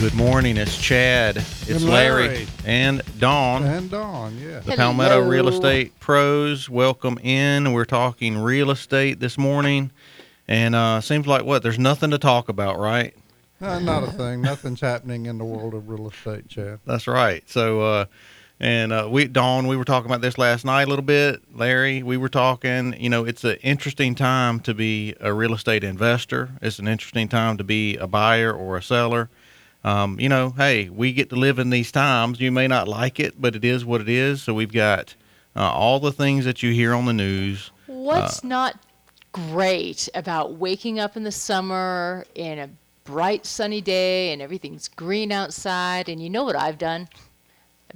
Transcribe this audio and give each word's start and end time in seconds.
Good 0.00 0.14
morning. 0.14 0.56
It's 0.56 0.78
Chad. 0.78 1.38
It's 1.38 1.82
Larry. 1.82 2.28
Larry. 2.28 2.46
and 2.64 3.02
Dawn. 3.18 3.64
And 3.64 3.90
Dawn, 3.90 4.38
yeah. 4.38 4.60
the 4.60 4.76
Palmetto 4.76 5.18
Real 5.18 5.48
Estate 5.48 5.98
Pros. 5.98 6.70
Welcome 6.70 7.18
in. 7.18 7.72
We're 7.72 7.84
talking 7.84 8.38
real 8.38 8.70
estate 8.70 9.18
this 9.18 9.36
morning, 9.36 9.90
and 10.46 10.76
uh, 10.76 11.00
seems 11.00 11.26
like 11.26 11.44
what 11.44 11.64
there's 11.64 11.80
nothing 11.80 12.12
to 12.12 12.18
talk 12.18 12.48
about, 12.48 12.78
right? 12.78 13.12
Uh, 13.60 13.80
not 13.80 14.04
a 14.04 14.12
thing. 14.12 14.40
Nothing's 14.40 14.80
happening 14.80 15.26
in 15.26 15.36
the 15.36 15.44
world 15.44 15.74
of 15.74 15.88
real 15.88 16.08
estate, 16.08 16.46
Chad. 16.46 16.78
That's 16.86 17.08
right. 17.08 17.42
So, 17.50 17.80
uh, 17.80 18.04
and 18.60 18.92
uh, 18.92 19.08
we, 19.10 19.26
Dawn, 19.26 19.66
we 19.66 19.76
were 19.76 19.84
talking 19.84 20.08
about 20.08 20.20
this 20.20 20.38
last 20.38 20.64
night 20.64 20.84
a 20.84 20.90
little 20.90 21.04
bit. 21.04 21.42
Larry, 21.52 22.04
we 22.04 22.16
were 22.16 22.28
talking. 22.28 22.94
You 23.00 23.10
know, 23.10 23.24
it's 23.24 23.42
an 23.42 23.56
interesting 23.62 24.14
time 24.14 24.60
to 24.60 24.74
be 24.74 25.16
a 25.18 25.32
real 25.32 25.54
estate 25.54 25.82
investor. 25.82 26.50
It's 26.62 26.78
an 26.78 26.86
interesting 26.86 27.26
time 27.26 27.56
to 27.56 27.64
be 27.64 27.96
a 27.96 28.06
buyer 28.06 28.52
or 28.52 28.76
a 28.76 28.82
seller. 28.82 29.28
Um, 29.88 30.20
you 30.20 30.28
know, 30.28 30.50
hey, 30.50 30.88
we 30.90 31.12
get 31.12 31.30
to 31.30 31.36
live 31.36 31.58
in 31.58 31.70
these 31.70 31.90
times. 31.90 32.40
You 32.40 32.52
may 32.52 32.68
not 32.68 32.88
like 32.88 33.18
it, 33.20 33.40
but 33.40 33.56
it 33.56 33.64
is 33.64 33.84
what 33.86 34.00
it 34.02 34.08
is. 34.08 34.42
So 34.42 34.52
we've 34.52 34.72
got 34.72 35.14
uh, 35.56 35.60
all 35.60 35.98
the 35.98 36.12
things 36.12 36.44
that 36.44 36.62
you 36.62 36.72
hear 36.72 36.92
on 36.92 37.06
the 37.06 37.12
news. 37.14 37.70
What's 37.86 38.44
not 38.44 38.78
great 39.32 40.08
about 40.14 40.54
waking 40.56 40.98
up 41.00 41.16
in 41.16 41.22
the 41.22 41.32
summer 41.32 42.26
in 42.34 42.58
a 42.58 42.68
bright 43.04 43.46
sunny 43.46 43.80
day 43.80 44.32
and 44.32 44.42
everything's 44.42 44.88
green 44.88 45.32
outside 45.32 46.08
and 46.10 46.22
you 46.22 46.28
know 46.28 46.44
what 46.44 46.56
I've 46.56 46.76
done? 46.78 47.08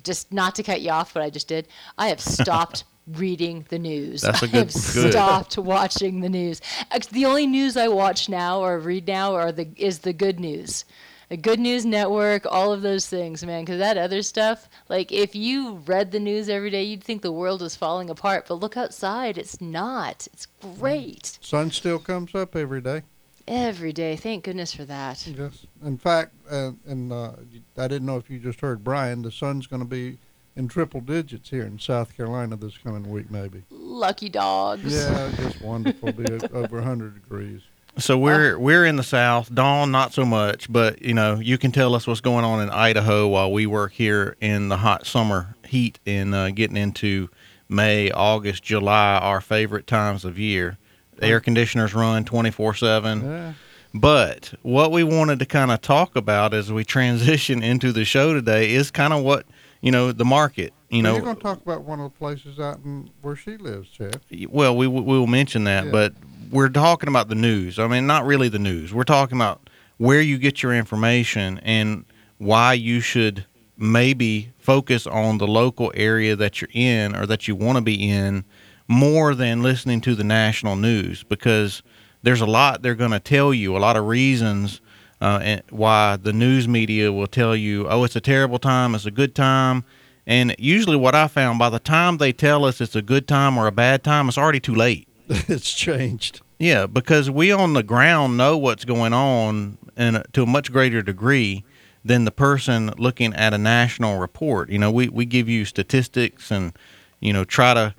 Just 0.02 0.32
not 0.32 0.54
to 0.54 0.62
cut 0.62 0.80
you 0.80 0.90
off, 0.90 1.12
but 1.12 1.23
I 1.23 1.29
just 1.29 1.48
did. 1.48 1.68
I 1.98 2.09
have 2.09 2.20
stopped 2.20 2.84
reading 3.06 3.66
the 3.68 3.79
news. 3.79 4.23
That's 4.23 4.43
a 4.43 4.46
I 4.46 4.48
good- 4.48 4.54
I 4.54 4.59
have 4.60 4.95
good. 4.95 5.12
stopped 5.12 5.59
watching 5.59 6.20
the 6.20 6.30
news. 6.30 6.62
The 7.10 7.27
only 7.27 7.46
news 7.46 7.77
I 7.77 7.88
watch 7.88 8.30
now 8.30 8.60
or 8.60 8.79
read 8.79 9.06
now 9.06 9.34
are 9.34 9.52
the 9.52 9.68
is 9.77 9.98
the 9.98 10.15
good 10.15 10.40
news. 10.40 10.87
The 11.32 11.38
Good 11.38 11.60
News 11.60 11.86
Network, 11.86 12.45
all 12.45 12.74
of 12.74 12.82
those 12.82 13.06
things, 13.06 13.43
man. 13.43 13.65
Because 13.65 13.79
that 13.79 13.96
other 13.96 14.20
stuff, 14.20 14.68
like 14.90 15.10
if 15.10 15.34
you 15.34 15.76
read 15.87 16.12
the 16.12 16.20
news 16.20 16.51
every 16.51 16.68
day, 16.68 16.82
you'd 16.82 17.02
think 17.02 17.23
the 17.23 17.32
world 17.32 17.62
was 17.62 17.74
falling 17.74 18.10
apart. 18.10 18.45
But 18.46 18.57
look 18.57 18.76
outside, 18.76 19.38
it's 19.38 19.59
not. 19.59 20.29
It's 20.34 20.46
great 20.60 21.38
Sun 21.40 21.70
still 21.70 21.98
comes 21.98 22.34
up 22.34 22.54
every 22.54 22.82
day. 22.82 23.01
every 23.48 23.95
day. 23.95 24.15
Thank 24.15 24.45
goodness 24.45 24.74
for 24.74 24.84
that. 24.84 25.26
Yes. 25.26 25.65
In 25.82 25.96
fact, 25.96 26.34
uh, 26.51 26.73
and 26.87 27.10
uh, 27.10 27.32
I 27.79 27.88
didn't 27.88 28.04
know 28.04 28.18
if 28.18 28.29
you 28.29 28.38
just 28.38 28.60
heard 28.60 28.85
Brian. 28.85 29.23
The 29.23 29.32
sun's 29.32 29.66
going 29.66 29.80
to 29.80 29.88
be 29.88 30.18
in 30.54 30.68
triple 30.68 31.01
digits 31.01 31.48
here 31.48 31.64
in 31.64 31.79
South 31.79 32.14
Carolina 32.14 32.57
this 32.57 32.76
coming 32.76 33.10
week, 33.10 33.30
maybe. 33.30 33.62
Lucky 33.70 34.29
dogs. 34.29 34.85
Yeah, 34.85 35.32
just 35.38 35.62
wonderful. 35.62 36.12
be 36.12 36.30
over 36.52 36.76
100 36.76 37.14
degrees. 37.14 37.62
So 37.98 38.16
we're 38.16 38.59
we're 38.59 38.87
in 38.87 38.96
the 38.96 39.02
South. 39.02 39.54
Dawn, 39.54 39.90
not 39.93 40.12
so 40.15 40.24
much, 40.24 40.73
but 40.73 41.02
you 41.02 41.12
know 41.15 41.37
you 41.38 41.59
can 41.59 41.73
tell 41.73 41.95
us 41.95 42.07
what's 42.07 42.23
going 42.23 42.45
on 42.45 42.60
in 42.62 42.71
Idaho 42.71 43.29
while 43.29 43.52
we 43.52 43.66
work 43.66 43.93
here 43.93 44.37
in 44.40 44.68
the 44.71 44.79
hot 44.79 45.07
summer 45.07 45.54
heat 45.66 45.98
and 46.07 46.35
uh, 46.35 46.51
getting 46.51 46.76
into 46.79 47.29
May, 47.68 48.10
August, 48.10 48.63
July, 48.63 49.18
our 49.18 49.40
favorite 49.40 49.87
times 49.87 50.24
of 50.24 50.38
year. 50.38 50.79
The 51.16 51.26
air 51.26 51.40
conditioners 51.40 51.95
run 51.95 52.24
twenty 52.24 52.51
four 52.51 52.74
seven. 52.74 53.54
But 53.95 54.54
what 54.63 54.90
we 54.90 55.04
wanted 55.04 55.38
to 55.40 55.45
kind 55.46 55.70
of 55.70 55.82
talk 55.82 56.16
about 56.16 56.54
as 56.54 56.73
we 56.73 56.82
transition 56.98 57.63
into 57.63 57.93
the 57.93 58.07
show 58.07 58.32
today 58.32 58.73
is 58.73 58.90
kind 58.90 59.13
of 59.13 59.23
what 59.23 59.45
you 59.82 59.90
know 59.93 60.13
the 60.13 60.24
market. 60.24 60.73
You 60.88 61.02
know, 61.02 61.13
you're 61.13 61.23
going 61.23 61.37
to 61.37 61.43
talk 61.43 61.60
about 61.60 61.82
one 61.85 62.01
of 62.01 62.10
the 62.13 62.18
places 62.18 62.59
out 62.59 62.80
in 62.85 63.10
where 63.20 63.37
she 63.37 63.57
lives, 63.59 63.88
Chad. 63.90 64.19
well, 64.48 64.75
we 64.76 64.87
we 64.87 65.00
will 65.03 65.26
mention 65.26 65.65
that, 65.65 65.84
Yeah. 65.87 65.91
but 65.91 66.15
we're 66.53 66.69
talking 66.69 67.08
about 67.08 67.28
the 67.28 67.34
news. 67.34 67.78
I 67.78 67.88
mean, 67.88 68.06
not 68.06 68.26
really 68.26 68.48
the 68.48 68.58
news. 68.58 68.92
We're 68.92 69.04
talking 69.04 69.38
about 69.38 69.70
where 69.97 70.20
you 70.20 70.36
get 70.38 70.62
your 70.62 70.75
information 70.75 71.58
and 71.64 72.04
why 72.36 72.75
you 72.75 73.00
should 73.00 73.47
maybe 73.78 74.53
focus 74.58 75.06
on 75.06 75.38
the 75.38 75.47
local 75.47 75.91
area 75.94 76.36
that 76.36 76.60
you're 76.60 76.70
in 76.72 77.16
or 77.16 77.25
that 77.26 77.48
you 77.48 77.56
want 77.56 77.78
to 77.78 77.82
be 77.82 78.08
in 78.08 78.44
more 78.86 79.34
than 79.34 79.62
listening 79.62 80.02
to 80.02 80.14
the 80.14 80.24
national 80.24 80.76
news 80.76 81.24
because 81.24 81.82
there's 82.22 82.42
a 82.42 82.46
lot 82.46 82.82
they're 82.82 82.94
going 82.94 83.10
to 83.12 83.20
tell 83.20 83.54
you, 83.54 83.74
a 83.74 83.78
lot 83.78 83.96
of 83.96 84.06
reasons 84.06 84.82
uh, 85.22 85.56
why 85.70 86.16
the 86.16 86.32
news 86.34 86.68
media 86.68 87.10
will 87.10 87.26
tell 87.26 87.56
you, 87.56 87.88
oh, 87.88 88.04
it's 88.04 88.16
a 88.16 88.20
terrible 88.20 88.58
time, 88.58 88.94
it's 88.94 89.06
a 89.06 89.10
good 89.10 89.34
time. 89.34 89.84
And 90.26 90.54
usually, 90.58 90.96
what 90.96 91.14
I 91.14 91.28
found 91.28 91.58
by 91.58 91.70
the 91.70 91.80
time 91.80 92.18
they 92.18 92.32
tell 92.32 92.64
us 92.64 92.80
it's 92.80 92.94
a 92.94 93.02
good 93.02 93.26
time 93.26 93.56
or 93.56 93.66
a 93.66 93.72
bad 93.72 94.04
time, 94.04 94.28
it's 94.28 94.38
already 94.38 94.60
too 94.60 94.74
late. 94.74 95.08
it's 95.48 95.72
changed. 95.72 96.41
Yeah, 96.59 96.87
because 96.87 97.31
we 97.31 97.50
on 97.50 97.72
the 97.72 97.82
ground 97.82 98.37
know 98.37 98.56
what's 98.56 98.84
going 98.84 99.12
on 99.12 99.78
and 99.97 100.25
to 100.32 100.43
a 100.43 100.47
much 100.47 100.70
greater 100.70 101.03
degree 101.03 101.65
than 102.04 102.25
the 102.25 102.31
person 102.31 102.93
looking 102.98 103.34
at 103.34 103.54
a 103.54 103.59
national 103.59 104.19
report. 104.19 104.71
You 104.71 104.78
know, 104.78 104.91
we, 104.91 105.09
we 105.09 105.25
give 105.25 105.48
you 105.48 105.65
statistics 105.65 106.50
and, 106.50 106.72
you 107.21 107.32
know, 107.32 107.44
try 107.44 107.75
to 107.75 107.94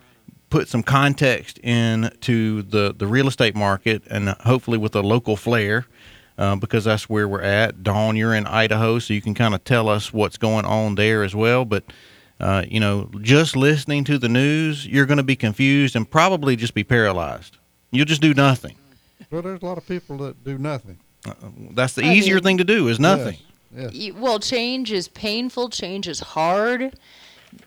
put 0.49 0.67
some 0.67 0.83
context 0.83 1.57
into 1.59 2.61
the, 2.61 2.93
the 2.95 3.07
real 3.07 3.27
estate 3.27 3.55
market 3.55 4.03
and 4.09 4.29
hopefully 4.41 4.77
with 4.77 4.95
a 4.95 5.01
local 5.01 5.35
flair 5.35 5.87
uh, 6.37 6.55
because 6.55 6.83
that's 6.83 7.09
where 7.09 7.27
we're 7.27 7.41
at. 7.41 7.83
Dawn, 7.83 8.15
you're 8.15 8.35
in 8.35 8.45
Idaho, 8.45 8.99
so 8.99 9.13
you 9.13 9.21
can 9.21 9.33
kind 9.33 9.55
of 9.55 9.63
tell 9.63 9.89
us 9.89 10.13
what's 10.13 10.37
going 10.37 10.65
on 10.65 10.95
there 10.95 11.23
as 11.23 11.33
well. 11.35 11.65
But, 11.65 11.85
uh, 12.39 12.63
you 12.67 12.79
know, 12.79 13.09
just 13.21 13.55
listening 13.55 14.03
to 14.05 14.17
the 14.17 14.29
news, 14.29 14.85
you're 14.85 15.05
going 15.05 15.17
to 15.17 15.23
be 15.23 15.35
confused 15.35 15.95
and 15.95 16.09
probably 16.09 16.55
just 16.55 16.73
be 16.73 16.83
paralyzed. 16.83 17.57
You'll 17.91 18.05
just 18.05 18.21
do 18.21 18.33
nothing. 18.33 18.75
Well, 19.31 19.41
there's 19.41 19.61
a 19.61 19.65
lot 19.65 19.77
of 19.77 19.87
people 19.87 20.17
that 20.17 20.43
do 20.43 20.57
nothing. 20.57 20.97
That's 21.71 21.93
the 21.93 22.03
I 22.05 22.13
easier 22.13 22.35
mean- 22.35 22.43
thing 22.43 22.57
to 22.57 22.63
do 22.63 22.87
is 22.89 22.99
nothing. 22.99 23.37
Yes. 23.75 23.93
yes. 23.93 24.13
Well, 24.15 24.39
change 24.39 24.91
is 24.91 25.07
painful. 25.07 25.69
Change 25.69 26.07
is 26.07 26.19
hard. 26.19 26.93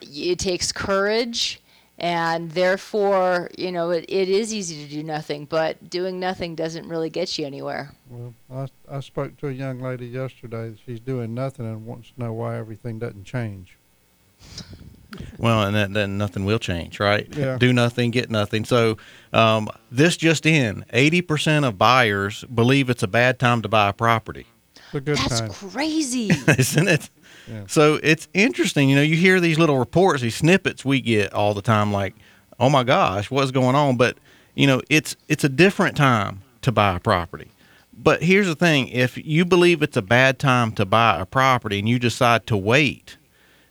It 0.02 0.38
takes 0.38 0.72
courage. 0.72 1.60
And 1.98 2.50
therefore, 2.50 3.50
you 3.56 3.72
know, 3.72 3.88
it, 3.90 4.04
it 4.08 4.28
is 4.28 4.52
easy 4.52 4.84
to 4.84 4.90
do 4.90 5.02
nothing, 5.02 5.46
but 5.46 5.88
doing 5.88 6.20
nothing 6.20 6.54
doesn't 6.54 6.86
really 6.86 7.08
get 7.08 7.38
you 7.38 7.46
anywhere. 7.46 7.92
Well, 8.10 8.34
I, 8.52 8.96
I 8.96 9.00
spoke 9.00 9.38
to 9.38 9.48
a 9.48 9.52
young 9.52 9.80
lady 9.80 10.06
yesterday. 10.06 10.74
She's 10.84 11.00
doing 11.00 11.32
nothing 11.32 11.64
and 11.64 11.86
wants 11.86 12.10
to 12.10 12.20
know 12.20 12.34
why 12.34 12.58
everything 12.58 12.98
doesn't 12.98 13.24
change. 13.24 13.78
Well, 15.38 15.62
and 15.62 15.74
then, 15.74 15.92
then 15.92 16.18
nothing 16.18 16.44
will 16.44 16.58
change, 16.58 16.98
right? 17.00 17.26
Yeah. 17.34 17.58
Do 17.58 17.72
nothing, 17.72 18.10
get 18.10 18.30
nothing. 18.30 18.64
So 18.64 18.96
um, 19.32 19.68
this 19.90 20.16
just 20.16 20.46
in: 20.46 20.84
eighty 20.92 21.22
percent 21.22 21.64
of 21.64 21.78
buyers 21.78 22.44
believe 22.44 22.90
it's 22.90 23.02
a 23.02 23.08
bad 23.08 23.38
time 23.38 23.62
to 23.62 23.68
buy 23.68 23.88
a 23.88 23.92
property, 23.92 24.46
a 24.92 25.00
good 25.00 25.16
That's 25.18 25.40
time. 25.40 25.50
crazy. 25.50 26.30
isn't 26.58 26.88
it? 26.88 27.10
Yeah. 27.48 27.64
So 27.66 27.98
it's 28.02 28.28
interesting. 28.34 28.88
You 28.88 28.96
know, 28.96 29.02
you 29.02 29.16
hear 29.16 29.40
these 29.40 29.58
little 29.58 29.78
reports, 29.78 30.22
these 30.22 30.34
snippets 30.36 30.84
we 30.84 31.00
get 31.00 31.32
all 31.32 31.54
the 31.54 31.62
time, 31.62 31.92
like, 31.92 32.14
"Oh 32.58 32.68
my 32.68 32.82
gosh, 32.82 33.30
what's 33.30 33.50
going 33.50 33.76
on?" 33.76 33.96
But 33.96 34.18
you 34.54 34.66
know, 34.66 34.82
it's 34.90 35.16
it's 35.28 35.44
a 35.44 35.48
different 35.50 35.96
time 35.96 36.42
to 36.62 36.72
buy 36.72 36.96
a 36.96 37.00
property. 37.00 37.50
But 37.92 38.22
here's 38.22 38.46
the 38.46 38.56
thing: 38.56 38.88
if 38.88 39.16
you 39.16 39.44
believe 39.44 39.82
it's 39.82 39.96
a 39.96 40.02
bad 40.02 40.38
time 40.38 40.72
to 40.72 40.84
buy 40.84 41.20
a 41.20 41.26
property 41.26 41.78
and 41.78 41.88
you 41.88 41.98
decide 41.98 42.46
to 42.48 42.56
wait, 42.56 43.16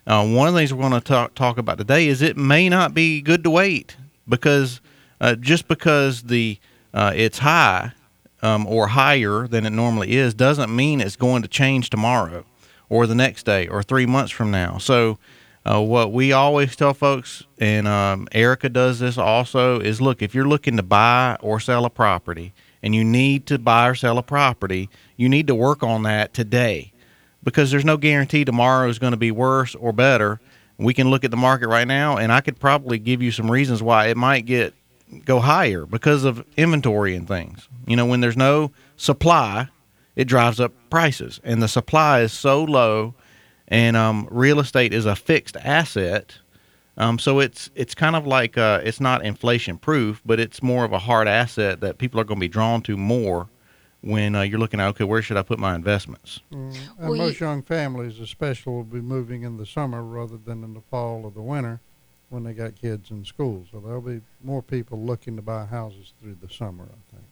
uh, 0.08 0.28
one 0.28 0.48
of 0.48 0.54
the 0.54 0.60
things 0.60 0.74
we're 0.74 0.88
going 0.88 1.02
to 1.02 1.02
talk 1.02 1.34
talk 1.36 1.58
about 1.58 1.78
today 1.78 2.08
is 2.08 2.22
it 2.22 2.38
may 2.38 2.70
not 2.70 2.94
be 2.94 3.22
good 3.22 3.44
to 3.44 3.50
wait 3.50 3.96
because 4.28 4.82
uh, 5.20 5.36
just 5.36 5.68
because 5.68 6.24
the 6.24 6.60
uh, 6.94 7.12
it's 7.16 7.40
high 7.40 7.92
um, 8.42 8.68
or 8.68 8.88
higher 8.88 9.48
than 9.48 9.66
it 9.66 9.72
normally 9.72 10.16
is 10.16 10.34
doesn't 10.34 10.74
mean 10.74 11.02
it's 11.02 11.16
going 11.16 11.42
to 11.42 11.48
change 11.48 11.90
tomorrow 11.90 12.46
or 12.90 13.08
the 13.08 13.16
next 13.16 13.44
day 13.44 13.68
or 13.68 13.82
three 13.82 14.06
months 14.06 14.32
from 14.32 14.52
now. 14.52 14.78
So, 14.78 15.18
uh, 15.66 15.82
what 15.82 16.12
we 16.12 16.32
always 16.32 16.76
tell 16.76 16.94
folks, 16.94 17.44
and 17.58 17.88
um, 17.88 18.28
Erica 18.32 18.70
does 18.70 19.00
this 19.00 19.18
also, 19.18 19.80
is 19.80 20.00
look, 20.00 20.22
if 20.22 20.36
you're 20.36 20.48
looking 20.48 20.78
to 20.78 20.84
buy 20.84 21.38
or 21.42 21.60
sell 21.60 21.86
a 21.86 21.90
property 21.90 22.54
and 22.84 22.94
you 22.94 23.04
need 23.04 23.48
to 23.48 23.58
buy 23.58 23.90
or 23.90 23.96
sell 23.96 24.20
a 24.20 24.24
property, 24.24 24.92
you 25.18 25.28
need 25.28 25.48
to 25.48 25.56
work 25.56 25.82
on 25.82 26.04
that 26.04 26.36
today 26.36 26.94
because 27.46 27.72
there's 27.72 27.86
no 27.86 27.96
guarantee 27.96 28.44
tomorrow 28.44 28.90
is 28.90 29.00
going 29.00 29.12
to 29.12 29.18
be 29.18 29.32
worse 29.32 29.76
or 29.76 29.94
better. 29.94 30.42
We 30.78 30.94
can 30.94 31.10
look 31.10 31.24
at 31.24 31.32
the 31.32 31.38
market 31.38 31.70
right 31.70 31.88
now, 31.88 32.18
and 32.18 32.34
I 32.34 32.42
could 32.42 32.60
probably 32.60 33.00
give 33.00 33.22
you 33.22 33.32
some 33.32 33.50
reasons 33.50 33.82
why 33.82 34.08
it 34.08 34.18
might 34.18 34.46
get 34.46 34.74
go 35.24 35.40
higher 35.40 35.86
because 35.86 36.26
of 36.26 36.44
inventory 36.58 37.16
and 37.16 37.26
things. 37.28 37.70
You 37.88 37.96
know, 37.96 38.06
when 38.06 38.20
there's 38.20 38.36
no 38.36 38.72
supply, 38.98 39.70
it 40.18 40.26
drives 40.26 40.60
up 40.60 40.74
prices, 40.90 41.40
and 41.44 41.62
the 41.62 41.70
supply 41.70 42.22
is 42.22 42.34
so 42.34 42.64
low, 42.64 43.14
and 43.70 43.96
um, 43.96 44.28
real 44.30 44.60
estate 44.60 44.94
is 44.94 45.06
a 45.06 45.16
fixed 45.16 45.56
asset. 45.58 46.40
Um, 46.98 47.20
so 47.20 47.40
it's 47.40 47.70
it's 47.76 47.94
kind 47.94 48.16
of 48.16 48.26
like 48.26 48.58
uh, 48.58 48.82
it's 48.84 49.00
not 49.00 49.24
inflation 49.24 49.78
proof, 49.78 50.22
but 50.26 50.40
it's 50.40 50.64
more 50.64 50.84
of 50.84 50.92
a 50.92 51.00
hard 51.00 51.28
asset 51.28 51.80
that 51.82 52.00
people 52.00 52.20
are 52.20 52.24
going 52.26 52.40
to 52.40 52.44
be 52.44 52.50
drawn 52.50 52.82
to 52.84 52.98
more 52.98 53.48
when 54.06 54.36
uh, 54.36 54.42
you're 54.42 54.60
looking 54.60 54.80
at 54.80 54.88
okay, 54.90 55.04
where 55.04 55.22
should 55.22 55.36
I 55.38 55.42
put 55.42 55.58
my 55.60 55.74
investments? 55.76 56.40
Mm, 56.52 56.76
and 57.00 57.10
Well, 57.10 57.16
most 57.16 57.40
you- 57.40 57.48
young 57.48 57.62
families, 57.64 58.20
especially, 58.20 58.72
will 58.74 58.84
be 58.84 59.02
moving 59.02 59.42
in 59.44 59.58
the 59.58 59.66
summer 59.66 60.04
rather 60.04 60.38
than 60.38 60.64
in 60.64 60.74
the 60.76 60.82
fall 60.92 61.26
or 61.26 61.32
the 61.32 61.42
winter 61.42 61.82
when 62.30 62.44
they 62.44 62.54
got 62.54 62.76
kids 62.80 63.10
in 63.12 63.26
school. 63.26 63.66
So 63.72 63.80
there'll 63.80 64.02
be 64.02 64.22
more 64.44 64.62
people 64.62 65.00
looking 65.00 65.36
to 65.38 65.42
buy 65.42 65.66
houses 65.66 66.14
through 66.22 66.38
the 66.42 66.54
summer, 66.54 66.84
I 66.86 67.12
think. 67.16 67.24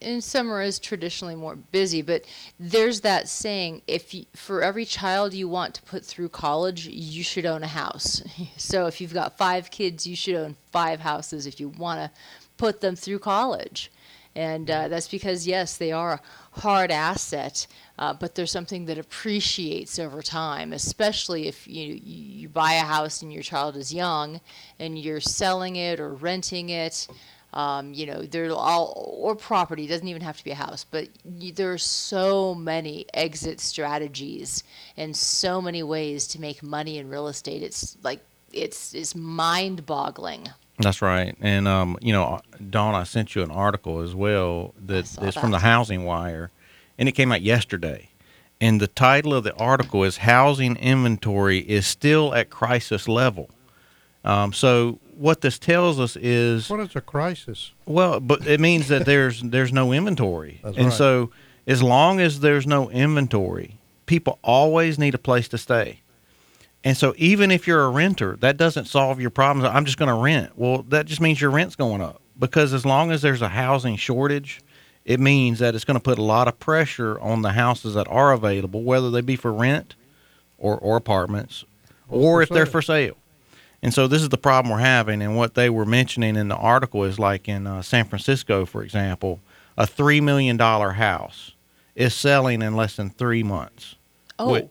and 0.00 0.24
summer 0.24 0.60
is 0.62 0.78
traditionally 0.78 1.34
more 1.36 1.54
busy, 1.54 2.02
but 2.02 2.24
there's 2.58 3.02
that 3.02 3.28
saying: 3.28 3.82
if 3.86 4.14
you, 4.14 4.24
for 4.34 4.62
every 4.62 4.84
child 4.86 5.34
you 5.34 5.48
want 5.48 5.74
to 5.74 5.82
put 5.82 6.04
through 6.04 6.30
college, 6.30 6.86
you 6.86 7.22
should 7.22 7.44
own 7.46 7.62
a 7.62 7.68
house. 7.68 8.22
So 8.56 8.86
if 8.86 9.00
you've 9.00 9.12
got 9.14 9.36
five 9.36 9.70
kids, 9.70 10.06
you 10.06 10.16
should 10.16 10.34
own 10.36 10.56
five 10.70 11.00
houses 11.00 11.46
if 11.46 11.60
you 11.60 11.68
want 11.68 12.00
to 12.00 12.10
put 12.56 12.80
them 12.80 12.96
through 12.96 13.18
college. 13.18 13.90
And 14.34 14.70
uh, 14.70 14.88
that's 14.88 15.08
because 15.08 15.46
yes, 15.46 15.76
they 15.76 15.92
are 15.92 16.14
a 16.14 16.60
hard 16.60 16.90
asset, 16.90 17.66
uh, 17.98 18.14
but 18.14 18.34
they're 18.34 18.46
something 18.46 18.86
that 18.86 18.98
appreciates 18.98 19.98
over 19.98 20.22
time. 20.22 20.72
Especially 20.72 21.48
if 21.48 21.68
you 21.68 22.00
you 22.02 22.48
buy 22.48 22.72
a 22.74 22.80
house 22.84 23.22
and 23.22 23.32
your 23.32 23.42
child 23.42 23.76
is 23.76 23.92
young, 23.92 24.40
and 24.78 24.98
you're 24.98 25.20
selling 25.20 25.76
it 25.76 26.00
or 26.00 26.14
renting 26.14 26.70
it. 26.70 27.08
Um, 27.54 27.92
you 27.92 28.06
know, 28.06 28.22
there 28.22 28.50
all 28.52 29.18
or 29.18 29.36
property 29.36 29.86
doesn't 29.86 30.08
even 30.08 30.22
have 30.22 30.38
to 30.38 30.44
be 30.44 30.52
a 30.52 30.54
house, 30.54 30.86
but 30.90 31.08
you, 31.38 31.52
there 31.52 31.70
are 31.70 31.76
so 31.76 32.54
many 32.54 33.04
exit 33.12 33.60
strategies 33.60 34.64
and 34.96 35.14
so 35.14 35.60
many 35.60 35.82
ways 35.82 36.26
to 36.28 36.40
make 36.40 36.62
money 36.62 36.96
in 36.96 37.10
real 37.10 37.28
estate. 37.28 37.62
It's 37.62 37.98
like 38.02 38.20
it's 38.50 38.94
it's 38.94 39.14
mind-boggling. 39.14 40.48
That's 40.78 41.02
right. 41.02 41.36
And 41.40 41.68
um, 41.68 41.96
you 42.00 42.12
know, 42.12 42.40
Dawn, 42.70 42.94
I 42.94 43.04
sent 43.04 43.34
you 43.34 43.42
an 43.42 43.50
article 43.50 44.00
as 44.00 44.14
well 44.14 44.74
that 44.86 45.06
from 45.34 45.50
the. 45.50 45.58
Housing 45.60 46.04
Wire, 46.04 46.50
and 46.98 47.08
it 47.08 47.12
came 47.12 47.32
out 47.32 47.42
yesterday. 47.42 48.08
And 48.60 48.80
the 48.80 48.86
title 48.86 49.34
of 49.34 49.42
the 49.44 49.54
article 49.56 50.04
is 50.04 50.18
"Housing 50.18 50.76
Inventory 50.76 51.58
is 51.58 51.86
Still 51.86 52.34
at 52.34 52.48
Crisis 52.50 53.08
Level." 53.08 53.50
Um, 54.24 54.52
so 54.52 55.00
what 55.16 55.40
this 55.40 55.58
tells 55.58 55.98
us 55.98 56.16
is 56.16 56.70
What 56.70 56.80
is 56.80 56.94
a 56.94 57.00
crisis? 57.00 57.72
well, 57.86 58.20
but 58.20 58.46
it 58.46 58.60
means 58.60 58.88
that 58.88 59.04
there's 59.04 59.42
there's 59.44 59.72
no 59.72 59.92
inventory, 59.92 60.60
That's 60.62 60.76
and 60.76 60.86
right. 60.86 60.94
so 60.94 61.30
as 61.66 61.82
long 61.82 62.20
as 62.20 62.40
there's 62.40 62.66
no 62.66 62.88
inventory, 62.90 63.78
people 64.06 64.38
always 64.42 64.98
need 64.98 65.14
a 65.14 65.18
place 65.18 65.48
to 65.48 65.58
stay. 65.58 66.00
And 66.84 66.96
so 66.96 67.14
even 67.16 67.50
if 67.50 67.66
you're 67.66 67.84
a 67.84 67.90
renter, 67.90 68.36
that 68.40 68.56
doesn't 68.56 68.86
solve 68.86 69.20
your 69.20 69.30
problems. 69.30 69.70
I'm 69.72 69.84
just 69.84 69.98
going 69.98 70.08
to 70.08 70.20
rent. 70.20 70.52
Well, 70.56 70.82
that 70.88 71.06
just 71.06 71.20
means 71.20 71.40
your 71.40 71.50
rent's 71.50 71.76
going 71.76 72.00
up 72.00 72.20
because 72.38 72.72
as 72.72 72.84
long 72.84 73.12
as 73.12 73.22
there's 73.22 73.42
a 73.42 73.48
housing 73.48 73.96
shortage, 73.96 74.60
it 75.04 75.20
means 75.20 75.60
that 75.60 75.74
it's 75.74 75.84
going 75.84 75.96
to 75.96 76.02
put 76.02 76.18
a 76.18 76.22
lot 76.22 76.48
of 76.48 76.58
pressure 76.58 77.18
on 77.20 77.42
the 77.42 77.52
houses 77.52 77.94
that 77.94 78.08
are 78.08 78.32
available, 78.32 78.82
whether 78.82 79.10
they 79.10 79.20
be 79.20 79.36
for 79.36 79.52
rent 79.52 79.94
or, 80.58 80.76
or 80.76 80.96
apartments 80.96 81.64
or 82.08 82.20
for 82.38 82.42
if 82.42 82.48
they're 82.48 82.66
for 82.66 82.82
sale. 82.82 83.16
And 83.80 83.92
so 83.92 84.06
this 84.06 84.22
is 84.22 84.28
the 84.28 84.38
problem 84.38 84.72
we're 84.72 84.78
having. 84.78 85.22
And 85.22 85.36
what 85.36 85.54
they 85.54 85.70
were 85.70 85.86
mentioning 85.86 86.36
in 86.36 86.48
the 86.48 86.56
article 86.56 87.04
is 87.04 87.18
like 87.18 87.48
in 87.48 87.66
uh, 87.66 87.82
San 87.82 88.04
Francisco, 88.06 88.64
for 88.64 88.82
example, 88.82 89.40
a 89.76 89.86
$3 89.86 90.22
million 90.22 90.58
house 90.58 91.52
is 91.94 92.14
selling 92.14 92.62
in 92.62 92.74
less 92.76 92.96
than 92.96 93.10
three 93.10 93.42
months 93.42 93.96
Oh, 94.38 94.52
which, 94.52 94.68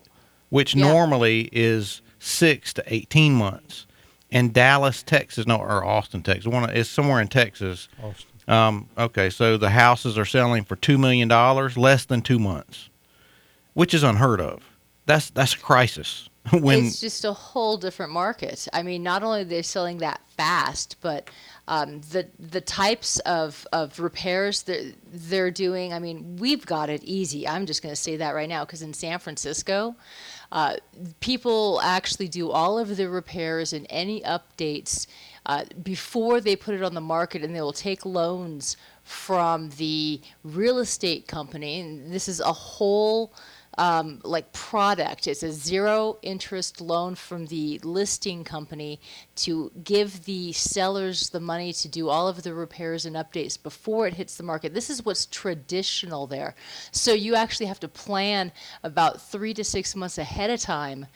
which 0.52 0.76
Yeah. 0.76 0.88
normally 0.92 1.50
is 1.52 2.04
six 2.20 2.72
to 2.74 2.84
18 2.86 3.34
months. 3.34 3.88
And 4.32 4.54
Dallas, 4.54 5.02
Texas, 5.02 5.48
no, 5.48 5.58
or 5.58 5.84
Austin, 5.84 6.22
Texas, 6.22 6.46
one 6.46 6.70
is 6.70 6.88
somewhere 6.90 7.20
in 7.20 7.28
Texas. 7.28 7.90
Austin. 8.02 8.28
Um, 8.48 8.90
okay, 8.98 9.30
so 9.30 9.58
the 9.58 9.70
houses 9.72 10.18
are 10.18 10.26
selling 10.26 10.64
for 10.64 10.76
$2 10.76 11.00
million, 11.00 11.28
less 11.30 12.06
than 12.06 12.22
two 12.22 12.38
months, 12.40 12.90
which 13.74 13.94
is 13.94 14.04
unheard 14.04 14.40
of. 14.40 14.62
That's, 15.06 15.30
that's 15.32 15.56
a 15.56 15.58
crisis. 15.58 16.30
when 16.52 16.86
it's 16.86 17.00
just 17.00 17.24
a 17.24 17.34
whole 17.34 17.78
different 17.78 18.12
market. 18.12 18.68
I 18.74 18.82
mean, 18.82 19.04
not 19.04 19.22
only 19.22 19.42
are 19.42 19.46
they 19.46 19.62
selling 19.62 20.00
that 20.00 20.22
fast, 20.38 20.96
but 21.00 21.30
um, 21.68 22.02
the 22.12 22.28
the 22.40 22.62
types 22.62 23.20
of, 23.20 23.68
of 23.72 24.00
repairs 24.00 24.64
that 24.64 24.96
they're 25.14 25.52
doing. 25.52 25.94
I 25.94 26.00
mean, 26.00 26.38
we've 26.38 26.66
got 26.66 26.90
it 26.90 27.04
easy. 27.04 27.48
I'm 27.48 27.68
just 27.68 27.84
going 27.84 27.94
to 27.94 28.02
say 28.02 28.18
that 28.18 28.32
right 28.32 28.50
now 28.50 28.66
because 28.66 28.82
in 28.82 28.94
San 28.94 29.20
Francisco, 29.20 29.96
uh, 30.52 30.76
people 31.20 31.80
actually 31.82 32.28
do 32.28 32.52
all 32.52 32.78
of 32.78 32.98
the 32.98 33.10
repairs 33.10 33.74
and 33.74 33.88
any 33.90 34.22
updates 34.22 35.08
uh, 35.46 35.64
before 35.82 36.42
they 36.42 36.56
put 36.56 36.76
it 36.76 36.84
on 36.84 36.94
the 36.94 37.02
market, 37.02 37.44
and 37.44 37.56
they 37.56 37.62
will 37.62 37.74
take 37.74 38.06
loans 38.06 38.78
from 39.04 39.70
the 39.78 40.22
real 40.44 40.80
estate 40.80 41.28
company. 41.28 41.80
And 41.80 42.14
this 42.14 42.28
is 42.28 42.40
a 42.40 42.54
whole 42.54 43.34
um, 43.78 44.20
like 44.24 44.52
product. 44.54 45.28
It's 45.28 45.44
a 45.44 45.52
zero 45.52 46.18
interest 46.22 46.82
loan 46.82 47.16
from 47.16 47.46
the 47.48 47.80
listing 47.84 48.44
company 48.44 49.00
to 49.38 49.72
give 49.84 50.26
the 50.26 50.52
sellers 50.52 51.30
the 51.30 51.40
money 51.40 51.74
to 51.74 51.88
do 51.88 52.10
all 52.10 52.28
of 52.28 52.44
the 52.44 52.54
repairs 52.54 53.06
and 53.06 53.16
updates 53.16 53.62
before 53.62 54.08
it 54.08 54.16
hits 54.16 54.36
the 54.36 54.44
market. 54.44 54.74
This 54.74 54.90
is 54.90 55.06
what's 55.06 55.26
traditional 55.26 56.28
there. 56.28 56.56
So 56.92 57.14
you 57.14 57.36
actually 57.36 57.68
have 57.68 57.80
to 57.82 57.88
plan 57.88 58.52
about 58.84 59.22
three 59.22 59.54
to 59.54 59.64
six 59.64 59.96
months 59.96 60.18
ahead 60.18 60.50
of 60.50 60.60
time 60.60 61.08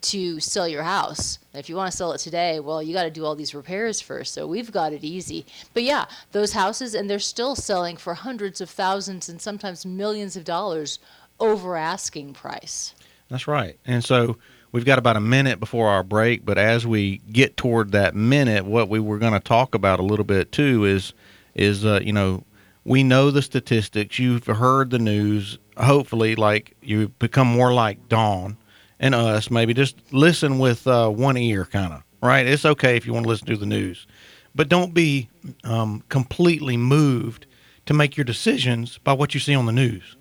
to 0.00 0.40
sell 0.40 0.68
your 0.68 0.82
house. 0.82 1.38
If 1.54 1.68
you 1.68 1.76
want 1.76 1.90
to 1.90 1.96
sell 1.96 2.12
it 2.12 2.18
today, 2.18 2.60
well, 2.60 2.82
you 2.82 2.92
got 2.92 3.04
to 3.04 3.10
do 3.10 3.24
all 3.24 3.34
these 3.34 3.54
repairs 3.54 4.00
first. 4.00 4.34
So 4.34 4.46
we've 4.46 4.70
got 4.70 4.92
it 4.92 5.04
easy. 5.04 5.46
But 5.74 5.84
yeah, 5.84 6.04
those 6.32 6.52
houses, 6.52 6.94
and 6.94 7.08
they're 7.08 7.18
still 7.18 7.56
selling 7.56 7.96
for 7.96 8.14
hundreds 8.14 8.60
of 8.60 8.68
thousands 8.68 9.28
and 9.28 9.40
sometimes 9.40 9.86
millions 9.86 10.36
of 10.36 10.44
dollars 10.44 10.98
over 11.40 11.76
asking 11.76 12.34
price. 12.34 12.94
That's 13.28 13.48
right. 13.48 13.78
And 13.86 14.04
so 14.04 14.38
we've 14.72 14.84
got 14.84 14.98
about 14.98 15.16
a 15.16 15.20
minute 15.20 15.58
before 15.60 15.88
our 15.88 16.02
break, 16.02 16.44
but 16.44 16.58
as 16.58 16.86
we 16.86 17.18
get 17.32 17.56
toward 17.56 17.92
that 17.92 18.14
minute, 18.14 18.64
what 18.64 18.88
we 18.88 19.00
were 19.00 19.18
going 19.18 19.32
to 19.32 19.40
talk 19.40 19.74
about 19.74 20.00
a 20.00 20.04
little 20.04 20.24
bit 20.24 20.52
too 20.52 20.84
is 20.84 21.12
is 21.54 21.84
uh, 21.84 22.00
you 22.02 22.12
know 22.12 22.44
we 22.84 23.02
know 23.02 23.30
the 23.30 23.42
statistics. 23.42 24.18
You've 24.18 24.46
heard 24.46 24.90
the 24.90 24.98
news. 24.98 25.58
Hopefully, 25.76 26.36
like 26.36 26.76
you 26.80 27.08
become 27.18 27.48
more 27.48 27.74
like 27.74 28.08
Dawn 28.08 28.56
and 29.00 29.14
us. 29.14 29.50
Maybe 29.50 29.74
just 29.74 29.96
listen 30.12 30.58
with 30.58 30.86
uh, 30.86 31.08
one 31.08 31.36
ear, 31.36 31.64
kind 31.64 31.92
of. 31.92 32.02
Right. 32.22 32.46
It's 32.46 32.64
okay 32.64 32.96
if 32.96 33.06
you 33.06 33.12
want 33.12 33.24
to 33.24 33.28
listen 33.28 33.46
to 33.48 33.56
the 33.56 33.66
news, 33.66 34.06
but 34.54 34.68
don't 34.68 34.94
be 34.94 35.28
um, 35.64 36.02
completely 36.08 36.76
moved 36.76 37.46
to 37.86 37.94
make 37.94 38.16
your 38.16 38.24
decisions 38.24 38.98
by 38.98 39.12
what 39.12 39.34
you 39.34 39.40
see 39.40 39.54
on 39.54 39.66
the 39.66 39.72
news. 39.72 40.16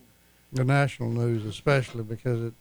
The 0.56 0.64
national 0.64 1.10
news, 1.10 1.44
especially 1.46 2.04
because 2.04 2.42
it 2.42 2.54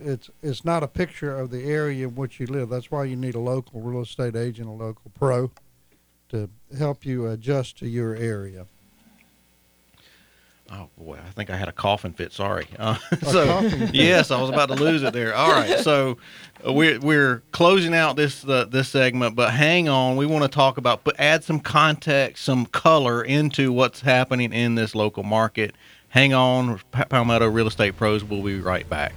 it's 0.00 0.30
it's 0.42 0.64
not 0.64 0.82
a 0.82 0.88
picture 0.88 1.38
of 1.38 1.50
the 1.50 1.62
area 1.64 2.08
in 2.08 2.14
which 2.14 2.40
you 2.40 2.46
live. 2.46 2.70
That's 2.70 2.90
why 2.90 3.04
you 3.04 3.16
need 3.16 3.34
a 3.34 3.40
local 3.40 3.82
real 3.82 4.00
estate 4.00 4.34
agent, 4.34 4.66
a 4.66 4.72
local 4.72 5.10
pro, 5.18 5.50
to 6.30 6.48
help 6.78 7.04
you 7.04 7.26
adjust 7.26 7.78
to 7.80 7.88
your 7.88 8.16
area. 8.16 8.66
Oh 10.70 10.88
boy, 10.98 11.16
I 11.16 11.30
think 11.30 11.48
I 11.50 11.56
had 11.56 11.68
a 11.68 11.72
coughing 11.72 12.12
fit. 12.12 12.32
Sorry. 12.32 12.66
Uh, 12.78 12.96
A 13.10 13.24
so 13.24 13.60
yes, 13.92 14.30
I 14.30 14.40
was 14.40 14.50
about 14.50 14.68
to 14.68 14.74
lose 14.74 15.02
it 15.02 15.12
there. 15.12 15.34
All 15.34 15.50
right, 15.50 15.80
so 15.80 16.18
uh, 16.66 16.72
we're 16.72 16.98
we're 17.00 17.42
closing 17.52 17.94
out 17.94 18.16
this 18.16 18.46
uh, 18.46 18.64
this 18.64 18.88
segment, 18.88 19.34
but 19.34 19.52
hang 19.52 19.88
on, 19.88 20.16
we 20.16 20.24
want 20.26 20.44
to 20.44 20.48
talk 20.48 20.78
about, 20.78 21.04
but 21.04 21.18
add 21.18 21.44
some 21.44 21.60
context, 21.60 22.44
some 22.44 22.66
color 22.66 23.22
into 23.22 23.72
what's 23.72 24.00
happening 24.00 24.52
in 24.52 24.74
this 24.74 24.94
local 24.94 25.22
market. 25.22 25.74
Hang 26.10 26.32
on, 26.32 26.80
Palmetto 26.90 27.46
Real 27.48 27.66
Estate 27.66 27.96
Pros. 27.96 28.24
We'll 28.24 28.42
be 28.42 28.60
right 28.60 28.88
back. 28.88 29.12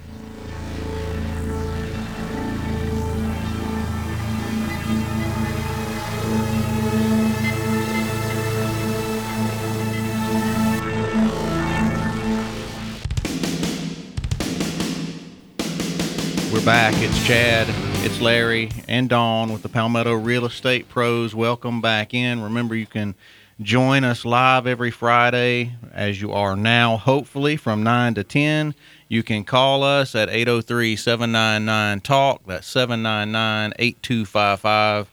We're 16.52 16.62
back. 16.66 16.92
It's 16.98 17.26
Chad, 17.26 17.66
it's 18.04 18.20
Larry, 18.20 18.70
and 18.86 19.08
Dawn 19.08 19.50
with 19.50 19.62
the 19.62 19.70
Palmetto 19.70 20.12
Real 20.12 20.44
Estate 20.44 20.90
Pros. 20.90 21.34
Welcome 21.34 21.80
back 21.80 22.12
in. 22.12 22.42
Remember, 22.42 22.74
you 22.74 22.86
can 22.86 23.14
join 23.60 24.04
us 24.04 24.24
live 24.24 24.66
every 24.66 24.90
Friday, 24.90 25.72
as 25.92 26.20
you 26.20 26.32
are 26.32 26.56
now, 26.56 26.96
hopefully 26.96 27.56
from 27.56 27.82
9 27.82 28.14
to 28.14 28.24
10. 28.24 28.74
You 29.08 29.22
can 29.22 29.44
call 29.44 29.82
us 29.82 30.14
at 30.14 30.30
803 30.30 30.96
799 30.96 32.00
TALK. 32.00 32.40
That's 32.46 32.66
799 32.66 33.74
8255. 33.78 35.10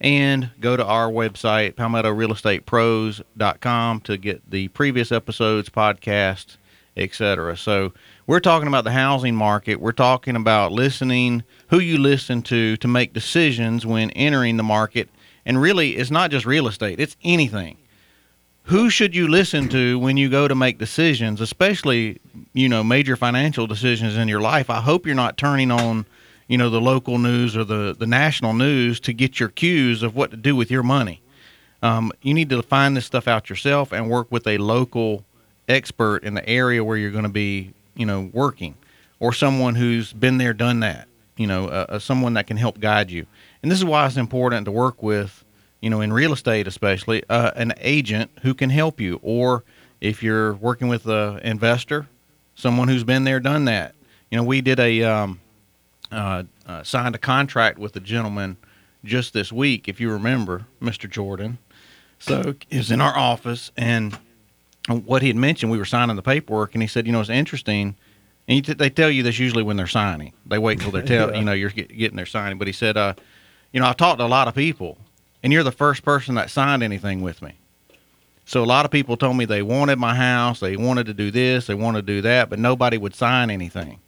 And 0.00 0.50
go 0.60 0.76
to 0.76 0.84
our 0.84 1.10
website, 1.10 1.74
palmettorealestatepros.com, 1.74 4.00
to 4.02 4.16
get 4.16 4.48
the 4.50 4.68
previous 4.68 5.10
episodes, 5.10 5.70
podcasts, 5.70 6.56
etc. 6.96 7.56
So 7.56 7.92
we're 8.26 8.40
talking 8.40 8.68
about 8.68 8.84
the 8.84 8.92
housing 8.92 9.34
market. 9.34 9.80
We're 9.80 9.92
talking 9.92 10.36
about 10.36 10.72
listening, 10.72 11.42
who 11.68 11.78
you 11.78 11.96
listen 11.98 12.42
to 12.42 12.76
to 12.76 12.88
make 12.88 13.14
decisions 13.14 13.86
when 13.86 14.10
entering 14.10 14.56
the 14.56 14.62
market. 14.62 15.08
And 15.48 15.60
really, 15.60 15.96
it's 15.96 16.12
not 16.12 16.30
just 16.30 16.46
real 16.46 16.68
estate, 16.68 17.00
it's 17.00 17.16
anything. 17.24 17.76
Who 18.64 18.90
should 18.90 19.16
you 19.16 19.28
listen 19.28 19.68
to 19.70 19.98
when 19.98 20.18
you 20.18 20.28
go 20.28 20.46
to 20.46 20.54
make 20.54 20.76
decisions, 20.78 21.40
especially, 21.40 22.20
you 22.52 22.68
know, 22.68 22.84
major 22.84 23.16
financial 23.16 23.66
decisions 23.66 24.16
in 24.16 24.28
your 24.28 24.42
life? 24.42 24.68
I 24.68 24.80
hope 24.82 25.06
you're 25.06 25.14
not 25.14 25.38
turning 25.38 25.70
on, 25.70 26.04
you 26.48 26.58
know, 26.58 26.68
the 26.68 26.80
local 26.82 27.18
news 27.18 27.56
or 27.56 27.64
the, 27.64 27.96
the 27.98 28.06
national 28.06 28.52
news 28.52 29.00
to 29.00 29.14
get 29.14 29.40
your 29.40 29.48
cues 29.48 30.02
of 30.02 30.14
what 30.14 30.30
to 30.32 30.36
do 30.36 30.54
with 30.54 30.70
your 30.70 30.82
money. 30.82 31.22
um, 31.82 32.12
you 32.22 32.34
need 32.34 32.50
to 32.50 32.62
find 32.62 32.96
this 32.96 33.06
stuff 33.06 33.28
out 33.28 33.48
yourself 33.48 33.92
and 33.92 34.10
work 34.10 34.30
with 34.30 34.46
a 34.46 34.58
local 34.58 35.24
expert 35.68 36.24
in 36.24 36.34
the 36.34 36.48
area 36.48 36.82
where 36.82 36.96
you're 36.96 37.10
going 37.10 37.24
to 37.24 37.28
be, 37.30 37.72
you 37.94 38.06
know, 38.06 38.30
working, 38.32 38.74
or 39.20 39.32
someone 39.32 39.74
who's 39.74 40.12
been 40.12 40.38
there, 40.38 40.52
done 40.52 40.80
that. 40.80 41.06
You 41.36 41.46
know, 41.46 41.68
uh, 41.68 41.86
uh, 41.88 41.98
someone 42.00 42.34
that 42.34 42.48
can 42.48 42.56
help 42.56 42.80
guide 42.80 43.10
you. 43.12 43.26
And 43.62 43.70
this 43.70 43.78
is 43.78 43.84
why 43.84 44.06
it's 44.06 44.16
important 44.16 44.64
to 44.66 44.70
work 44.72 45.02
with, 45.02 45.44
you 45.80 45.90
know, 45.90 46.00
in 46.00 46.12
real 46.12 46.32
estate 46.32 46.66
especially, 46.66 47.22
uh, 47.28 47.50
an 47.56 47.72
agent 47.78 48.30
who 48.42 48.54
can 48.54 48.70
help 48.70 49.00
you, 49.00 49.18
or 49.22 49.64
if 50.00 50.22
you're 50.22 50.54
working 50.54 50.88
with 50.88 51.06
an 51.06 51.38
investor, 51.40 52.06
someone 52.54 52.88
who's 52.88 53.04
been 53.04 53.24
there, 53.24 53.40
done 53.40 53.64
that. 53.66 53.94
You 54.30 54.36
know, 54.38 54.44
we 54.44 54.60
did 54.60 54.78
a 54.78 55.02
um, 55.02 55.40
uh, 56.12 56.44
uh, 56.66 56.82
signed 56.82 57.14
a 57.14 57.18
contract 57.18 57.78
with 57.78 57.96
a 57.96 58.00
gentleman 58.00 58.56
just 59.04 59.32
this 59.32 59.52
week, 59.52 59.88
if 59.88 60.00
you 60.00 60.10
remember, 60.10 60.66
Mr. 60.80 61.08
Jordan. 61.08 61.58
So 62.18 62.54
he 62.68 62.78
was 62.78 62.90
in 62.90 63.00
our 63.00 63.16
office, 63.16 63.70
and 63.76 64.18
what 64.88 65.22
he 65.22 65.28
had 65.28 65.36
mentioned, 65.36 65.70
we 65.70 65.78
were 65.78 65.84
signing 65.84 66.16
the 66.16 66.22
paperwork, 66.22 66.74
and 66.74 66.82
he 66.82 66.88
said, 66.88 67.06
you 67.06 67.12
know, 67.12 67.20
it's 67.20 67.30
interesting. 67.30 67.94
And 68.48 68.64
t- 68.64 68.72
they 68.72 68.90
tell 68.90 69.10
you 69.10 69.22
this 69.22 69.38
usually 69.38 69.62
when 69.62 69.76
they're 69.76 69.86
signing. 69.86 70.32
They 70.46 70.58
wait 70.58 70.78
until 70.78 70.90
they're 70.90 71.02
tell 71.06 71.30
Yeah. 71.30 71.38
you 71.38 71.44
know 71.44 71.52
you're 71.52 71.70
get, 71.70 71.96
getting 71.96 72.16
their 72.16 72.26
signing. 72.26 72.58
But 72.58 72.66
he 72.66 72.72
said, 72.72 72.96
uh, 72.96 73.14
you 73.72 73.80
know, 73.80 73.88
I 73.88 73.92
talked 73.92 74.18
to 74.18 74.24
a 74.24 74.26
lot 74.26 74.48
of 74.48 74.54
people, 74.54 74.98
and 75.42 75.52
you're 75.52 75.62
the 75.62 75.72
first 75.72 76.04
person 76.04 76.34
that 76.36 76.50
signed 76.50 76.82
anything 76.82 77.22
with 77.22 77.42
me. 77.42 77.54
So 78.44 78.64
a 78.64 78.66
lot 78.66 78.86
of 78.86 78.90
people 78.90 79.16
told 79.16 79.36
me 79.36 79.44
they 79.44 79.62
wanted 79.62 79.98
my 79.98 80.14
house, 80.14 80.60
they 80.60 80.76
wanted 80.76 81.04
to 81.06 81.14
do 81.14 81.30
this, 81.30 81.66
they 81.66 81.74
wanted 81.74 82.06
to 82.06 82.12
do 82.14 82.22
that, 82.22 82.48
but 82.48 82.58
nobody 82.58 82.96
would 82.96 83.14
sign 83.14 83.50
anything. 83.50 84.00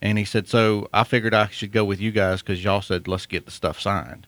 And 0.00 0.18
he 0.18 0.24
said, 0.24 0.46
so 0.46 0.88
I 0.92 1.02
figured 1.02 1.34
I 1.34 1.48
should 1.48 1.72
go 1.72 1.84
with 1.84 2.00
you 2.00 2.12
guys 2.12 2.42
because 2.42 2.62
y'all 2.62 2.82
said 2.82 3.08
let's 3.08 3.26
get 3.26 3.44
the 3.44 3.50
stuff 3.50 3.80
signed. 3.80 4.26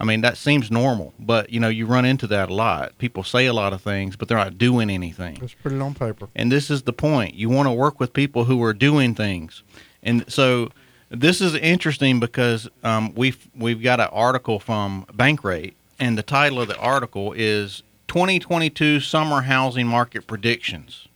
I 0.00 0.04
mean 0.04 0.22
that 0.22 0.36
seems 0.36 0.70
normal, 0.70 1.12
but 1.18 1.50
you 1.50 1.60
know 1.60 1.68
you 1.68 1.86
run 1.86 2.04
into 2.04 2.26
that 2.28 2.48
a 2.48 2.54
lot. 2.54 2.96
People 2.98 3.22
say 3.22 3.46
a 3.46 3.52
lot 3.52 3.72
of 3.72 3.80
things, 3.80 4.16
but 4.16 4.26
they're 4.26 4.38
not 4.38 4.58
doing 4.58 4.90
anything. 4.90 5.38
Let's 5.40 5.54
put 5.54 5.72
it 5.72 5.80
on 5.80 5.94
paper. 5.94 6.28
And 6.34 6.50
this 6.50 6.70
is 6.70 6.82
the 6.82 6.92
point. 6.92 7.34
You 7.34 7.48
want 7.48 7.66
to 7.66 7.72
work 7.72 8.00
with 8.00 8.12
people 8.12 8.44
who 8.44 8.62
are 8.62 8.72
doing 8.72 9.14
things. 9.14 9.62
And 10.02 10.24
so 10.32 10.70
this 11.10 11.40
is 11.40 11.54
interesting 11.54 12.20
because 12.20 12.68
um, 12.82 13.14
we've 13.14 13.48
we've 13.56 13.82
got 13.82 14.00
an 14.00 14.08
article 14.12 14.58
from 14.58 15.06
Bankrate, 15.12 15.74
and 15.98 16.18
the 16.18 16.22
title 16.22 16.60
of 16.60 16.68
the 16.68 16.78
article 16.78 17.32
is 17.32 17.82
2022 18.08 19.00
Summer 19.00 19.42
Housing 19.42 19.86
Market 19.86 20.26
Predictions. 20.26 21.08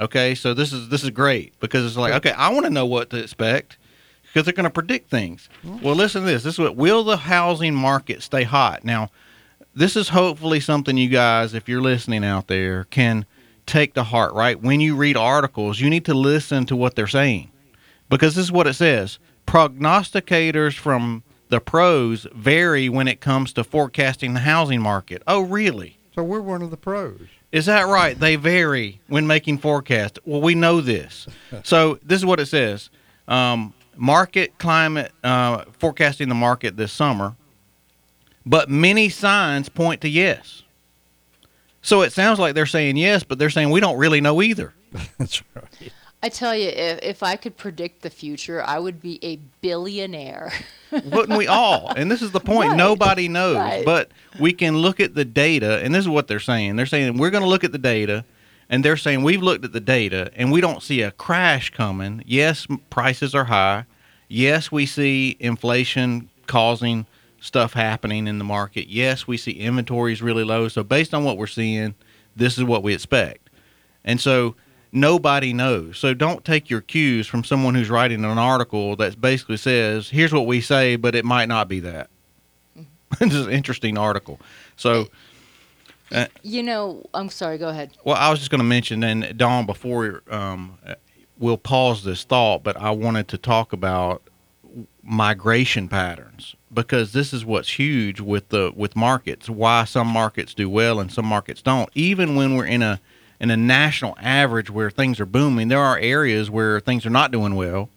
Okay, 0.00 0.34
so 0.34 0.54
this 0.54 0.72
is 0.72 0.88
this 0.88 1.02
is 1.02 1.10
great 1.10 1.58
because 1.60 1.84
it's 1.86 1.96
like 1.96 2.14
okay, 2.14 2.32
I 2.32 2.50
want 2.50 2.64
to 2.66 2.70
know 2.70 2.86
what 2.86 3.10
to 3.10 3.18
expect 3.18 3.78
because 4.22 4.44
they're 4.44 4.54
going 4.54 4.64
to 4.64 4.70
predict 4.70 5.10
things. 5.10 5.48
Well, 5.62 5.94
listen 5.94 6.22
to 6.22 6.26
this. 6.26 6.42
This 6.42 6.54
is 6.54 6.58
what 6.58 6.76
will 6.76 7.04
the 7.04 7.16
housing 7.16 7.74
market 7.74 8.22
stay 8.22 8.42
hot 8.42 8.84
now 8.84 9.10
this 9.74 9.96
is 9.96 10.10
hopefully 10.10 10.60
something 10.60 10.96
you 10.96 11.08
guys, 11.08 11.54
if 11.54 11.68
you're 11.68 11.82
listening 11.82 12.24
out 12.24 12.46
there, 12.46 12.84
can 12.84 13.26
take 13.66 13.94
to 13.94 14.04
heart, 14.04 14.32
right? 14.32 14.60
When 14.60 14.80
you 14.80 14.94
read 14.94 15.16
articles, 15.16 15.80
you 15.80 15.90
need 15.90 16.04
to 16.04 16.14
listen 16.14 16.66
to 16.66 16.76
what 16.76 16.94
they're 16.94 17.06
saying 17.06 17.50
because 18.08 18.34
this 18.34 18.44
is 18.44 18.52
what 18.52 18.66
it 18.66 18.74
says. 18.74 19.18
Prognosticators 19.46 20.74
from 20.74 21.22
the 21.48 21.60
pros 21.60 22.26
vary 22.34 22.88
when 22.88 23.08
it 23.08 23.20
comes 23.20 23.52
to 23.52 23.64
forecasting 23.64 24.34
the 24.34 24.40
housing 24.40 24.80
market. 24.80 25.22
Oh, 25.26 25.42
really? 25.42 25.98
So 26.14 26.22
we're 26.22 26.40
one 26.40 26.62
of 26.62 26.70
the 26.70 26.76
pros. 26.76 27.20
Is 27.52 27.66
that 27.66 27.86
right? 27.86 28.18
They 28.18 28.36
vary 28.36 29.00
when 29.06 29.26
making 29.26 29.58
forecasts. 29.58 30.18
Well, 30.24 30.40
we 30.40 30.54
know 30.54 30.80
this. 30.80 31.26
So 31.62 32.00
this 32.02 32.18
is 32.18 32.26
what 32.26 32.40
it 32.40 32.46
says: 32.46 32.90
um, 33.28 33.72
market 33.96 34.58
climate 34.58 35.12
uh, 35.22 35.64
forecasting 35.78 36.28
the 36.28 36.34
market 36.34 36.76
this 36.76 36.92
summer, 36.92 37.36
but 38.44 38.68
many 38.68 39.08
signs 39.08 39.68
point 39.68 40.00
to 40.00 40.08
yes. 40.08 40.62
So 41.80 42.02
it 42.02 42.12
sounds 42.12 42.38
like 42.38 42.54
they're 42.54 42.66
saying 42.66 42.96
yes, 42.96 43.22
but 43.22 43.38
they're 43.38 43.50
saying 43.50 43.70
we 43.70 43.78
don't 43.78 43.98
really 43.98 44.20
know 44.20 44.42
either. 44.42 44.74
That's 45.18 45.42
right. 45.54 45.92
I 46.24 46.30
tell 46.30 46.56
you, 46.56 46.68
if, 46.68 47.00
if 47.02 47.22
I 47.22 47.36
could 47.36 47.54
predict 47.54 48.00
the 48.00 48.08
future, 48.08 48.62
I 48.62 48.78
would 48.78 48.98
be 48.98 49.22
a 49.22 49.36
billionaire. 49.60 50.54
Wouldn't 50.90 51.36
we 51.36 51.46
all? 51.48 51.92
And 51.94 52.10
this 52.10 52.22
is 52.22 52.30
the 52.30 52.40
point. 52.40 52.70
Right. 52.70 52.78
Nobody 52.78 53.28
knows, 53.28 53.56
Right. 53.58 53.84
but 53.84 54.10
we 54.40 54.54
can 54.54 54.78
look 54.78 55.00
at 55.00 55.14
the 55.14 55.26
data, 55.26 55.82
and 55.84 55.94
this 55.94 56.00
is 56.00 56.08
what 56.08 56.26
they're 56.26 56.40
saying. 56.40 56.76
They're 56.76 56.86
saying 56.86 57.18
we're 57.18 57.28
going 57.28 57.42
to 57.42 57.48
look 57.48 57.62
at 57.62 57.72
the 57.72 57.78
data, 57.78 58.24
and 58.70 58.82
they're 58.82 58.96
saying 58.96 59.22
we've 59.22 59.42
looked 59.42 59.66
at 59.66 59.74
the 59.74 59.80
data, 59.80 60.30
and 60.34 60.50
we 60.50 60.62
don't 60.62 60.82
see 60.82 61.02
a 61.02 61.10
crash 61.10 61.68
coming. 61.68 62.24
Yes, 62.24 62.66
prices 62.88 63.34
are 63.34 63.44
high. 63.44 63.84
Yes, 64.26 64.72
we 64.72 64.86
see 64.86 65.36
inflation 65.40 66.30
causing 66.46 67.04
stuff 67.38 67.74
happening 67.74 68.26
in 68.26 68.38
the 68.38 68.44
market. 68.44 68.88
Yes, 68.88 69.26
we 69.26 69.36
see 69.36 69.52
inventories 69.52 70.22
really 70.22 70.42
low. 70.44 70.68
So 70.68 70.82
based 70.82 71.12
on 71.12 71.22
what 71.22 71.36
we're 71.36 71.46
seeing, 71.48 71.94
this 72.34 72.56
is 72.56 72.64
what 72.64 72.82
we 72.82 72.94
expect. 72.94 73.50
And 74.06 74.18
so 74.18 74.56
nobody 74.94 75.52
knows. 75.52 75.98
So 75.98 76.14
don't 76.14 76.44
take 76.44 76.70
your 76.70 76.80
cues 76.80 77.26
from 77.26 77.44
someone 77.44 77.74
who's 77.74 77.90
writing 77.90 78.24
an 78.24 78.38
article 78.38 78.96
that 78.96 79.20
basically 79.20 79.56
says, 79.56 80.08
here's 80.08 80.32
what 80.32 80.46
we 80.46 80.60
say, 80.60 80.96
but 80.96 81.14
it 81.14 81.24
might 81.24 81.48
not 81.48 81.68
be 81.68 81.80
that. 81.80 82.08
this 83.18 83.34
is 83.34 83.46
an 83.46 83.52
interesting 83.52 83.98
article. 83.98 84.40
So, 84.76 85.08
you 86.42 86.62
know, 86.62 87.04
I'm 87.12 87.28
sorry, 87.28 87.58
go 87.58 87.68
ahead. 87.68 87.90
well, 88.04 88.16
I 88.16 88.30
was 88.30 88.38
just 88.38 88.50
going 88.50 88.60
to 88.60 88.64
mention, 88.64 89.02
and 89.02 89.36
Dawn, 89.36 89.66
before 89.66 90.22
um, 90.30 90.78
uh, 90.86 90.94
we'll 91.38 91.58
pause 91.58 92.04
this 92.04 92.22
thought, 92.22 92.62
but 92.62 92.76
I 92.76 92.90
wanted 92.92 93.26
to 93.28 93.38
talk 93.38 93.72
about 93.72 94.22
migration 95.02 95.88
patterns 95.88 96.56
because 96.72 97.12
this 97.12 97.32
is 97.32 97.44
what's 97.44 97.78
huge 97.78 98.20
with 98.20 98.48
the 98.48 98.72
with 98.74 98.94
markets. 98.96 99.50
Why 99.50 99.84
some 99.84 100.08
markets 100.08 100.54
do 100.54 100.70
well 100.70 101.00
and 101.00 101.12
some 101.12 101.26
markets 101.26 101.62
don't. 101.62 101.90
Even 101.94 102.36
when 102.36 102.56
we're 102.56 102.66
in 102.66 102.82
a 102.82 103.00
in 103.44 103.50
a 103.50 103.56
national 103.58 104.16
average 104.18 104.70
where 104.70 104.90
things 104.90 105.20
are 105.20 105.26
booming, 105.26 105.68
there 105.68 105.78
are 105.78 105.98
areas 105.98 106.48
where 106.48 106.80
things 106.80 107.04
are 107.04 107.10
not 107.10 107.30
doing 107.30 107.54
well, 107.54 107.90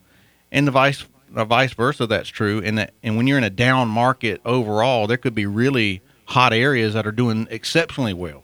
and 0.52 0.68
the 0.68 0.72
vice 0.72 1.06
the 1.32 1.46
vice 1.46 1.72
versa. 1.72 2.06
That's 2.06 2.28
true. 2.28 2.62
And 2.64 2.78
that 2.78 2.94
and 3.02 3.16
when 3.16 3.28
you're 3.28 3.38
in 3.38 3.46
a 3.46 3.50
down 3.50 3.88
market 3.88 4.42
overall, 4.44 5.08
there 5.08 5.16
could 5.16 5.34
be 5.34 5.46
really 5.46 6.02
hot 6.26 6.52
areas 6.52 6.96
that 6.96 7.08
are 7.08 7.14
doing 7.14 7.48
exceptionally 7.50 8.14
well. 8.14 8.44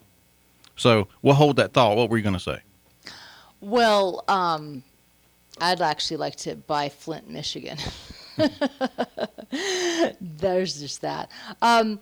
So 0.78 1.10
we'll 1.22 1.36
hold 1.36 1.58
that 1.58 1.74
thought. 1.74 1.98
What 1.98 2.10
were 2.10 2.16
you 2.16 2.24
going 2.24 2.36
to 2.36 2.40
say? 2.40 2.62
Well, 3.60 4.24
um, 4.30 4.82
I'd 5.60 5.82
actually 5.82 6.18
like 6.18 6.38
to 6.38 6.56
buy 6.56 6.88
Flint, 6.88 7.30
Michigan. 7.30 7.78
There's 10.22 10.80
just 10.80 11.02
that. 11.02 11.30
Um, 11.62 12.00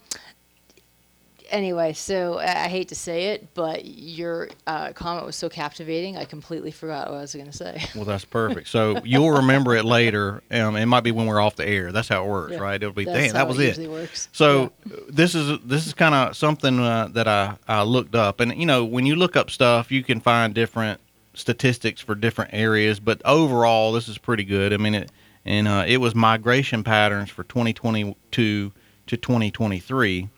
anyway, 1.51 1.93
so 1.93 2.39
I, 2.39 2.65
I 2.65 2.67
hate 2.67 2.87
to 2.89 2.95
say 2.95 3.25
it, 3.33 3.53
but 3.53 3.85
your 3.85 4.49
uh, 4.65 4.93
comment 4.93 5.25
was 5.25 5.35
so 5.35 5.49
captivating, 5.49 6.17
I 6.17 6.25
completely 6.25 6.71
forgot 6.71 7.09
what 7.09 7.17
I 7.17 7.21
was 7.21 7.33
going 7.33 7.45
to 7.51 7.55
say. 7.57 7.83
Well, 7.95 8.05
that's 8.05 8.25
perfect. 8.25 8.67
So 8.69 9.01
you'll 9.03 9.31
remember 9.31 9.75
it 9.75 9.85
later. 9.85 10.41
Um, 10.49 10.75
it 10.75 10.85
might 10.87 11.01
be 11.01 11.11
when 11.11 11.27
we're 11.27 11.39
off 11.41 11.55
the 11.55 11.67
air. 11.67 11.91
That's 11.91 12.07
how 12.07 12.23
it 12.23 12.27
works, 12.29 12.53
Yeah. 12.53 12.59
right? 12.59 12.81
It'll 12.81 12.93
be, 12.93 13.05
That's 13.05 13.17
damn, 13.27 13.33
that 13.33 13.47
was 13.47 13.59
it 13.59 13.63
it. 13.63 13.67
usually 13.77 13.87
works. 13.87 14.29
So 14.31 14.71
this 15.09 15.35
is 15.35 15.59
this 15.63 15.85
is 15.87 15.93
kind 15.93 16.15
of 16.15 16.35
something 16.35 16.79
uh, 16.79 17.09
that 17.13 17.27
I, 17.27 17.55
I 17.67 17.83
looked 17.83 18.15
up, 18.15 18.39
and 18.39 18.55
you 18.57 18.65
know 18.65 18.83
when 18.85 19.05
you 19.05 19.15
look 19.15 19.35
up 19.35 19.49
stuff, 19.51 19.91
you 19.91 20.03
can 20.03 20.19
find 20.19 20.53
different 20.53 20.99
statistics 21.33 22.01
for 22.01 22.13
different 22.15 22.51
areas, 22.53 22.99
but 22.99 23.21
overall, 23.23 23.91
this 23.93 24.07
is 24.09 24.17
pretty 24.17 24.43
good. 24.43 24.73
I 24.73 24.77
mean, 24.77 24.95
it 24.95 25.11
and 25.45 25.67
uh, 25.67 25.83
it 25.87 25.97
was 25.97 26.13
migration 26.13 26.83
patterns 26.83 27.29
for 27.29 27.43
2022 27.43 28.71
to 29.07 29.17
2023, 29.17 30.29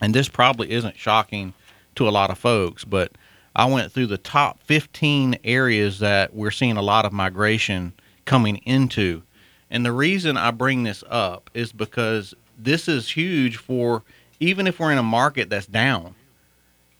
and 0.00 0.14
this 0.14 0.28
probably 0.28 0.70
isn't 0.70 0.98
shocking 0.98 1.54
to 1.96 2.08
a 2.08 2.10
lot 2.10 2.30
of 2.30 2.38
folks, 2.38 2.84
but 2.84 3.12
I 3.56 3.64
went 3.66 3.92
through 3.92 4.06
the 4.06 4.18
top 4.18 4.62
15 4.62 5.38
areas 5.42 5.98
that 5.98 6.34
we're 6.34 6.52
seeing 6.52 6.76
a 6.76 6.82
lot 6.82 7.04
of 7.04 7.12
migration 7.12 7.92
coming 8.24 8.58
into. 8.58 9.22
And 9.70 9.84
the 9.84 9.92
reason 9.92 10.36
I 10.36 10.50
bring 10.52 10.84
this 10.84 11.02
up 11.08 11.50
is 11.54 11.72
because 11.72 12.34
this 12.56 12.88
is 12.88 13.10
huge 13.10 13.56
for 13.56 14.04
even 14.40 14.66
if 14.66 14.78
we're 14.78 14.92
in 14.92 14.98
a 14.98 15.02
market 15.02 15.50
that's 15.50 15.66
down. 15.66 16.14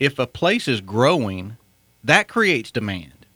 If 0.01 0.19
a 0.19 0.27
place 0.27 0.69
is 0.69 0.81
growing, 0.81 1.57
that 2.03 2.29
creates 2.29 2.71
demand. 2.71 3.27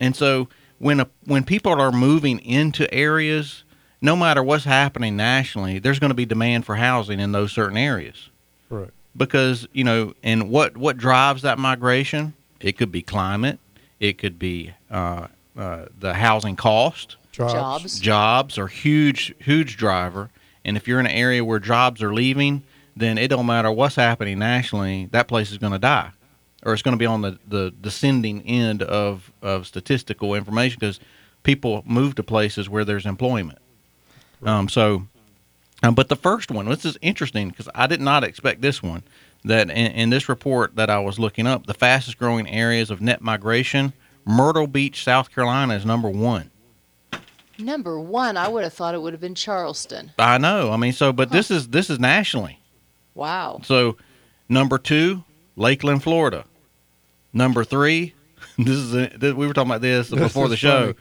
And 0.00 0.16
so 0.16 0.48
when 0.78 1.00
a, 1.00 1.08
when 1.24 1.44
people 1.44 1.72
are 1.72 1.92
moving 1.92 2.38
into 2.40 2.92
areas, 2.92 3.64
no 4.00 4.16
matter 4.16 4.42
what's 4.42 4.64
happening 4.64 5.16
nationally, 5.16 5.78
there's 5.78 5.98
going 5.98 6.10
to 6.10 6.14
be 6.14 6.26
demand 6.26 6.66
for 6.66 6.76
housing 6.76 7.20
in 7.20 7.32
those 7.32 7.52
certain 7.52 7.78
areas 7.78 8.30
Correct. 8.72 8.92
Because 9.16 9.66
you 9.72 9.84
know 9.84 10.14
and 10.22 10.50
what 10.50 10.76
what 10.76 10.96
drives 10.96 11.42
that 11.42 11.58
migration? 11.58 12.34
It 12.60 12.76
could 12.78 12.92
be 12.92 13.02
climate. 13.02 13.58
It 14.00 14.18
could 14.18 14.38
be 14.38 14.72
uh, 14.90 15.28
uh, 15.56 15.86
the 15.98 16.14
housing 16.14 16.56
cost. 16.56 17.16
Jobs. 17.32 17.52
Jobs. 17.52 18.00
jobs 18.00 18.58
are 18.58 18.66
huge 18.66 19.34
huge 19.38 19.76
driver. 19.76 20.30
And 20.64 20.76
if 20.76 20.86
you're 20.86 21.00
in 21.00 21.06
an 21.06 21.12
area 21.12 21.44
where 21.44 21.58
jobs 21.58 22.02
are 22.02 22.14
leaving 22.14 22.62
then 22.94 23.16
it 23.18 23.28
don't 23.28 23.46
matter 23.46 23.70
what's 23.72 23.96
happening 23.96 24.38
nationally 24.38 25.08
that 25.12 25.28
place 25.28 25.50
is 25.50 25.58
going 25.58 25.72
to 25.72 25.78
die. 25.78 26.10
Or 26.64 26.72
it's 26.72 26.82
going 26.82 26.92
to 26.92 26.98
be 26.98 27.06
on 27.06 27.22
the, 27.22 27.38
the 27.48 27.72
descending 27.80 28.42
end 28.42 28.82
of, 28.82 29.32
of 29.42 29.66
statistical 29.66 30.34
information 30.34 30.76
because 30.78 31.00
people 31.42 31.82
move 31.86 32.14
to 32.16 32.22
places 32.22 32.68
where 32.68 32.84
there's 32.84 33.04
employment. 33.04 33.58
Um, 34.44 34.68
so 34.68 35.06
um, 35.82 35.94
but 35.94 36.08
the 36.08 36.16
first 36.16 36.50
one, 36.50 36.66
this 36.68 36.84
is 36.84 36.96
interesting 37.02 37.48
because 37.48 37.68
I 37.74 37.86
did 37.86 38.00
not 38.00 38.24
expect 38.24 38.60
this 38.62 38.82
one. 38.82 39.02
that 39.44 39.68
in, 39.70 39.76
in 39.92 40.10
this 40.10 40.28
report 40.28 40.76
that 40.76 40.88
I 40.90 40.98
was 41.00 41.18
looking 41.18 41.46
up, 41.46 41.66
the 41.66 41.74
fastest 41.74 42.18
growing 42.18 42.48
areas 42.48 42.90
of 42.90 43.00
net 43.00 43.20
migration, 43.22 43.92
Myrtle 44.24 44.66
Beach, 44.68 45.02
South 45.02 45.30
Carolina, 45.34 45.74
is 45.74 45.84
number 45.84 46.08
one. 46.08 46.50
Number 47.58 48.00
one, 48.00 48.36
I 48.36 48.48
would 48.48 48.64
have 48.64 48.72
thought 48.72 48.94
it 48.94 49.02
would 49.02 49.12
have 49.12 49.20
been 49.20 49.34
Charleston. 49.34 50.12
I 50.18 50.38
know. 50.38 50.70
I 50.72 50.76
mean, 50.76 50.92
so 50.92 51.12
but 51.12 51.30
this 51.30 51.50
is 51.50 51.68
this 51.68 51.90
is 51.90 51.98
nationally. 52.00 52.58
Wow. 53.14 53.60
So, 53.64 53.96
number 54.48 54.78
two, 54.78 55.22
Lakeland, 55.56 56.02
Florida. 56.02 56.44
Number 57.32 57.62
three, 57.64 58.14
this 58.58 58.68
is 58.76 58.94
a, 58.94 59.08
th- 59.08 59.34
we 59.34 59.46
were 59.46 59.52
talking 59.52 59.70
about 59.70 59.82
this, 59.82 60.08
This 60.08 60.18
before 60.18 60.44
is 60.46 60.50
the 60.50 60.56
show. 60.56 60.80
funny. 60.92 60.98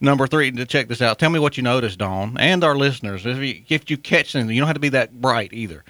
Number 0.00 0.26
three, 0.26 0.50
to 0.52 0.64
check 0.64 0.88
this 0.88 1.02
out. 1.02 1.18
Tell 1.18 1.30
me 1.30 1.40
what 1.40 1.56
you 1.56 1.62
noticed, 1.62 1.98
Dawn, 1.98 2.36
and 2.38 2.62
our 2.62 2.76
listeners. 2.76 3.26
If 3.26 3.38
you, 3.38 3.62
if 3.68 3.90
you 3.90 3.96
catch 3.96 4.32
something, 4.32 4.54
you 4.54 4.60
don't 4.60 4.68
have 4.68 4.74
to 4.74 4.80
be 4.80 4.90
that 4.90 5.20
bright 5.20 5.52
either. 5.52 5.84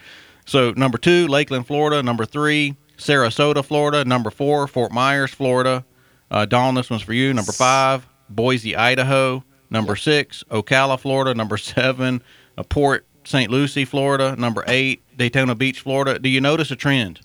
So, 0.47 0.73
number 0.73 0.97
two, 0.97 1.27
Lakeland, 1.29 1.67
Florida. 1.67 2.03
Number 2.03 2.25
three, 2.25 2.75
Sarasota, 2.97 3.63
Florida. 3.63 4.05
Number 4.07 4.31
four, 4.31 4.67
Fort 4.67 4.93
Myers, 4.93 5.31
Florida. 5.31 5.85
Uh, 6.31 6.47
Dawn, 6.47 6.75
this 6.75 6.89
one's 6.89 7.03
for 7.03 7.13
you. 7.13 7.35
Number 7.35 7.53
five, 7.53 8.07
Boise, 8.31 8.75
Idaho. 8.75 9.45
Number 9.69 9.95
six, 9.95 10.43
Ocala, 10.51 10.99
Florida. 10.99 11.35
Number 11.35 11.57
seven, 11.59 12.23
uh, 12.57 12.63
Port 12.63 13.07
St. 13.25 13.51
Lucie, 13.51 13.85
Florida. 13.85 14.35
Number 14.37 14.65
eight, 14.67 15.03
Daytona 15.19 15.55
Beach, 15.55 15.81
Florida. 15.81 16.19
Do 16.19 16.31
you 16.31 16.41
notice 16.41 16.71
a 16.71 16.77
trend? 16.77 17.21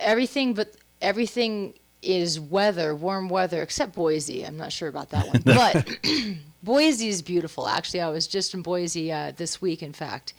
Everything, 0.00 0.54
but 0.54 0.74
everything 1.00 1.74
is 2.02 2.38
weather, 2.38 2.94
warm 2.94 3.28
weather, 3.28 3.62
except 3.62 3.94
Boise. 3.94 4.44
I'm 4.44 4.56
not 4.56 4.72
sure 4.72 4.88
about 4.88 5.10
that 5.10 5.26
one, 5.32 5.42
but 5.44 5.98
Boise 6.62 7.08
is 7.08 7.22
beautiful. 7.22 7.68
Actually, 7.68 8.00
I 8.00 8.10
was 8.10 8.26
just 8.26 8.54
in 8.54 8.62
Boise 8.62 9.12
uh, 9.12 9.32
this 9.36 9.60
week, 9.60 9.82
in 9.82 9.92
fact, 9.92 10.34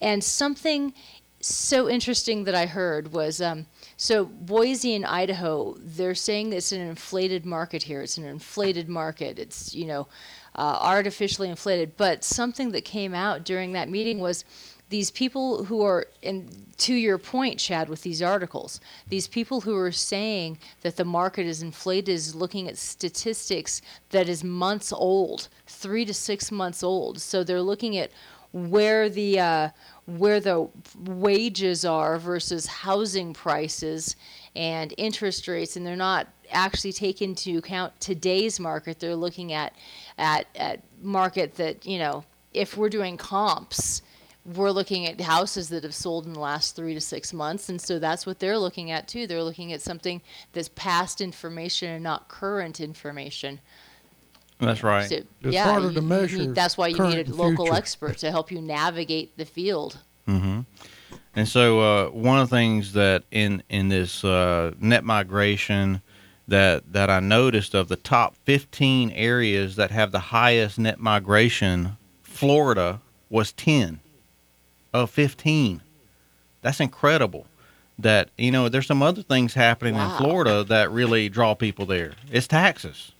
and 0.00 0.22
something 0.22 0.94
so 1.40 1.88
interesting 1.88 2.44
that 2.44 2.54
I 2.54 2.66
heard 2.66 3.12
was 3.12 3.40
um, 3.40 3.66
so 3.96 4.24
Boise 4.24 4.94
in 4.94 5.04
Idaho. 5.04 5.76
They're 5.78 6.14
saying 6.14 6.52
it's 6.52 6.72
an 6.72 6.80
inflated 6.80 7.46
market 7.46 7.84
here. 7.84 8.02
It's 8.02 8.18
an 8.18 8.24
inflated 8.24 8.88
market. 8.88 9.38
It's 9.38 9.74
you 9.74 9.86
know 9.86 10.08
uh, 10.56 10.78
artificially 10.80 11.48
inflated. 11.48 11.96
But 11.96 12.24
something 12.24 12.72
that 12.72 12.84
came 12.84 13.14
out 13.14 13.44
during 13.44 13.72
that 13.72 13.88
meeting 13.88 14.18
was 14.18 14.44
these 14.90 15.10
people 15.10 15.64
who 15.64 15.82
are 15.82 16.06
and 16.22 16.64
to 16.78 16.94
your 16.94 17.18
point 17.18 17.58
chad 17.58 17.88
with 17.88 18.02
these 18.02 18.22
articles 18.22 18.80
these 19.08 19.26
people 19.26 19.60
who 19.60 19.76
are 19.76 19.92
saying 19.92 20.58
that 20.82 20.96
the 20.96 21.04
market 21.04 21.44
is 21.44 21.62
inflated 21.62 22.08
is 22.08 22.34
looking 22.34 22.68
at 22.68 22.78
statistics 22.78 23.82
that 24.10 24.28
is 24.28 24.42
months 24.42 24.92
old 24.92 25.48
three 25.68 26.04
to 26.04 26.14
six 26.14 26.50
months 26.50 26.82
old. 26.82 27.20
So 27.20 27.44
they're 27.44 27.62
looking 27.62 27.96
at 27.98 28.10
where 28.52 29.08
the 29.08 29.38
uh, 29.38 29.68
where 30.06 30.40
the 30.40 30.68
wages 31.04 31.84
are 31.84 32.18
versus 32.18 32.66
housing 32.66 33.34
prices 33.34 34.16
and 34.56 34.94
interest 34.96 35.46
rates 35.46 35.76
and 35.76 35.86
they're 35.86 35.96
not 35.96 36.26
actually 36.50 36.92
taking 36.92 37.30
into 37.30 37.58
account 37.58 37.92
today's 38.00 38.58
market. 38.58 38.98
They're 38.98 39.14
looking 39.14 39.52
at 39.52 39.74
at 40.16 40.46
at 40.56 40.82
market 41.02 41.54
that 41.56 41.86
you 41.86 41.98
know 41.98 42.24
if 42.54 42.76
we're 42.76 42.88
doing 42.88 43.16
comps 43.16 44.02
we're 44.54 44.70
looking 44.70 45.06
at 45.06 45.20
houses 45.20 45.68
that 45.70 45.82
have 45.84 45.94
sold 45.94 46.26
in 46.26 46.32
the 46.32 46.40
last 46.40 46.74
three 46.76 46.94
to 46.94 47.00
six 47.00 47.32
months, 47.32 47.68
and 47.68 47.80
so 47.80 47.98
that's 47.98 48.24
what 48.26 48.38
they're 48.38 48.58
looking 48.58 48.90
at 48.90 49.06
too. 49.08 49.26
They're 49.26 49.42
looking 49.42 49.72
at 49.72 49.80
something 49.82 50.22
that's 50.52 50.70
past 50.74 51.20
information 51.20 51.90
and 51.90 52.02
not 52.02 52.28
current 52.28 52.80
information. 52.80 53.60
That's 54.60 54.82
right. 54.82 55.08
So, 55.08 55.16
It's 55.16 55.54
yeah, 55.54 55.64
harder 55.70 55.88
you- 55.88 55.94
to 55.94 56.02
measure 56.02 56.38
need- 56.38 56.54
that's 56.54 56.76
why 56.76 56.88
you 56.88 56.98
need 56.98 57.28
a 57.28 57.34
local 57.34 57.66
future. 57.66 57.76
expert 57.78 58.18
to 58.18 58.30
help 58.30 58.50
you 58.50 58.60
navigate 58.60 59.36
the 59.36 59.44
field. 59.44 59.98
hmm 60.26 60.60
And 61.36 61.46
so 61.46 61.80
uh, 61.80 62.10
one 62.10 62.40
of 62.40 62.50
the 62.50 62.56
things 62.56 62.92
that 62.94 63.22
in 63.30 63.62
in 63.68 63.88
this 63.88 64.24
uh, 64.24 64.72
net 64.80 65.04
migration 65.04 66.02
that 66.48 66.92
that 66.92 67.08
I 67.10 67.20
noticed 67.20 67.74
of 67.74 67.88
the 67.88 67.96
top 67.96 68.34
15 68.44 69.10
areas 69.12 69.76
that 69.76 69.90
have 69.92 70.10
the 70.10 70.18
highest 70.36 70.78
net 70.78 70.98
migration, 70.98 71.96
Florida 72.22 73.00
was 73.30 73.52
10 73.52 74.00
of 74.92 75.10
15. 75.10 75.82
That's 76.62 76.80
incredible. 76.80 77.46
That 78.00 78.30
you 78.38 78.52
know, 78.52 78.68
there's 78.68 78.86
some 78.86 79.02
other 79.02 79.22
things 79.22 79.54
happening 79.54 79.96
in 79.96 80.10
Florida 80.18 80.62
that 80.64 80.92
really 80.92 81.28
draw 81.28 81.54
people 81.54 81.84
there. 81.84 82.12
It's 82.30 82.46
taxes. 82.46 83.10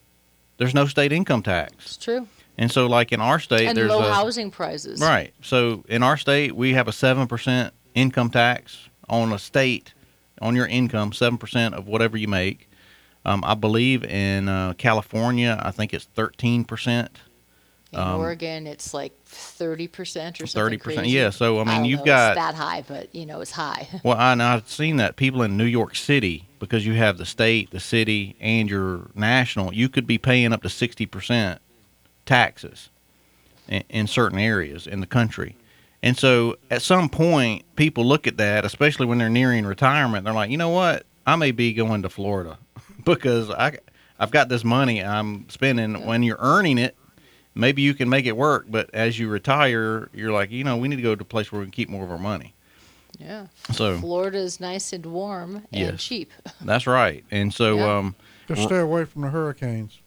There's 0.57 0.75
no 0.75 0.87
state 0.87 1.13
income 1.13 1.43
tax, 1.43 1.75
It's 1.85 1.97
true. 1.97 2.29
and 2.57 2.71
so 2.71 2.87
like 2.87 3.11
in 3.13 3.21
our 3.21 3.41
state, 3.41 3.67
and 3.67 3.77
there's 3.77 3.91
low 3.91 4.07
a, 4.07 4.13
housing 4.13 4.51
prices. 4.53 5.01
Right. 5.01 5.33
So 5.43 5.85
in 5.89 6.03
our 6.05 6.17
state, 6.17 6.55
we 6.55 6.75
have 6.75 6.87
a 6.87 6.93
seven 6.93 7.27
percent 7.27 7.75
income 7.95 8.31
tax 8.31 8.89
on 9.09 9.33
a 9.33 9.39
state 9.39 9.95
on 10.41 10.55
your 10.55 10.67
income, 10.67 11.13
seven 11.13 11.39
percent 11.39 11.75
of 11.75 11.89
whatever 11.89 12.17
you 12.17 12.29
make. 12.29 12.71
Um, 13.25 13.43
I 13.45 13.55
believe 13.55 14.05
in 14.05 14.49
uh, 14.49 14.75
California, 14.75 15.61
I 15.61 15.73
think 15.73 15.93
it's 15.93 16.05
thirteen 16.05 16.65
percent. 16.65 17.11
In 17.93 17.99
Um, 18.01 18.21
Oregon, 18.21 18.67
it's 18.67 18.93
like 18.93 19.13
thirty 19.25 19.89
percent 19.89 20.41
or 20.41 20.47
something. 20.47 20.63
Thirty 20.67 20.79
percent. 20.79 21.07
Yeah. 21.07 21.31
So 21.31 21.59
I 21.59 21.65
mean, 21.65 21.77
don't 21.77 21.85
you've 21.87 22.01
know 22.01 22.05
got 22.07 22.33
it's 22.33 22.39
that 22.39 22.55
high, 22.55 22.85
but 22.87 23.15
you 23.15 23.25
know 23.25 23.41
it's 23.41 23.53
high. 23.53 23.89
well, 24.05 24.17
I, 24.17 24.33
and 24.33 24.43
I've 24.43 24.69
seen 24.69 24.97
that 24.97 25.17
people 25.17 25.43
in 25.43 25.57
New 25.57 25.65
York 25.65 25.97
City 25.97 26.45
because 26.59 26.85
you 26.85 26.95
have 26.95 27.17
the 27.17 27.25
state, 27.25 27.71
the 27.71 27.81
city, 27.81 28.37
and 28.41 28.69
your 28.69 29.09
national. 29.15 29.73
You 29.73 29.89
could 29.89 30.07
be 30.07 30.19
paying 30.19 30.53
up 30.53 30.63
to 30.63 30.69
sixty 30.69 31.07
percent 31.07 31.63
taxes 32.27 32.91
in, 33.69 33.83
in 33.89 34.07
certain 34.07 34.39
areas 34.39 34.87
in 34.87 35.01
the 35.01 35.07
country. 35.07 35.57
And 36.03 36.17
so, 36.17 36.57
at 36.71 36.83
some 36.83 37.09
point, 37.09 37.65
people 37.75 38.05
look 38.05 38.27
at 38.27 38.37
that, 38.37 38.65
especially 38.65 39.07
when 39.07 39.19
they're 39.19 39.29
nearing 39.29 39.65
retirement. 39.67 40.25
They're 40.25 40.35
like, 40.35 40.51
you 40.51 40.57
know 40.57 40.69
what? 40.69 41.05
I 41.27 41.37
may 41.37 41.51
be 41.51 41.73
going 41.73 42.03
to 42.03 42.09
Florida 42.09 42.59
because 43.05 43.51
I, 43.51 43.79
I've 44.21 44.31
got 44.31 44.49
this 44.49 44.63
money 44.63 45.03
I'm 45.03 45.49
spending. 45.49 46.07
When 46.07 46.23
you're 46.23 46.37
earning 46.39 46.79
it, 46.79 46.95
maybe 47.59 47.83
you 47.83 47.93
can 47.93 48.09
make 48.09 48.25
it 48.25 48.37
work. 48.37 48.67
But 48.69 48.89
as 48.95 49.19
you 49.19 49.29
retire, 49.29 50.09
you're 50.15 50.33
like, 50.33 50.51
you 50.51 50.65
know, 50.65 50.77
we 50.79 50.89
need 50.89 50.97
to 50.97 51.03
go 51.03 51.15
to 51.15 51.23
a 51.23 51.25
place 51.25 51.53
where 51.53 51.59
we 51.61 51.67
can 51.67 51.73
keep 51.73 51.89
more 51.91 52.05
of 52.05 52.11
our 52.11 52.19
money. 52.19 52.55
yeah. 53.19 53.49
So 53.73 53.99
Florida's 53.99 54.61
nice 54.61 54.93
and 54.93 55.05
warm 55.05 55.57
and 55.73 55.93
Yes. 55.93 56.03
cheap. 56.03 56.33
That's 56.63 56.87
right. 56.87 57.25
And 57.31 57.53
so 57.53 57.77
Yeah. 57.77 57.99
um, 57.99 58.15
Just 58.47 58.63
stay 58.63 58.79
away 58.79 59.05
from 59.05 59.23
the 59.23 59.29
hurricanes. 59.31 59.99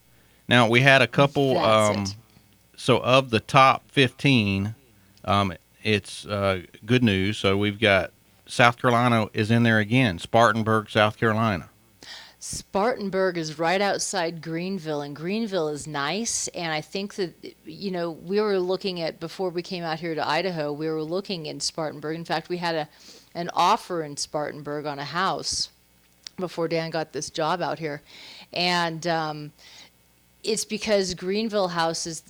now 0.48 0.68
we 0.68 0.82
had 0.82 1.02
a 1.02 1.08
couple. 1.08 1.56
That's 1.56 1.98
um, 1.98 2.04
it. 2.04 2.16
So 2.78 3.00
of 3.02 3.30
the 3.30 3.40
top 3.42 3.84
15, 3.92 4.74
um, 5.26 5.54
it's 5.84 6.26
uh, 6.26 6.62
good 6.86 7.04
news. 7.04 7.38
So 7.38 7.58
we've 7.58 7.80
got 7.80 8.12
South 8.48 8.78
Carolina 8.82 9.28
is 9.34 9.52
in 9.52 9.64
there 9.64 9.78
again. 9.80 10.18
Spartanburg, 10.18 10.90
South 10.90 11.18
Carolina. 11.18 11.70
Spartanburg 12.44 13.38
is 13.38 13.60
right 13.60 13.82
outside 13.82 14.42
Greenville, 14.42 15.02
and 15.02 15.16
Greenville 15.16 15.68
is 15.68 15.86
nice. 15.86 16.48
And 16.50 16.74
I 16.74 16.82
think 16.82 17.14
that, 17.14 17.36
you 17.66 17.92
know, 17.92 18.10
we 18.10 18.42
were 18.42 18.58
looking 18.58 19.00
at, 19.00 19.20
before 19.20 19.52
we 19.52 19.62
came 19.62 19.84
out 19.84 20.00
here 20.00 20.16
to 20.16 20.28
Idaho, 20.28 20.74
we 20.74 20.90
were 20.90 21.04
looking 21.04 21.46
in 21.46 21.60
Spartanburg. 21.60 22.16
In 22.16 22.26
fact, 22.26 22.50
we 22.50 22.58
had 22.58 22.74
a, 22.74 22.90
an 23.36 23.52
offer 23.54 24.02
in 24.02 24.18
Spartanburg 24.18 24.88
on 24.88 24.98
a 24.98 25.04
house 25.06 25.70
before 26.38 26.68
Dan 26.68 26.90
got 26.90 27.14
this 27.14 27.30
job 27.30 27.62
out 27.62 27.78
here. 27.78 28.02
And 28.52 29.06
um, 29.06 29.52
it's 30.44 30.66
because 30.66 31.14
Greenville 31.14 31.68
houses, 31.68 32.24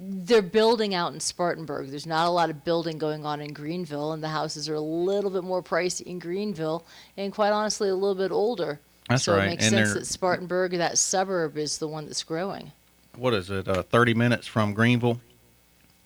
they're 0.00 0.40
building 0.40 0.94
out 0.94 1.12
in 1.12 1.20
Spartanburg. 1.20 1.90
There's 1.90 2.06
not 2.06 2.26
a 2.26 2.30
lot 2.30 2.48
of 2.48 2.64
building 2.64 2.96
going 2.96 3.26
on 3.26 3.42
in 3.42 3.52
Greenville, 3.52 4.12
and 4.12 4.24
the 4.24 4.28
houses 4.28 4.66
are 4.70 4.76
a 4.76 4.80
little 4.80 5.30
bit 5.30 5.44
more 5.44 5.62
pricey 5.62 6.06
in 6.06 6.18
Greenville, 6.18 6.86
and 7.18 7.34
quite 7.34 7.50
honestly, 7.50 7.90
a 7.90 7.94
little 7.94 8.14
bit 8.14 8.32
older. 8.32 8.80
That's 9.08 9.24
so 9.24 9.36
right. 9.36 9.44
it 9.44 9.50
makes 9.50 9.64
And 9.64 9.74
sense 9.74 9.94
that 9.94 10.06
Spartanburg, 10.06 10.72
that 10.72 10.98
suburb, 10.98 11.56
is 11.56 11.78
the 11.78 11.88
one 11.88 12.06
that's 12.06 12.22
growing. 12.22 12.72
What 13.16 13.34
is 13.34 13.50
it? 13.50 13.66
Uh, 13.68 13.82
30 13.82 14.14
minutes 14.14 14.46
from 14.46 14.74
Greenville. 14.74 15.20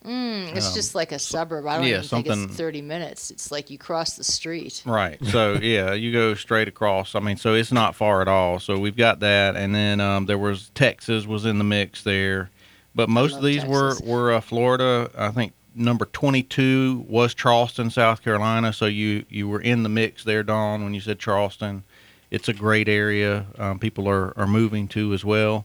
Mm, 0.05 0.57
it's 0.57 0.69
Um, 0.69 0.75
just 0.75 0.95
like 0.95 1.13
a 1.13 1.19
suburb. 1.19 1.67
I 1.67 1.77
don't 1.77 1.87
yeah, 1.87 1.99
even 2.03 2.23
think 2.23 2.27
it's 2.27 2.57
30 2.57 2.81
minutes. 2.81 3.31
It's 3.31 3.51
like 3.53 3.69
you 3.69 3.77
cross 3.77 4.15
the 4.15 4.25
street. 4.25 4.83
Right. 4.87 5.19
So 5.27 5.55
yeah, 5.55 5.93
you 5.93 6.11
go 6.13 6.35
straight 6.35 6.69
across. 6.69 7.15
I 7.15 7.21
mean, 7.21 7.37
so 7.37 7.55
it's 7.55 7.71
not 7.73 7.95
far 7.95 8.23
at 8.23 8.29
all. 8.29 8.59
So 8.61 8.79
we've 8.79 8.97
got 8.97 9.21
that, 9.21 9.57
and 9.57 9.75
then 9.75 10.01
um, 10.01 10.25
there 10.27 10.39
was 10.39 10.71
Texas 10.75 11.27
was 11.27 11.45
in 11.45 11.59
the 11.59 11.65
mix 11.65 12.03
there, 12.03 12.51
but 12.95 13.09
most 13.11 13.37
of 13.37 13.43
these 13.43 13.65
were 13.65 13.95
were 14.03 14.33
uh, 14.33 14.41
Florida. 14.41 15.11
I 15.17 15.31
think 15.33 15.53
number 15.75 16.07
twenty 16.07 16.43
two 16.43 17.05
was 17.07 17.35
Charleston, 17.35 17.91
South 17.91 18.23
Carolina. 18.23 18.73
So 18.73 18.87
you 18.87 19.27
you 19.29 19.49
were 19.49 19.61
in 19.61 19.83
the 19.83 19.91
mix 19.91 20.25
there, 20.25 20.43
Dawn, 20.43 20.83
when 20.83 20.95
you 20.95 21.01
said 21.03 21.19
Charleston. 21.19 21.85
It's 22.31 22.49
a 22.49 22.53
great 22.53 22.89
area. 22.89 23.47
Um, 23.59 23.79
people 23.79 24.09
are, 24.09 24.33
are 24.39 24.47
moving 24.47 24.87
to 24.89 25.13
as 25.13 25.25
well, 25.25 25.65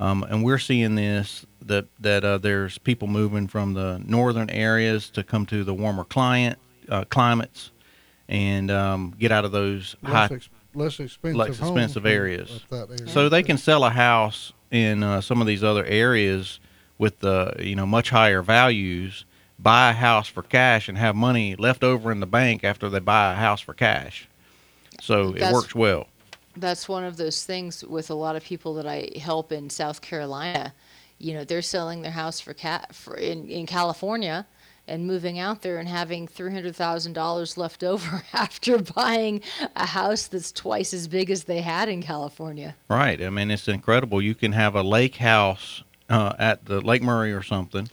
um, 0.00 0.22
and 0.24 0.42
we're 0.42 0.58
seeing 0.58 0.94
this 0.94 1.44
that 1.66 1.86
that 2.00 2.24
uh, 2.24 2.38
there's 2.38 2.78
people 2.78 3.08
moving 3.08 3.46
from 3.46 3.74
the 3.74 4.00
northern 4.06 4.48
areas 4.50 5.10
to 5.10 5.22
come 5.22 5.44
to 5.46 5.64
the 5.64 5.74
warmer 5.74 6.04
client 6.04 6.58
uh, 6.88 7.04
climates 7.04 7.70
and 8.28 8.70
um, 8.70 9.14
get 9.18 9.32
out 9.32 9.44
of 9.44 9.52
those 9.52 9.96
high 10.02 10.22
Less, 10.22 10.32
ex- 10.32 10.48
less 10.74 11.00
expensive. 11.00 11.36
less 11.36 11.48
expensive 11.60 12.06
areas. 12.06 12.64
area. 12.72 13.08
so 13.08 13.28
they 13.28 13.42
can 13.42 13.58
sell 13.58 13.84
a 13.84 13.90
house 13.90 14.52
in 14.70 15.02
uh, 15.02 15.20
some 15.20 15.40
of 15.40 15.46
these 15.46 15.64
other 15.64 15.84
areas 15.84 16.60
with 16.98 17.20
the 17.20 17.54
you 17.60 17.74
know 17.76 17.86
much 17.86 18.10
higher 18.10 18.40
values 18.42 19.24
buy 19.58 19.90
a 19.90 19.94
house 19.94 20.28
for 20.28 20.42
cash 20.42 20.88
and 20.88 20.96
have 20.96 21.16
money 21.16 21.56
left 21.56 21.82
over 21.82 22.12
in 22.12 22.20
the 22.20 22.26
bank 22.26 22.62
after 22.64 22.88
they 22.88 23.00
buy 23.00 23.32
a 23.32 23.36
house 23.36 23.60
for 23.60 23.74
cash. 23.74 24.28
So 25.00 25.28
it 25.30 25.34
That's- 25.40 25.52
works 25.52 25.74
well. 25.74 26.08
that's 26.56 26.88
one 26.88 27.04
of 27.04 27.16
those 27.16 27.44
things 27.44 27.84
with 27.84 28.10
a 28.10 28.14
lot 28.14 28.34
of 28.34 28.42
people 28.42 28.74
that 28.74 28.86
I 28.86 29.10
help 29.20 29.52
in 29.52 29.70
South 29.70 30.00
Carolina. 30.00 30.74
You 31.18 31.34
know, 31.34 31.44
they're 31.44 31.62
selling 31.62 32.02
their 32.02 32.12
house 32.12 32.40
for 32.40 32.52
cat 32.54 32.94
for 32.94 33.14
in, 33.16 33.48
in 33.48 33.66
California 33.66 34.46
and 34.88 35.06
moving 35.06 35.38
out 35.38 35.62
there 35.62 35.78
and 35.78 35.88
having 35.88 36.26
three 36.26 36.52
hundred 36.52 36.74
thousand 36.74 37.12
dollars 37.12 37.56
left 37.56 37.84
over 37.84 38.22
after 38.32 38.78
buying 38.78 39.40
a 39.76 39.86
house 39.86 40.26
that's 40.26 40.50
twice 40.50 40.92
as 40.94 41.06
big 41.06 41.30
as 41.30 41.44
they 41.44 41.60
had 41.60 41.88
in 41.88 42.02
California. 42.02 42.74
Right. 42.88 43.22
I 43.22 43.30
mean, 43.30 43.50
it's 43.50 43.68
incredible. 43.68 44.20
You 44.22 44.34
can 44.34 44.52
have 44.52 44.74
a 44.74 44.82
lake 44.82 45.16
house 45.16 45.82
uh, 46.08 46.32
at 46.38 46.64
the 46.64 46.80
Lake 46.80 47.02
Murray 47.02 47.32
or 47.32 47.42
something 47.42 47.88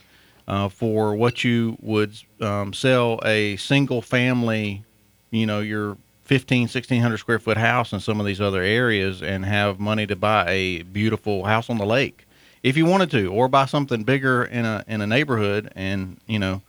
uh, 0.47 0.69
for 0.69 1.15
what 1.15 1.43
you 1.43 1.77
would 1.81 2.13
um, 2.41 2.73
sell 2.73 3.19
a 3.25 3.57
single 3.57 4.01
family, 4.01 4.83
you 5.31 5.45
know, 5.45 5.59
your 5.59 5.97
15, 6.25 6.63
1600 6.63 7.17
square 7.17 7.39
foot 7.39 7.57
house 7.57 7.93
in 7.93 7.99
some 7.99 8.19
of 8.19 8.25
these 8.25 8.41
other 8.41 8.61
areas 8.61 9.21
and 9.21 9.45
have 9.45 9.79
money 9.79 10.05
to 10.07 10.15
buy 10.15 10.45
a 10.49 10.81
beautiful 10.83 11.45
house 11.45 11.69
on 11.69 11.77
the 11.77 11.85
lake 11.85 12.25
if 12.63 12.75
you 12.75 12.85
wanted 12.85 13.11
to, 13.11 13.27
or 13.27 13.47
buy 13.47 13.65
something 13.65 14.03
bigger 14.03 14.43
in 14.43 14.65
a, 14.65 14.83
in 14.88 14.99
a 14.99 15.05
neighborhood 15.05 15.71
and, 15.75 16.19
you 16.25 16.39
know, 16.39 16.63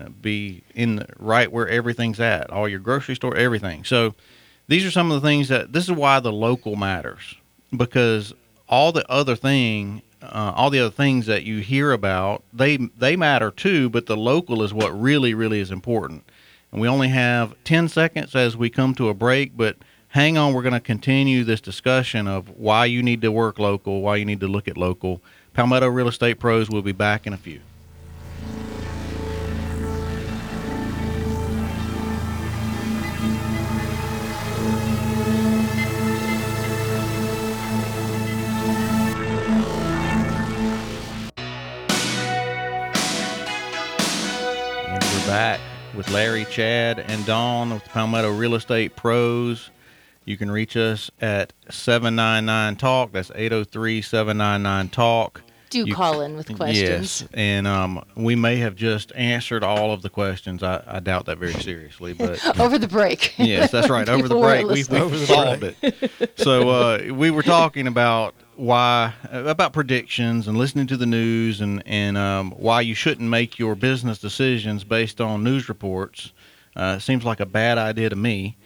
uh, 0.00 0.08
be 0.08 0.62
in 0.76 0.96
the, 0.96 1.06
right 1.18 1.50
where 1.50 1.68
everything's 1.68 2.20
at, 2.20 2.50
all 2.50 2.68
your 2.68 2.78
grocery 2.78 3.16
store, 3.16 3.36
everything. 3.36 3.82
So, 3.82 4.14
these 4.68 4.84
are 4.84 4.90
some 4.90 5.10
of 5.10 5.20
the 5.20 5.26
things 5.26 5.48
that 5.48 5.72
this 5.72 5.84
is 5.84 5.92
why 5.92 6.20
the 6.20 6.32
local 6.32 6.76
matters 6.76 7.34
because 7.76 8.32
all 8.68 8.92
the 8.92 9.08
other 9.10 9.36
thing 9.36 10.02
uh, 10.22 10.52
all 10.56 10.70
the 10.70 10.80
other 10.80 10.90
things 10.90 11.26
that 11.26 11.42
you 11.42 11.58
hear 11.58 11.92
about 11.92 12.42
they 12.52 12.76
they 12.76 13.14
matter 13.16 13.50
too 13.50 13.90
but 13.90 14.06
the 14.06 14.16
local 14.16 14.62
is 14.62 14.72
what 14.72 14.88
really 14.98 15.34
really 15.34 15.60
is 15.60 15.70
important 15.70 16.24
and 16.74 16.80
we 16.80 16.88
only 16.88 17.08
have 17.08 17.54
10 17.62 17.88
seconds 17.88 18.34
as 18.34 18.56
we 18.56 18.68
come 18.68 18.96
to 18.96 19.08
a 19.08 19.14
break 19.14 19.56
but 19.56 19.76
hang 20.08 20.36
on 20.36 20.52
we're 20.52 20.62
going 20.62 20.74
to 20.74 20.80
continue 20.80 21.44
this 21.44 21.60
discussion 21.60 22.26
of 22.26 22.50
why 22.58 22.84
you 22.84 23.00
need 23.00 23.22
to 23.22 23.30
work 23.30 23.60
local 23.60 24.02
why 24.02 24.16
you 24.16 24.24
need 24.24 24.40
to 24.40 24.48
look 24.48 24.68
at 24.68 24.76
local. 24.76 25.22
Palmetto 25.54 25.86
real 25.86 26.08
estate 26.08 26.40
pros 26.40 26.68
will 26.68 26.82
be 26.82 26.90
back 26.90 27.28
in 27.28 27.32
a 27.32 27.36
few. 27.36 27.60
And 44.88 45.04
we're 45.04 45.26
back 45.28 45.60
with 45.96 46.10
Larry, 46.10 46.44
Chad, 46.46 46.98
and 46.98 47.24
Dawn 47.26 47.72
with 47.72 47.84
the 47.84 47.90
Palmetto 47.90 48.30
Real 48.32 48.54
Estate 48.54 48.96
Pros. 48.96 49.70
You 50.24 50.36
can 50.36 50.50
reach 50.50 50.76
us 50.76 51.10
at 51.20 51.52
799 51.70 52.76
Talk. 52.76 53.12
That's 53.12 53.30
803 53.34 54.02
799 54.02 54.88
Talk. 54.88 55.42
Do 55.70 55.80
You- 55.84 55.94
call 55.94 56.20
in 56.20 56.36
with 56.36 56.54
questions. 56.56 57.22
Yes. 57.22 57.28
And 57.34 57.66
um, 57.66 58.04
we 58.14 58.34
may 58.36 58.56
have 58.56 58.76
just 58.76 59.12
answered 59.16 59.64
all 59.64 59.92
of 59.92 60.02
the 60.02 60.08
questions. 60.10 60.62
I, 60.62 60.82
I 60.86 61.00
doubt 61.00 61.26
that 61.26 61.38
very 61.38 61.52
seriously. 61.54 62.12
But 62.18 62.58
Over 62.60 62.78
the 62.78 62.86
break. 62.88 63.34
yes, 63.38 63.70
that's 63.72 63.90
right. 63.90 64.08
Over 64.08 64.28
the 64.28 64.38
break, 64.38 64.66
we, 64.66 64.74
listening. 64.74 65.10
we 65.10 65.26
solved 65.26 65.64
it. 65.64 66.32
So 66.36 66.68
uh, 66.70 67.02
we 67.12 67.30
were 67.30 67.42
talking 67.42 67.86
about 67.86 68.34
why 68.56 69.14
about 69.30 69.72
predictions 69.72 70.48
and 70.48 70.56
listening 70.56 70.86
to 70.88 70.96
the 70.96 71.06
news 71.06 71.60
and 71.60 71.82
and 71.86 72.16
um, 72.16 72.52
why 72.52 72.80
you 72.80 72.94
shouldn't 72.94 73.28
make 73.28 73.58
your 73.58 73.74
business 73.74 74.18
decisions 74.18 74.84
based 74.84 75.20
on 75.20 75.44
news 75.44 75.68
reports. 75.68 76.32
Uh, 76.76 76.98
seems 76.98 77.24
like 77.24 77.40
a 77.40 77.46
bad 77.46 77.78
idea 77.78 78.08
to 78.08 78.16
me. 78.16 78.56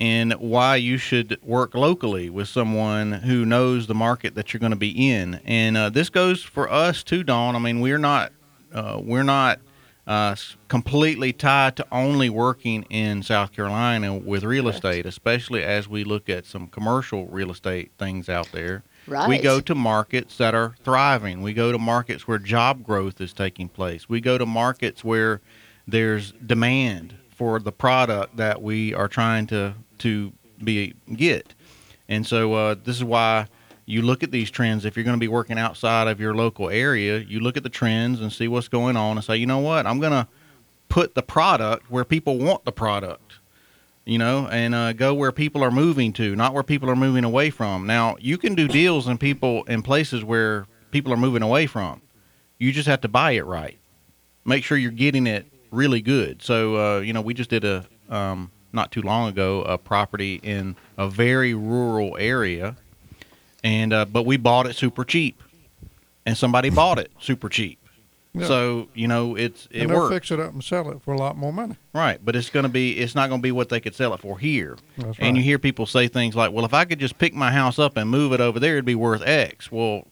And 0.00 0.32
why 0.32 0.76
you 0.76 0.98
should 0.98 1.38
work 1.44 1.74
locally 1.74 2.28
with 2.28 2.48
someone 2.48 3.12
who 3.12 3.44
knows 3.44 3.86
the 3.86 3.94
market 3.94 4.34
that 4.34 4.52
you're 4.52 4.58
going 4.58 4.70
to 4.70 4.76
be 4.76 5.12
in. 5.12 5.40
And 5.44 5.76
uh, 5.76 5.90
this 5.90 6.10
goes 6.10 6.42
for 6.42 6.68
us 6.68 7.04
too, 7.04 7.22
Dawn. 7.22 7.54
I 7.54 7.60
mean, 7.60 7.80
we're 7.80 7.98
not 7.98 8.32
uh, 8.72 9.00
we're 9.00 9.22
not 9.22 9.60
uh, 10.06 10.34
completely 10.68 11.32
tied 11.32 11.76
to 11.76 11.86
only 11.92 12.28
working 12.28 12.82
in 12.84 13.22
South 13.22 13.52
Carolina 13.52 14.16
with 14.16 14.42
real 14.42 14.68
estate, 14.68 15.06
especially 15.06 15.62
as 15.62 15.86
we 15.86 16.02
look 16.02 16.28
at 16.28 16.46
some 16.46 16.66
commercial 16.66 17.26
real 17.26 17.50
estate 17.50 17.92
things 17.98 18.28
out 18.28 18.50
there. 18.50 18.82
Right. 19.06 19.28
We 19.28 19.38
go 19.38 19.60
to 19.60 19.74
markets 19.74 20.36
that 20.38 20.54
are 20.54 20.74
thriving. 20.84 21.42
We 21.42 21.52
go 21.52 21.72
to 21.72 21.78
markets 21.78 22.28
where 22.28 22.38
job 22.38 22.84
growth 22.84 23.20
is 23.20 23.32
taking 23.32 23.68
place. 23.68 24.08
We 24.08 24.20
go 24.20 24.38
to 24.38 24.46
markets 24.46 25.02
where 25.02 25.40
there's 25.86 26.32
demand 26.32 27.16
for 27.30 27.58
the 27.58 27.72
product 27.72 28.36
that 28.36 28.62
we 28.62 28.94
are 28.94 29.08
trying 29.08 29.46
to 29.48 29.74
to 29.98 30.32
be 30.62 30.94
get. 31.14 31.54
And 32.08 32.26
so 32.26 32.54
uh, 32.54 32.74
this 32.82 32.96
is 32.96 33.04
why 33.04 33.46
you 33.86 34.02
look 34.02 34.22
at 34.22 34.30
these 34.30 34.50
trends. 34.50 34.84
If 34.84 34.96
you're 34.96 35.04
going 35.04 35.16
to 35.16 35.20
be 35.20 35.28
working 35.28 35.58
outside 35.58 36.08
of 36.08 36.20
your 36.20 36.34
local 36.34 36.70
area, 36.70 37.18
you 37.18 37.40
look 37.40 37.56
at 37.56 37.62
the 37.62 37.68
trends 37.68 38.20
and 38.20 38.32
see 38.32 38.48
what's 38.48 38.68
going 38.68 38.96
on 38.96 39.16
and 39.16 39.24
say, 39.24 39.36
you 39.36 39.46
know 39.46 39.58
what, 39.58 39.86
I'm 39.86 39.98
going 39.98 40.12
to 40.12 40.28
put 40.88 41.14
the 41.14 41.22
product 41.22 41.90
where 41.90 42.04
people 42.04 42.38
want 42.38 42.64
the 42.64 42.72
product. 42.72 43.31
You 44.04 44.18
know, 44.18 44.48
and 44.48 44.74
uh, 44.74 44.92
go 44.94 45.14
where 45.14 45.30
people 45.30 45.62
are 45.62 45.70
moving 45.70 46.12
to, 46.14 46.34
not 46.34 46.54
where 46.54 46.64
people 46.64 46.90
are 46.90 46.96
moving 46.96 47.22
away 47.22 47.50
from. 47.50 47.86
Now, 47.86 48.16
you 48.18 48.36
can 48.36 48.56
do 48.56 48.66
deals 48.66 49.06
in 49.06 49.16
people 49.16 49.62
in 49.64 49.82
places 49.82 50.24
where 50.24 50.66
people 50.90 51.12
are 51.12 51.16
moving 51.16 51.42
away 51.42 51.66
from. 51.66 52.02
You 52.58 52.72
just 52.72 52.88
have 52.88 53.00
to 53.02 53.08
buy 53.08 53.32
it 53.32 53.46
right. 53.46 53.78
Make 54.44 54.64
sure 54.64 54.76
you're 54.76 54.90
getting 54.90 55.28
it 55.28 55.46
really 55.70 56.00
good. 56.00 56.42
So, 56.42 56.76
uh, 56.76 57.00
you 57.00 57.12
know, 57.12 57.20
we 57.20 57.32
just 57.32 57.50
did 57.50 57.64
a 57.64 57.86
um, 58.08 58.50
not 58.72 58.90
too 58.90 59.02
long 59.02 59.28
ago 59.28 59.62
a 59.62 59.78
property 59.78 60.40
in 60.42 60.76
a 60.96 61.08
very 61.08 61.54
rural 61.54 62.16
area, 62.18 62.76
and 63.62 63.92
uh, 63.92 64.04
but 64.04 64.24
we 64.24 64.36
bought 64.36 64.66
it 64.66 64.76
super 64.76 65.04
cheap, 65.04 65.42
and 66.26 66.36
somebody 66.36 66.70
bought 66.70 66.98
it 66.98 67.10
super 67.20 67.48
cheap. 67.48 67.78
Yeah. 68.34 68.46
So 68.46 68.88
you 68.94 69.08
know 69.08 69.36
it's 69.36 69.68
it 69.70 69.82
and 69.82 69.90
they'll 69.90 70.00
works 70.00 70.14
fix 70.14 70.30
it 70.30 70.40
up 70.40 70.52
and 70.52 70.64
sell 70.64 70.90
it 70.90 71.02
for 71.02 71.12
a 71.12 71.18
lot 71.18 71.36
more 71.36 71.52
money. 71.52 71.76
right, 71.92 72.18
but 72.24 72.34
it's 72.34 72.48
going 72.48 72.62
to 72.62 72.70
be 72.70 72.98
it's 72.98 73.14
not 73.14 73.28
going 73.28 73.40
to 73.40 73.42
be 73.42 73.52
what 73.52 73.68
they 73.68 73.80
could 73.80 73.94
sell 73.94 74.14
it 74.14 74.20
for 74.20 74.38
here. 74.38 74.78
That's 74.96 75.18
And 75.18 75.36
you 75.36 75.42
hear 75.42 75.58
people 75.58 75.84
say 75.86 76.08
things 76.08 76.34
like, 76.34 76.50
"Well, 76.52 76.64
if 76.64 76.72
I 76.72 76.84
could 76.86 76.98
just 76.98 77.18
pick 77.18 77.34
my 77.34 77.50
house 77.50 77.78
up 77.78 77.96
and 77.96 78.08
move 78.08 78.32
it 78.32 78.40
over 78.40 78.58
there, 78.58 78.74
it'd 78.74 78.84
be 78.86 78.94
worth 78.94 79.22
X." 79.26 79.70
Well, 79.70 80.06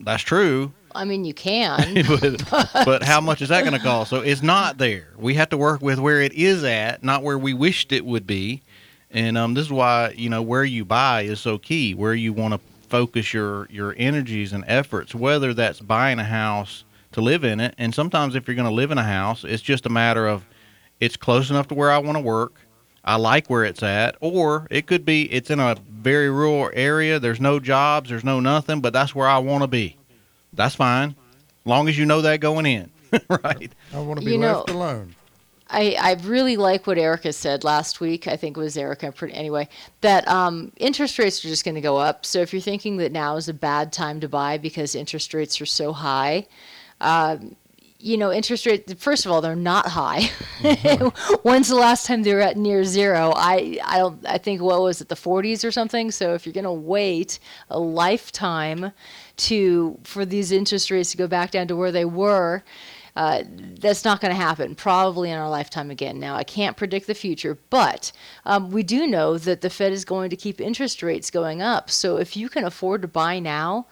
that's 0.00 0.22
true, 0.22 0.72
I 0.94 1.04
mean, 1.04 1.24
you 1.24 1.34
can. 1.34 2.04
but, 2.20 2.70
but 2.84 3.02
how 3.02 3.20
much 3.20 3.42
is 3.42 3.50
that 3.50 3.62
going 3.62 3.74
to 3.74 3.78
cost? 3.78 4.10
So 4.10 4.20
it's 4.20 4.42
not 4.42 4.78
there. 4.78 5.08
We 5.16 5.34
have 5.34 5.48
to 5.50 5.56
work 5.56 5.80
with 5.80 5.98
where 5.98 6.20
it 6.20 6.32
is 6.32 6.64
at, 6.64 7.02
not 7.02 7.22
where 7.22 7.38
we 7.38 7.54
wished 7.54 7.92
it 7.92 8.04
would 8.04 8.26
be. 8.26 8.62
And 9.10 9.38
um, 9.38 9.54
this 9.54 9.66
is 9.66 9.72
why 9.72 10.14
you 10.16 10.28
know 10.28 10.42
where 10.42 10.64
you 10.64 10.84
buy 10.84 11.22
is 11.22 11.40
so 11.40 11.56
key. 11.56 11.94
Where 11.94 12.14
you 12.14 12.32
want 12.32 12.54
to 12.54 12.60
focus 12.88 13.32
your 13.32 13.66
your 13.70 13.94
energies 13.96 14.52
and 14.52 14.64
efforts, 14.66 15.14
whether 15.14 15.54
that's 15.54 15.80
buying 15.80 16.18
a 16.18 16.24
house 16.24 16.84
to 17.12 17.20
live 17.20 17.44
in 17.44 17.60
it, 17.60 17.74
and 17.78 17.94
sometimes 17.94 18.34
if 18.34 18.46
you're 18.46 18.54
going 18.54 18.68
to 18.68 18.74
live 18.74 18.90
in 18.90 18.98
a 18.98 19.02
house, 19.04 19.44
it's 19.44 19.62
just 19.62 19.86
a 19.86 19.88
matter 19.88 20.26
of 20.26 20.44
it's 21.00 21.16
close 21.16 21.50
enough 21.50 21.68
to 21.68 21.74
where 21.74 21.90
I 21.90 21.98
want 21.98 22.16
to 22.16 22.22
work. 22.22 22.60
I 23.04 23.16
like 23.16 23.48
where 23.48 23.64
it's 23.64 23.82
at, 23.82 24.16
or 24.20 24.66
it 24.70 24.86
could 24.86 25.04
be 25.04 25.22
it's 25.32 25.48
in 25.50 25.60
a 25.60 25.76
very 25.90 26.28
rural 26.30 26.70
area. 26.74 27.18
There's 27.18 27.40
no 27.40 27.58
jobs, 27.60 28.10
there's 28.10 28.24
no 28.24 28.40
nothing, 28.40 28.80
but 28.80 28.92
that's 28.92 29.14
where 29.14 29.28
I 29.28 29.38
want 29.38 29.62
to 29.62 29.68
be. 29.68 29.96
That's 30.52 30.74
fine, 30.74 31.14
long 31.64 31.88
as 31.88 31.96
you 31.96 32.04
know 32.04 32.20
that 32.22 32.40
going 32.40 32.66
in, 32.66 32.90
right? 33.44 33.72
I 33.94 34.00
want 34.00 34.20
to 34.20 34.26
be 34.26 34.32
You 34.32 34.38
know- 34.38 34.58
left 34.58 34.70
alone. 34.70 35.14
I, 35.70 35.96
I 36.00 36.14
really 36.22 36.56
like 36.56 36.86
what 36.86 36.96
Erica 36.96 37.30
said 37.30 37.62
last 37.62 38.00
week. 38.00 38.26
I 38.26 38.36
think 38.38 38.56
it 38.56 38.60
was 38.60 38.78
Erica. 38.78 39.12
Anyway, 39.30 39.68
that 40.00 40.26
um, 40.26 40.72
interest 40.78 41.18
rates 41.18 41.44
are 41.44 41.48
just 41.48 41.62
going 41.62 41.74
to 41.74 41.82
go 41.82 41.98
up. 41.98 42.24
So 42.24 42.40
if 42.40 42.54
you're 42.54 42.62
thinking 42.62 42.96
that 42.96 43.12
now 43.12 43.36
is 43.36 43.50
a 43.50 43.52
bad 43.52 43.92
time 43.92 44.18
to 44.20 44.28
buy 44.30 44.56
because 44.56 44.94
interest 44.94 45.34
rates 45.34 45.60
are 45.60 45.66
so 45.66 45.92
high, 45.92 46.46
um, 47.00 47.56
you 48.00 48.16
know, 48.16 48.32
interest 48.32 48.64
rates. 48.64 48.92
First 48.94 49.26
of 49.26 49.32
all, 49.32 49.40
they're 49.40 49.56
not 49.56 49.88
high. 49.88 50.22
When's 51.42 51.68
the 51.68 51.74
last 51.74 52.06
time 52.06 52.22
they 52.22 52.32
were 52.32 52.40
at 52.40 52.56
near 52.56 52.84
zero? 52.84 53.32
I 53.36 53.78
I 53.84 53.98
don't. 53.98 54.24
I 54.26 54.38
think 54.38 54.62
what 54.62 54.80
was 54.80 55.00
it, 55.00 55.08
the 55.08 55.16
40s 55.16 55.64
or 55.64 55.72
something. 55.72 56.10
So 56.12 56.34
if 56.34 56.46
you're 56.46 56.52
going 56.52 56.64
to 56.64 56.72
wait 56.72 57.40
a 57.70 57.78
lifetime 57.78 58.92
to 59.38 59.98
for 60.04 60.24
these 60.24 60.52
interest 60.52 60.90
rates 60.90 61.10
to 61.10 61.16
go 61.16 61.26
back 61.26 61.50
down 61.50 61.68
to 61.68 61.76
where 61.76 61.92
they 61.92 62.04
were. 62.04 62.62
Uh, 63.16 63.42
that's 63.80 64.04
not 64.04 64.20
going 64.20 64.30
to 64.32 64.40
happen 64.40 64.76
probably 64.76 65.28
in 65.28 65.36
our 65.36 65.50
lifetime 65.50 65.90
again. 65.90 66.20
Now, 66.20 66.36
I 66.36 66.44
can't 66.44 66.76
predict 66.76 67.08
the 67.08 67.14
future, 67.14 67.58
but 67.68 68.12
um, 68.46 68.70
we 68.70 68.84
do 68.84 69.08
know 69.08 69.38
that 69.38 69.60
the 69.60 69.70
Fed 69.70 69.90
is 69.90 70.04
going 70.04 70.30
to 70.30 70.36
keep 70.36 70.60
interest 70.60 71.02
rates 71.02 71.28
going 71.28 71.60
up. 71.60 71.90
So 71.90 72.18
if 72.18 72.36
you 72.36 72.48
can 72.48 72.62
afford 72.62 73.02
to 73.02 73.08
buy 73.08 73.40
now, 73.40 73.86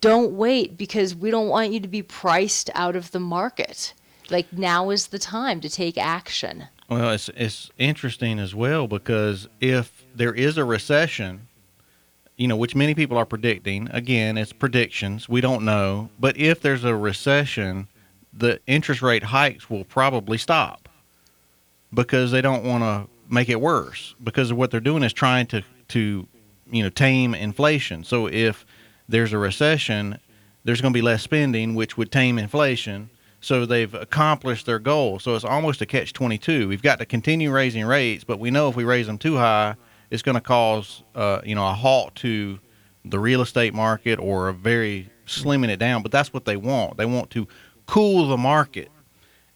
don't 0.00 0.32
wait 0.32 0.76
because 0.76 1.14
we 1.14 1.30
don't 1.30 1.48
want 1.48 1.72
you 1.72 1.80
to 1.80 1.88
be 1.88 2.02
priced 2.02 2.70
out 2.74 2.96
of 2.96 3.10
the 3.10 3.20
market. 3.20 3.94
Like 4.30 4.52
now 4.52 4.90
is 4.90 5.08
the 5.08 5.18
time 5.18 5.60
to 5.60 5.70
take 5.70 5.96
action. 5.96 6.66
Well, 6.88 7.10
it's 7.10 7.28
it's 7.30 7.70
interesting 7.78 8.38
as 8.38 8.54
well 8.54 8.86
because 8.86 9.48
if 9.60 10.04
there 10.14 10.34
is 10.34 10.58
a 10.58 10.64
recession, 10.64 11.48
you 12.36 12.48
know, 12.48 12.56
which 12.56 12.74
many 12.74 12.94
people 12.94 13.16
are 13.16 13.26
predicting, 13.26 13.88
again, 13.90 14.36
it's 14.38 14.52
predictions, 14.52 15.28
we 15.28 15.40
don't 15.40 15.64
know, 15.64 16.10
but 16.18 16.36
if 16.36 16.60
there's 16.60 16.84
a 16.84 16.94
recession, 16.94 17.88
the 18.32 18.60
interest 18.66 19.02
rate 19.02 19.24
hikes 19.24 19.68
will 19.68 19.84
probably 19.84 20.38
stop 20.38 20.88
because 21.92 22.30
they 22.30 22.40
don't 22.40 22.64
want 22.64 22.84
to 22.84 23.10
make 23.28 23.48
it 23.48 23.60
worse 23.60 24.14
because 24.22 24.50
of 24.50 24.56
what 24.56 24.70
they're 24.70 24.80
doing 24.80 25.02
is 25.02 25.12
trying 25.12 25.46
to 25.46 25.62
to 25.88 26.26
you 26.70 26.82
know 26.82 26.90
tame 26.90 27.34
inflation. 27.34 28.04
So 28.04 28.26
if 28.26 28.64
there's 29.08 29.32
a 29.32 29.38
recession, 29.38 30.18
there's 30.64 30.80
going 30.80 30.92
to 30.92 30.96
be 30.96 31.02
less 31.02 31.22
spending, 31.22 31.74
which 31.74 31.96
would 31.96 32.12
tame 32.12 32.38
inflation. 32.38 33.10
So 33.40 33.64
they've 33.64 33.92
accomplished 33.94 34.66
their 34.66 34.78
goal. 34.78 35.18
So 35.18 35.34
it's 35.34 35.44
almost 35.44 35.80
a 35.80 35.86
catch 35.86 36.12
22. 36.12 36.68
We've 36.68 36.82
got 36.82 36.98
to 36.98 37.06
continue 37.06 37.52
raising 37.52 37.84
rates, 37.84 38.24
but 38.24 38.38
we 38.38 38.50
know 38.50 38.68
if 38.68 38.76
we 38.76 38.84
raise 38.84 39.06
them 39.06 39.16
too 39.16 39.36
high, 39.36 39.76
it's 40.10 40.22
going 40.22 40.34
to 40.34 40.40
cause 40.40 41.02
uh, 41.14 41.40
you 41.44 41.54
know 41.54 41.66
a 41.68 41.72
halt 41.72 42.14
to 42.16 42.58
the 43.04 43.18
real 43.18 43.40
estate 43.40 43.74
market 43.74 44.18
or 44.18 44.48
a 44.48 44.52
very 44.52 45.10
slimming 45.26 45.68
it 45.68 45.78
down. 45.78 46.02
But 46.02 46.12
that's 46.12 46.32
what 46.32 46.44
they 46.46 46.56
want. 46.56 46.96
They 46.96 47.06
want 47.06 47.30
to 47.30 47.46
cool 47.86 48.26
the 48.26 48.36
market, 48.36 48.90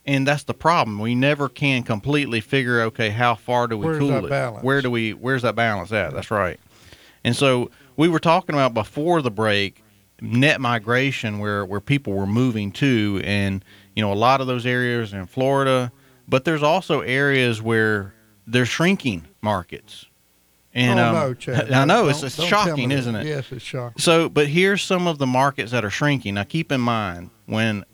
and 0.07 0.27
that's 0.27 0.45
the 0.45 0.55
problem. 0.55 0.99
We 1.01 1.15
never 1.15 1.49
can 1.49 1.83
completely 1.83 2.41
figure 2.41 2.83
okay 2.83 3.11
how 3.11 3.35
far 3.35 3.67
do 3.67 3.77
we 3.77 3.87
Where's 3.87 3.99
cool 3.99 4.27
it? 4.27 4.29
balance? 4.29 4.62
Where 4.62 4.81
do 4.81 4.91
we 4.91 5.12
where's 5.12 5.43
that 5.43 5.57
balance 5.57 5.93
at? 5.93 6.12
That's 6.15 6.31
right. 6.31 6.61
And 7.25 7.35
so 7.35 7.71
we 7.97 8.09
were 8.09 8.19
talking 8.19 8.55
about 8.55 8.75
before 8.75 9.23
the 9.23 9.31
break 9.31 9.83
net 10.21 10.61
migration 10.61 11.41
where 11.41 11.65
where 11.65 11.81
people 11.81 12.13
were 12.13 12.27
moving 12.27 12.71
to 12.71 13.21
and 13.25 13.65
you 13.97 14.03
know 14.03 14.13
a 14.13 14.15
lot 14.15 14.41
of 14.41 14.47
those 14.47 14.65
areas 14.65 15.13
in 15.13 15.27
Florida 15.27 15.91
but 16.29 16.45
there's 16.45 16.63
also 16.63 17.01
areas 17.01 17.61
where 17.61 18.15
they're 18.47 18.67
shrinking 18.67 19.27
markets. 19.41 20.07
And 20.75 20.99
oh 20.99 21.09
um, 21.09 21.15
no, 21.15 21.35
Chad. 21.35 21.71
I 21.73 21.85
know 21.85 22.09
it's, 22.09 22.23
it's 22.23 22.43
shocking 22.43 22.91
isn't 22.91 23.15
it? 23.15 23.27
Yes, 23.27 23.51
it's 23.51 23.65
shocking. 23.65 23.99
so 23.99 24.29
but 24.29 24.47
here's 24.47 24.83
some 24.83 25.07
of 25.07 25.19
the 25.19 25.27
markets 25.27 25.73
that 25.73 25.85
are 25.85 25.91
shrinking. 25.91 26.35
Now 26.35 26.45
keep 26.45 26.73
in 26.73 26.81
mind 26.81 27.31
when 27.47 27.85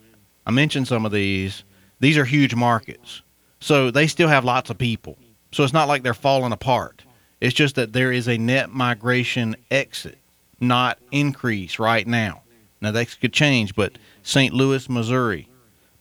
I 0.46 0.50
mentioned 0.50 0.86
some 0.86 1.04
of 1.06 1.12
these 1.12 1.64
these 2.00 2.18
are 2.18 2.24
huge 2.24 2.54
markets. 2.54 3.22
So 3.60 3.90
they 3.90 4.06
still 4.06 4.28
have 4.28 4.44
lots 4.44 4.70
of 4.70 4.78
people. 4.78 5.18
So 5.50 5.64
it's 5.64 5.72
not 5.72 5.88
like 5.88 6.02
they're 6.02 6.14
falling 6.14 6.52
apart 6.52 7.04
it's 7.40 7.54
just 7.54 7.74
that 7.76 7.92
there 7.92 8.12
is 8.12 8.28
a 8.28 8.38
net 8.38 8.70
migration 8.70 9.56
exit 9.70 10.18
not 10.60 10.98
increase 11.10 11.78
right 11.78 12.06
now. 12.06 12.42
Now 12.80 12.92
that 12.92 13.20
could 13.20 13.32
change, 13.32 13.74
but 13.74 13.98
St. 14.22 14.54
Louis, 14.54 14.88
Missouri, 14.88 15.48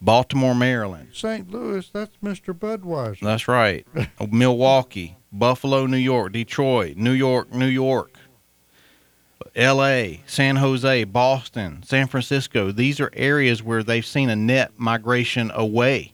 Baltimore, 0.01 0.55
Maryland. 0.55 1.09
St. 1.13 1.49
Louis, 1.49 1.89
that's 1.89 2.15
Mr. 2.23 2.53
Budweiser. 2.53 3.19
That's 3.21 3.47
right. 3.47 3.85
Milwaukee, 4.31 5.17
Buffalo, 5.31 5.85
New 5.85 5.97
York, 5.97 6.33
Detroit, 6.33 6.97
New 6.97 7.11
York, 7.11 7.51
New 7.51 7.67
York, 7.67 8.13
L.A., 9.55 10.21
San 10.27 10.57
Jose, 10.57 11.03
Boston, 11.05 11.81
San 11.83 12.07
Francisco. 12.07 12.71
These 12.71 12.99
are 12.99 13.09
areas 13.13 13.63
where 13.63 13.81
they've 13.81 14.05
seen 14.05 14.29
a 14.29 14.35
net 14.35 14.71
migration 14.77 15.51
away. 15.53 16.13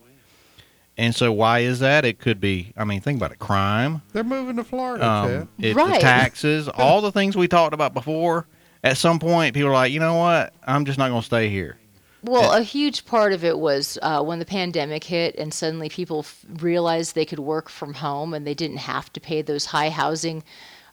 And 0.97 1.15
so, 1.15 1.31
why 1.31 1.59
is 1.59 1.79
that? 1.79 2.05
It 2.05 2.19
could 2.19 2.39
be. 2.39 2.71
I 2.77 2.83
mean, 2.83 3.01
think 3.01 3.17
about 3.17 3.31
it: 3.31 3.39
crime, 3.39 4.01
They're 4.11 4.23
moving 4.23 4.57
to 4.57 4.63
Florida, 4.63 5.07
um, 5.07 5.27
Chad. 5.27 5.47
it, 5.59 5.75
Right. 5.75 5.93
the 5.95 5.99
taxes, 5.99 6.67
all 6.77 7.01
the 7.01 7.11
things 7.11 7.35
we 7.35 7.47
talked 7.47 7.73
about 7.73 7.93
before. 7.93 8.45
At 8.83 8.97
some 8.97 9.17
point, 9.17 9.55
people 9.55 9.69
are 9.69 9.73
like, 9.73 9.91
you 9.93 9.99
know 9.99 10.15
what? 10.15 10.53
I'm 10.67 10.83
just 10.85 10.97
not 10.99 11.07
going 11.09 11.21
to 11.21 11.25
stay 11.25 11.49
here. 11.49 11.77
Well, 12.21 12.53
a 12.53 12.61
huge 12.61 13.05
part 13.05 13.33
of 13.33 13.43
it 13.43 13.57
was 13.57 13.97
uh, 14.01 14.21
when 14.23 14.39
the 14.39 14.45
pandemic 14.45 15.03
hit, 15.03 15.35
and 15.37 15.53
suddenly 15.53 15.89
people 15.89 16.19
f- 16.19 16.45
realized 16.59 17.15
they 17.15 17.25
could 17.25 17.39
work 17.39 17.69
from 17.69 17.93
home 17.93 18.33
and 18.33 18.45
they 18.47 18.53
didn't 18.53 18.77
have 18.77 19.11
to 19.13 19.19
pay 19.19 19.41
those 19.41 19.65
high 19.65 19.89
housing 19.89 20.43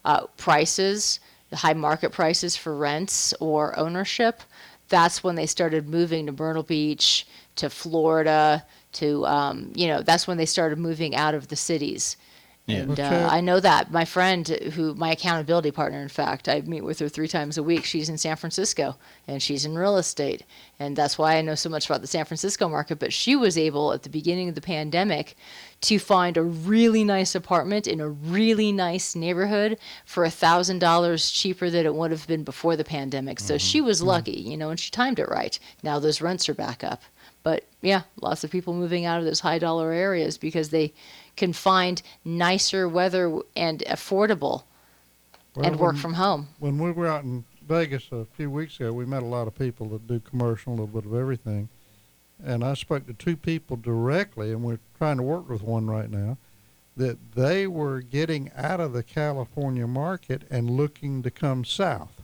uh, 0.05 0.27
prices, 0.39 1.21
the 1.51 1.57
high 1.57 1.73
market 1.75 2.11
prices 2.11 2.57
for 2.57 2.75
rents 2.77 3.33
or 3.39 3.79
ownership. 3.79 4.41
That's 4.89 5.23
when 5.23 5.35
they 5.37 5.47
started 5.47 5.89
moving 5.89 6.27
to 6.27 6.33
Myrtle 6.33 6.63
Beach, 6.65 7.27
to 7.57 7.71
Florida, 7.71 8.65
to 8.93 9.27
um, 9.27 9.73
you 9.75 9.87
know, 9.87 10.03
that's 10.03 10.27
when 10.27 10.37
they 10.37 10.47
started 10.47 10.79
moving 10.79 11.15
out 11.15 11.35
of 11.35 11.49
the 11.49 11.57
cities. 11.57 12.17
Yeah. 12.67 12.79
And 12.79 13.01
uh, 13.01 13.29
I 13.31 13.41
know 13.41 13.59
that 13.59 13.91
my 13.91 14.05
friend, 14.05 14.47
who 14.47 14.95
my 14.95 15.13
accountability 15.13 15.71
partner, 15.73 16.01
in 16.01 16.09
fact, 16.09 16.49
I 16.49 16.61
meet 16.61 16.83
with 16.83 16.99
her 17.01 17.09
three 17.09 17.27
times 17.27 17.59
a 17.59 17.63
week. 17.63 17.85
She's 17.85 18.09
in 18.09 18.19
San 18.19 18.37
Francisco 18.37 18.97
and 19.27 19.43
she's 19.43 19.65
in 19.65 19.77
real 19.77 19.97
estate, 19.97 20.45
and 20.79 20.95
that's 20.95 21.19
why 21.19 21.37
I 21.37 21.43
know 21.43 21.55
so 21.55 21.69
much 21.69 21.87
about 21.87 22.01
the 22.01 22.07
San 22.07 22.25
Francisco 22.25 22.69
market. 22.69 22.99
But 22.99 23.13
she 23.13 23.35
was 23.35 23.59
able 23.59 23.93
at 23.93 24.03
the 24.03 24.09
beginning 24.09 24.49
of 24.49 24.55
the 24.55 24.61
pandemic 24.61 25.37
to 25.83 25.99
find 25.99 26.37
a 26.37 26.43
really 26.43 27.03
nice 27.03 27.35
apartment 27.35 27.87
in 27.87 28.01
a 28.01 28.09
really 28.09 28.71
nice 28.71 29.17
neighborhood 29.17 29.79
for 30.05 30.25
a 30.25 30.31
thousand 30.31 30.79
dollars 30.79 31.31
cheaper 31.31 31.71
than 31.71 31.87
it 31.87 31.95
would 31.95 32.11
have 32.11 32.27
been 32.27 32.45
before 32.45 32.77
the 32.77 32.85
pandemic. 32.85 33.41
So 33.41 33.59
she 33.59 33.81
was 33.81 34.03
lucky, 34.03 34.33
you 34.33 34.57
know, 34.57 34.71
and 34.71 34.79
she 34.79 34.91
timed 34.91 35.19
it 35.19 35.29
right. 35.29 35.59
Now 35.83 35.99
those 35.99 36.21
rents 36.21 36.49
are 36.49 36.55
back 36.55 36.85
up. 36.85 37.03
But 37.43 37.65
yeah, 37.81 38.03
lots 38.21 38.45
of 38.45 38.51
people 38.51 38.75
moving 38.75 39.05
out 39.07 39.19
of 39.19 39.25
those 39.25 39.41
high 39.41 39.59
dollar 39.59 39.93
areas 39.93 40.37
because 40.37 40.69
they 40.71 40.93
can 41.37 41.53
find 41.53 42.03
nicer 42.25 42.89
weather 42.89 43.41
and 43.57 43.81
affordable 43.87 44.65
Well, 45.55 45.67
and 45.67 45.79
work 45.79 45.93
when- 45.95 46.03
from 46.03 46.15
home. 46.15 46.49
when 46.59 46.79
we 46.79 46.91
were 46.93 47.07
out 47.07 47.25
in 47.25 47.45
Vegas 47.67 48.09
a 48.13 48.25
few 48.37 48.51
weeks 48.51 48.77
ago, 48.77 48.93
we 48.93 49.07
met 49.07 49.23
a 49.23 49.27
lot 49.27 49.47
of 49.47 49.55
people 49.55 49.89
that 49.91 50.07
do 50.07 50.21
commercial, 50.21 50.73
a 50.73 50.75
little 50.75 50.87
bit 50.89 51.07
of 51.07 51.15
everything. 51.15 51.69
And 52.43 52.65
I 52.65 52.75
spoke 52.75 53.07
to 53.07 53.13
two 53.15 53.37
people 53.37 53.77
directly, 53.77 54.51
and 54.51 54.63
we're 54.63 54.79
trying 54.99 55.19
to 55.19 55.23
work 55.23 55.49
with 55.49 55.63
one 55.63 55.87
right 55.87 56.11
now, 56.11 56.37
that 56.97 57.33
they 57.35 57.67
were 57.67 58.01
getting 58.01 58.51
out 58.57 58.81
of 58.81 58.93
the 58.93 59.03
California 59.03 59.87
market 59.87 60.43
and 60.51 60.69
looking 60.71 61.23
to 61.23 61.31
come 61.31 61.65
south. 61.65 62.20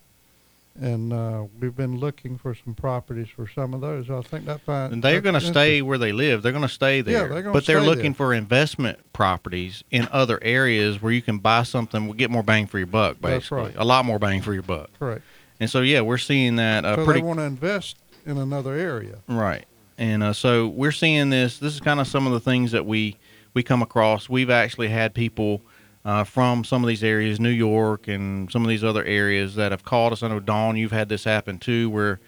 And 0.80 1.12
uh, 1.12 1.44
we've 1.58 1.74
been 1.74 1.98
looking 1.98 2.36
for 2.36 2.54
some 2.54 2.74
properties 2.74 3.28
for 3.28 3.48
some 3.48 3.72
of 3.72 3.80
those. 3.80 4.10
I 4.10 4.20
think 4.22 4.44
that 4.44 4.60
find 4.60 4.92
And 4.92 5.02
they're 5.02 5.20
going 5.20 5.34
to 5.34 5.40
stay 5.40 5.80
where 5.80 5.96
they 5.96 6.12
live. 6.12 6.42
They're 6.42 6.52
going 6.52 6.62
to 6.62 6.68
stay 6.68 7.00
there. 7.00 7.22
Yeah, 7.22 7.26
they're 7.28 7.42
gonna 7.42 7.52
but 7.54 7.64
they're 7.64 7.80
looking 7.80 8.12
there. 8.12 8.14
for 8.14 8.34
investment 8.34 8.98
properties 9.12 9.84
in 9.90 10.06
other 10.12 10.38
areas 10.42 11.00
where 11.00 11.12
you 11.12 11.22
can 11.22 11.38
buy 11.38 11.62
something, 11.62 12.10
get 12.12 12.30
more 12.30 12.42
bang 12.42 12.66
for 12.66 12.78
your 12.78 12.86
buck, 12.86 13.16
That's 13.20 13.48
basically. 13.48 13.58
right. 13.58 13.74
A 13.76 13.84
lot 13.84 14.04
more 14.04 14.18
bang 14.18 14.42
for 14.42 14.52
your 14.52 14.62
buck. 14.62 14.90
Correct. 14.98 15.22
And 15.58 15.70
so, 15.70 15.80
yeah, 15.80 16.02
we're 16.02 16.18
seeing 16.18 16.56
that 16.56 16.84
uh, 16.84 16.96
so 16.96 17.04
pretty 17.04 17.20
they 17.20 17.26
want 17.26 17.38
to 17.38 17.44
invest 17.44 17.96
in 18.26 18.36
another 18.36 18.74
area. 18.74 19.18
Right. 19.28 19.64
And 19.96 20.22
uh, 20.22 20.32
so 20.34 20.68
we're 20.68 20.92
seeing 20.92 21.30
this. 21.30 21.58
This 21.58 21.72
is 21.72 21.80
kind 21.80 22.00
of 22.00 22.06
some 22.06 22.26
of 22.26 22.32
the 22.34 22.40
things 22.40 22.72
that 22.72 22.84
we 22.84 23.16
we 23.54 23.62
come 23.62 23.80
across. 23.80 24.28
We've 24.28 24.50
actually 24.50 24.88
had 24.88 25.14
people 25.14 25.62
uh, 26.06 26.24
from 26.24 26.64
some 26.64 26.82
of 26.82 26.88
these 26.88 27.04
areas, 27.04 27.38
New 27.38 27.50
York 27.50 28.08
and 28.08 28.50
some 28.50 28.62
of 28.62 28.68
these 28.68 28.82
other 28.82 29.04
areas, 29.04 29.56
that 29.56 29.72
have 29.72 29.84
called 29.84 30.14
us. 30.14 30.22
I 30.22 30.28
know 30.28 30.40
Dawn, 30.40 30.76
you've 30.76 30.92
had 30.92 31.10
this 31.10 31.24
happen 31.24 31.58
too, 31.58 31.90
where 31.90 32.20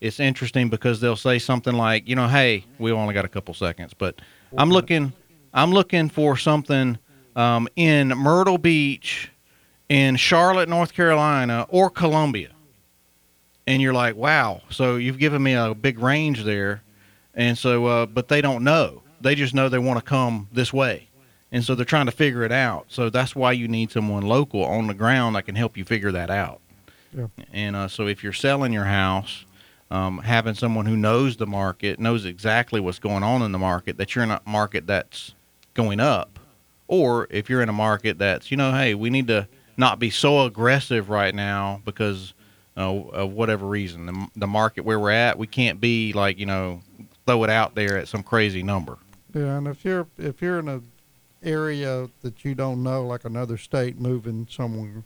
it's 0.00 0.18
interesting 0.18 0.68
because 0.68 1.00
they'll 1.00 1.14
say 1.14 1.38
something 1.38 1.74
like, 1.74 2.08
you 2.08 2.16
know, 2.16 2.26
hey, 2.26 2.64
we 2.78 2.90
only 2.90 3.14
got 3.14 3.24
a 3.24 3.28
couple 3.28 3.54
seconds, 3.54 3.94
but 3.94 4.20
I'm 4.58 4.70
looking, 4.70 5.12
I'm 5.54 5.70
looking 5.70 6.08
for 6.08 6.36
something 6.36 6.98
um, 7.36 7.68
in 7.76 8.08
Myrtle 8.08 8.58
Beach, 8.58 9.30
in 9.88 10.16
Charlotte, 10.16 10.68
North 10.68 10.92
Carolina, 10.92 11.66
or 11.68 11.90
Columbia 11.90 12.50
and 13.66 13.82
you're 13.82 13.92
like, 13.92 14.16
wow. 14.16 14.62
So 14.70 14.96
you've 14.96 15.18
given 15.18 15.42
me 15.42 15.54
a 15.54 15.74
big 15.74 15.98
range 15.98 16.44
there, 16.44 16.82
and 17.34 17.56
so, 17.56 17.86
uh, 17.86 18.06
but 18.06 18.28
they 18.28 18.40
don't 18.40 18.64
know. 18.64 19.02
They 19.20 19.34
just 19.34 19.54
know 19.54 19.68
they 19.68 19.78
want 19.78 19.98
to 19.98 20.04
come 20.04 20.48
this 20.52 20.72
way, 20.72 21.05
and 21.52 21.64
so 21.64 21.74
they're 21.74 21.84
trying 21.84 22.06
to 22.06 22.12
figure 22.12 22.42
it 22.42 22.52
out. 22.52 22.86
So 22.88 23.10
that's 23.10 23.34
why 23.34 23.52
you 23.52 23.68
need 23.68 23.90
someone 23.90 24.22
local 24.22 24.64
on 24.64 24.86
the 24.86 24.94
ground 24.94 25.36
that 25.36 25.46
can 25.46 25.54
help 25.54 25.76
you 25.76 25.84
figure 25.84 26.12
that 26.12 26.30
out. 26.30 26.60
Yeah. 27.12 27.26
And 27.52 27.76
uh, 27.76 27.88
so 27.88 28.06
if 28.06 28.22
you're 28.22 28.32
selling 28.32 28.72
your 28.72 28.84
house, 28.84 29.44
um, 29.90 30.18
having 30.18 30.54
someone 30.54 30.86
who 30.86 30.96
knows 30.96 31.36
the 31.36 31.46
market, 31.46 32.00
knows 32.00 32.24
exactly 32.24 32.80
what's 32.80 32.98
going 32.98 33.22
on 33.22 33.42
in 33.42 33.52
the 33.52 33.58
market, 33.58 33.96
that 33.98 34.14
you're 34.14 34.24
in 34.24 34.32
a 34.32 34.40
market 34.44 34.86
that's 34.86 35.34
going 35.74 36.00
up, 36.00 36.38
or 36.88 37.26
if 37.30 37.48
you're 37.48 37.62
in 37.62 37.68
a 37.68 37.72
market 37.74 38.18
that's, 38.18 38.50
you 38.50 38.56
know, 38.56 38.72
hey, 38.72 38.94
we 38.94 39.10
need 39.10 39.28
to 39.28 39.46
not 39.76 39.98
be 39.98 40.10
so 40.10 40.44
aggressive 40.44 41.08
right 41.08 41.34
now 41.34 41.80
because 41.84 42.34
uh, 42.76 42.90
of 42.90 43.32
whatever 43.32 43.66
reason. 43.66 44.06
The, 44.06 44.26
the 44.36 44.46
market 44.46 44.84
where 44.84 44.98
we're 44.98 45.10
at, 45.10 45.38
we 45.38 45.46
can't 45.46 45.80
be 45.80 46.12
like, 46.12 46.38
you 46.38 46.46
know, 46.46 46.82
throw 47.26 47.44
it 47.44 47.50
out 47.50 47.74
there 47.74 47.96
at 47.96 48.08
some 48.08 48.22
crazy 48.22 48.62
number. 48.62 48.98
Yeah, 49.34 49.58
and 49.58 49.68
if 49.68 49.84
you're 49.84 50.06
if 50.18 50.40
you're 50.40 50.58
in 50.58 50.68
a 50.68 50.80
area 51.46 52.10
that 52.22 52.44
you 52.44 52.54
don't 52.54 52.82
know, 52.82 53.06
like 53.06 53.24
another 53.24 53.56
state 53.56 53.98
moving 53.98 54.46
somewhere, 54.50 55.04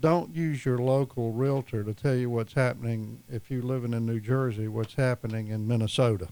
don't 0.00 0.34
use 0.34 0.64
your 0.64 0.78
local 0.78 1.32
realtor 1.32 1.84
to 1.84 1.94
tell 1.94 2.14
you 2.14 2.28
what's 2.30 2.54
happening. 2.54 3.22
If 3.28 3.50
you're 3.50 3.62
living 3.62 3.92
in 3.92 4.06
New 4.06 4.20
Jersey, 4.20 4.68
what's 4.68 4.94
happening 4.94 5.48
in 5.48 5.68
Minnesota. 5.68 6.28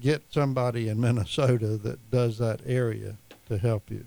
Get 0.00 0.24
somebody 0.30 0.88
in 0.88 1.00
Minnesota 1.00 1.76
that 1.78 2.10
does 2.10 2.38
that 2.38 2.60
area 2.66 3.16
to 3.48 3.58
help 3.58 3.90
you. 3.90 4.06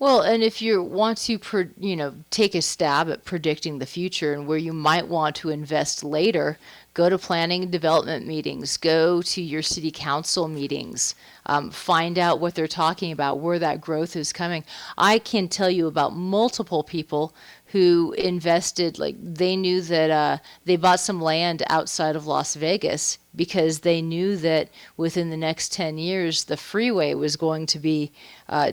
Well, 0.00 0.20
and 0.20 0.44
if 0.44 0.62
you 0.62 0.80
want 0.80 1.18
to, 1.22 1.40
you 1.76 1.96
know, 1.96 2.14
take 2.30 2.54
a 2.54 2.62
stab 2.62 3.10
at 3.10 3.24
predicting 3.24 3.78
the 3.78 3.86
future 3.86 4.32
and 4.32 4.46
where 4.46 4.56
you 4.58 4.72
might 4.72 5.08
want 5.08 5.34
to 5.36 5.50
invest 5.50 6.04
later, 6.04 6.56
go 6.94 7.08
to 7.08 7.18
planning 7.18 7.64
and 7.64 7.72
development 7.72 8.24
meetings, 8.24 8.76
go 8.76 9.22
to 9.22 9.42
your 9.42 9.62
city 9.62 9.90
council 9.90 10.46
meetings, 10.46 11.16
um, 11.46 11.72
find 11.72 12.16
out 12.16 12.38
what 12.38 12.54
they're 12.54 12.68
talking 12.68 13.10
about, 13.10 13.40
where 13.40 13.58
that 13.58 13.80
growth 13.80 14.14
is 14.14 14.32
coming. 14.32 14.62
I 14.96 15.18
can 15.18 15.48
tell 15.48 15.70
you 15.70 15.88
about 15.88 16.14
multiple 16.14 16.84
people 16.84 17.34
who 17.72 18.14
invested 18.16 18.98
like 18.98 19.16
they 19.20 19.54
knew 19.54 19.80
that 19.82 20.10
uh, 20.10 20.38
they 20.64 20.76
bought 20.76 21.00
some 21.00 21.20
land 21.20 21.62
outside 21.68 22.16
of 22.16 22.26
Las 22.26 22.54
Vegas 22.54 23.18
because 23.36 23.80
they 23.80 24.00
knew 24.00 24.36
that 24.36 24.70
within 24.96 25.30
the 25.30 25.36
next 25.36 25.72
10 25.72 25.98
years 25.98 26.44
the 26.44 26.56
freeway 26.56 27.14
was 27.14 27.36
going 27.36 27.66
to 27.66 27.78
be 27.78 28.10
uh, 28.48 28.72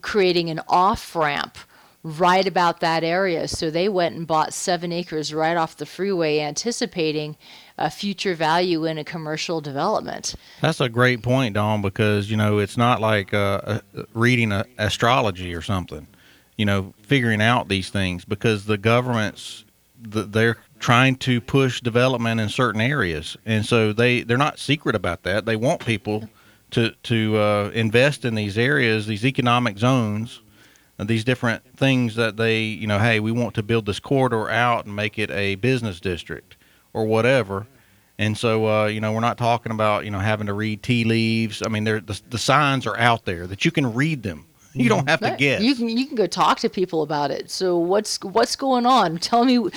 creating 0.00 0.48
an 0.48 0.60
off 0.68 1.14
ramp 1.14 1.58
right 2.02 2.46
about 2.46 2.80
that 2.80 3.04
area. 3.04 3.46
So 3.46 3.70
they 3.70 3.88
went 3.88 4.16
and 4.16 4.26
bought 4.26 4.54
seven 4.54 4.92
acres 4.92 5.34
right 5.34 5.56
off 5.56 5.76
the 5.76 5.86
freeway, 5.86 6.40
anticipating 6.40 7.36
a 7.76 7.90
future 7.90 8.34
value 8.34 8.84
in 8.84 8.98
a 8.98 9.04
commercial 9.04 9.60
development. 9.60 10.34
That's 10.60 10.80
a 10.80 10.88
great 10.88 11.22
point, 11.22 11.54
Dawn, 11.54 11.82
because 11.82 12.30
you 12.30 12.36
know 12.36 12.58
it's 12.58 12.76
not 12.76 13.00
like 13.00 13.34
uh, 13.34 13.60
uh, 13.64 13.80
reading 14.14 14.52
astrology 14.78 15.54
or 15.54 15.62
something. 15.62 16.06
You 16.60 16.66
know, 16.66 16.92
figuring 17.00 17.40
out 17.40 17.68
these 17.68 17.88
things 17.88 18.26
because 18.26 18.66
the 18.66 18.76
governments 18.76 19.64
they're 20.02 20.58
trying 20.78 21.16
to 21.16 21.40
push 21.40 21.80
development 21.80 22.38
in 22.38 22.50
certain 22.50 22.82
areas, 22.82 23.38
and 23.46 23.64
so 23.64 23.94
they 23.94 24.22
they're 24.24 24.36
not 24.36 24.58
secret 24.58 24.94
about 24.94 25.22
that. 25.22 25.46
They 25.46 25.56
want 25.56 25.86
people 25.86 26.28
to 26.72 26.90
to 27.04 27.38
uh, 27.38 27.70
invest 27.72 28.26
in 28.26 28.34
these 28.34 28.58
areas, 28.58 29.06
these 29.06 29.24
economic 29.24 29.78
zones, 29.78 30.42
these 30.98 31.24
different 31.24 31.62
things 31.78 32.14
that 32.16 32.36
they 32.36 32.60
you 32.60 32.86
know, 32.86 32.98
hey, 32.98 33.20
we 33.20 33.32
want 33.32 33.54
to 33.54 33.62
build 33.62 33.86
this 33.86 33.98
corridor 33.98 34.50
out 34.50 34.84
and 34.84 34.94
make 34.94 35.18
it 35.18 35.30
a 35.30 35.54
business 35.54 35.98
district 35.98 36.58
or 36.92 37.06
whatever. 37.06 37.66
And 38.18 38.36
so, 38.36 38.68
uh, 38.68 38.86
you 38.86 39.00
know, 39.00 39.12
we're 39.12 39.20
not 39.20 39.38
talking 39.38 39.72
about 39.72 40.04
you 40.04 40.10
know 40.10 40.18
having 40.18 40.46
to 40.48 40.52
read 40.52 40.82
tea 40.82 41.04
leaves. 41.04 41.62
I 41.64 41.70
mean, 41.70 41.84
the, 41.84 42.20
the 42.28 42.38
signs 42.38 42.86
are 42.86 42.98
out 42.98 43.24
there 43.24 43.46
that 43.46 43.64
you 43.64 43.70
can 43.70 43.94
read 43.94 44.22
them. 44.22 44.44
You 44.72 44.88
don't 44.88 45.00
mm-hmm. 45.00 45.08
have 45.08 45.20
to 45.20 45.36
guess. 45.36 45.62
You 45.62 45.74
can 45.74 45.88
you 45.88 46.06
can 46.06 46.16
go 46.16 46.26
talk 46.26 46.58
to 46.60 46.68
people 46.68 47.02
about 47.02 47.30
it. 47.30 47.50
So 47.50 47.76
what's 47.76 48.22
what's 48.22 48.56
going 48.56 48.86
on? 48.86 49.18
Tell 49.18 49.44
me 49.44 49.70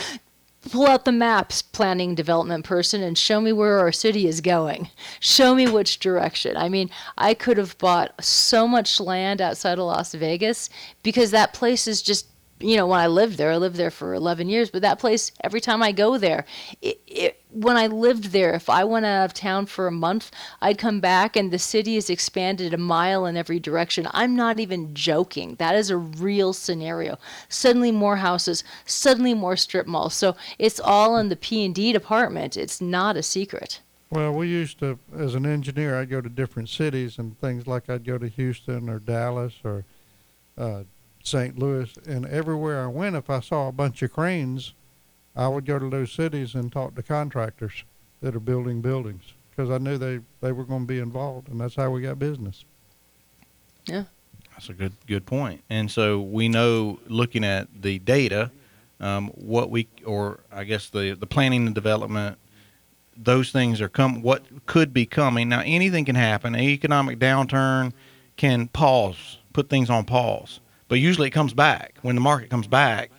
pull 0.71 0.87
out 0.87 1.05
the 1.05 1.11
maps 1.11 1.61
planning 1.61 2.15
development 2.15 2.65
person 2.65 3.01
and 3.03 3.17
show 3.17 3.41
me 3.41 3.51
where 3.51 3.79
our 3.79 3.91
city 3.91 4.27
is 4.27 4.41
going. 4.41 4.89
Show 5.19 5.55
me 5.55 5.67
which 5.67 5.99
direction. 5.99 6.55
I 6.55 6.69
mean, 6.69 6.89
I 7.17 7.33
could 7.33 7.57
have 7.57 7.77
bought 7.77 8.23
so 8.23 8.67
much 8.67 8.99
land 8.99 9.41
outside 9.41 9.79
of 9.79 9.85
Las 9.85 10.13
Vegas 10.13 10.69
because 11.01 11.31
that 11.31 11.53
place 11.53 11.87
is 11.87 12.01
just 12.01 12.27
you 12.59 12.77
know, 12.77 12.87
when 12.87 12.99
I 12.99 13.07
lived 13.07 13.37
there, 13.37 13.51
I 13.51 13.57
lived 13.57 13.75
there 13.75 13.91
for 13.91 14.13
11 14.13 14.47
years, 14.47 14.69
but 14.69 14.81
that 14.81 14.99
place, 14.99 15.31
every 15.43 15.59
time 15.59 15.83
I 15.83 15.91
go 15.91 16.17
there, 16.17 16.45
it, 16.81 17.01
it, 17.07 17.41
when 17.51 17.77
I 17.77 17.87
lived 17.87 18.25
there, 18.25 18.53
if 18.53 18.69
I 18.69 18.83
went 18.83 19.05
out 19.05 19.25
of 19.25 19.33
town 19.33 19.65
for 19.65 19.87
a 19.87 19.91
month, 19.91 20.31
I'd 20.61 20.77
come 20.77 20.99
back 20.99 21.35
and 21.35 21.51
the 21.51 21.59
city 21.59 21.95
has 21.95 22.09
expanded 22.09 22.73
a 22.73 22.77
mile 22.77 23.25
in 23.25 23.35
every 23.35 23.59
direction. 23.59 24.07
I'm 24.11 24.35
not 24.35 24.59
even 24.59 24.93
joking. 24.93 25.55
That 25.55 25.75
is 25.75 25.89
a 25.89 25.97
real 25.97 26.53
scenario. 26.53 27.19
Suddenly 27.49 27.91
more 27.91 28.17
houses, 28.17 28.63
suddenly 28.85 29.33
more 29.33 29.57
strip 29.57 29.87
malls. 29.87 30.13
So 30.13 30.35
it's 30.57 30.79
all 30.79 31.17
in 31.17 31.29
the 31.29 31.35
P&D 31.35 31.91
department. 31.91 32.55
It's 32.55 32.79
not 32.79 33.17
a 33.17 33.23
secret. 33.23 33.81
Well, 34.09 34.31
we 34.31 34.47
used 34.47 34.79
to, 34.79 34.99
as 35.17 35.33
an 35.33 35.45
engineer, 35.45 35.99
I'd 35.99 36.09
go 36.09 36.21
to 36.21 36.29
different 36.29 36.69
cities 36.69 37.17
and 37.17 37.37
things 37.39 37.65
like 37.65 37.89
I'd 37.89 38.05
go 38.05 38.19
to 38.19 38.27
Houston 38.27 38.87
or 38.87 38.99
Dallas 38.99 39.53
or 39.63 39.85
uh, 40.55 40.83
St. 41.23 41.57
Louis, 41.57 41.91
and 42.05 42.25
everywhere 42.25 42.83
I 42.83 42.87
went, 42.87 43.15
if 43.15 43.29
I 43.29 43.39
saw 43.39 43.69
a 43.69 43.71
bunch 43.71 44.01
of 44.01 44.11
cranes, 44.11 44.73
I 45.35 45.47
would 45.47 45.65
go 45.65 45.79
to 45.79 45.89
those 45.89 46.11
cities 46.11 46.53
and 46.53 46.71
talk 46.71 46.95
to 46.95 47.03
contractors 47.03 47.85
that 48.21 48.35
are 48.35 48.41
building 48.41 48.81
buildings 48.81 49.23
because 49.49 49.71
I 49.71 49.77
knew 49.77 49.97
they, 49.97 50.19
they 50.41 50.51
were 50.51 50.65
going 50.65 50.81
to 50.81 50.87
be 50.87 50.99
involved, 50.99 51.47
and 51.47 51.59
that's 51.59 51.75
how 51.75 51.89
we 51.89 52.01
got 52.01 52.19
business. 52.19 52.65
Yeah. 53.85 54.03
That's 54.51 54.69
a 54.69 54.73
good 54.73 54.93
good 55.07 55.25
point. 55.25 55.63
And 55.69 55.89
so 55.89 56.21
we 56.21 56.47
know, 56.47 56.99
looking 57.07 57.43
at 57.43 57.67
the 57.81 57.99
data, 57.99 58.51
um, 58.99 59.29
what 59.29 59.69
we 59.69 59.87
or 60.05 60.41
I 60.51 60.63
guess 60.63 60.89
the 60.89 61.15
the 61.19 61.25
planning 61.25 61.65
and 61.65 61.73
development, 61.75 62.37
those 63.17 63.51
things 63.51 63.81
are 63.81 63.89
come. 63.89 64.21
What 64.21 64.43
could 64.67 64.93
be 64.93 65.05
coming 65.05 65.49
now? 65.49 65.61
Anything 65.61 66.05
can 66.05 66.15
happen. 66.15 66.53
An 66.53 66.61
economic 66.61 67.17
downturn 67.17 67.93
can 68.37 68.67
pause, 68.67 69.39
put 69.53 69.69
things 69.69 69.89
on 69.89 70.05
pause. 70.05 70.59
But 70.93 70.99
usually 70.99 71.29
it 71.29 71.31
comes 71.31 71.55
back 71.55 71.97
when 72.03 72.13
the 72.13 72.21
market 72.21 72.51
comes 72.51 72.67
back. 72.67 73.09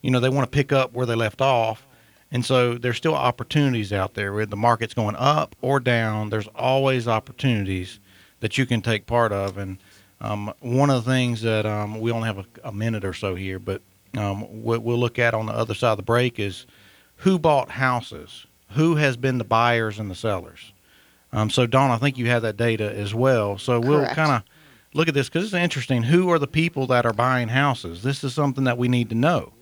You 0.00 0.10
know 0.10 0.18
they 0.18 0.30
want 0.30 0.50
to 0.50 0.56
pick 0.56 0.72
up 0.72 0.94
where 0.94 1.04
they 1.04 1.14
left 1.14 1.42
off. 1.42 1.86
And 2.32 2.42
so 2.42 2.78
there's 2.78 2.96
still 2.96 3.14
opportunities 3.14 3.92
out 3.92 4.14
there 4.14 4.32
where 4.32 4.46
the 4.46 4.56
market's 4.56 4.94
going 4.94 5.14
up 5.14 5.54
or 5.60 5.78
down. 5.78 6.30
There's 6.30 6.46
always 6.54 7.06
opportunities 7.06 8.00
that 8.40 8.56
you 8.56 8.64
can 8.64 8.80
take 8.80 9.04
part 9.04 9.30
of. 9.30 9.58
And 9.58 9.76
um, 10.22 10.54
one 10.60 10.88
of 10.88 11.04
the 11.04 11.10
things 11.10 11.42
that 11.42 11.66
um, 11.66 12.00
we 12.00 12.10
only 12.10 12.28
have 12.28 12.38
a, 12.38 12.46
a 12.64 12.72
minute 12.72 13.04
or 13.04 13.12
so 13.12 13.34
here, 13.34 13.58
but 13.58 13.82
um, 14.16 14.62
what 14.62 14.82
we'll 14.82 14.96
look 14.96 15.18
at 15.18 15.34
on 15.34 15.44
the 15.44 15.52
other 15.52 15.74
side 15.74 15.90
of 15.90 15.96
the 15.98 16.04
break 16.04 16.38
is 16.38 16.64
who 17.16 17.38
bought 17.38 17.72
houses, 17.72 18.46
who 18.70 18.94
has 18.94 19.18
been 19.18 19.36
the 19.36 19.44
buyers 19.44 19.98
and 19.98 20.10
the 20.10 20.14
sellers. 20.14 20.72
Um, 21.34 21.50
so, 21.50 21.66
Dawn, 21.66 21.90
I 21.90 21.98
think 21.98 22.16
you 22.16 22.28
have 22.28 22.40
that 22.40 22.56
data 22.56 22.90
as 22.90 23.14
well. 23.14 23.58
So 23.58 23.80
we'll 23.80 24.06
kind 24.06 24.32
of 24.32 24.42
look 24.94 25.08
at 25.08 25.14
this 25.14 25.28
because 25.28 25.44
it's 25.44 25.54
interesting. 25.54 26.04
Who 26.04 26.30
are 26.30 26.38
the 26.38 26.46
people 26.46 26.86
that 26.88 27.06
are 27.06 27.12
buying 27.12 27.48
houses? 27.48 28.02
This 28.02 28.24
is 28.24 28.34
something 28.34 28.64
that 28.64 28.78
we 28.78 28.88
need 28.88 29.08
to 29.10 29.14
know 29.14 29.52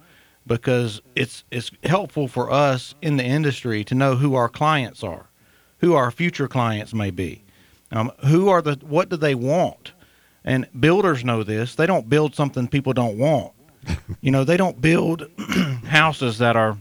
because 0.47 1.03
it's 1.15 1.45
it's 1.51 1.71
helpful 1.85 2.29
for 2.29 2.51
us 2.51 2.95
in 3.03 3.17
the 3.17 3.25
industry 3.25 3.85
to 3.85 3.95
know 3.95 4.17
who 4.17 4.35
our 4.35 4.49
clients 4.49 5.03
are, 5.03 5.29
who 5.79 5.95
our 5.95 6.11
future 6.11 6.49
clients 6.49 6.95
may 6.95 7.11
be, 7.11 7.45
um, 7.91 8.13
who 8.27 8.49
are 8.49 8.63
the 8.63 8.79
what 8.83 9.09
do 9.09 9.17
they 9.17 9.35
want, 9.35 9.93
and 10.45 10.69
builders 10.79 11.25
know 11.25 11.43
this. 11.43 11.75
They 11.75 11.87
don't 11.87 12.09
build 12.09 12.35
something 12.35 12.69
people 12.69 12.93
don't 12.93 13.19
want. 13.19 13.53
you 14.21 14.31
know, 14.31 14.45
they 14.45 14.57
don't 14.57 14.81
build 14.81 15.29
houses 15.87 16.39
that 16.39 16.57
are 16.57 16.79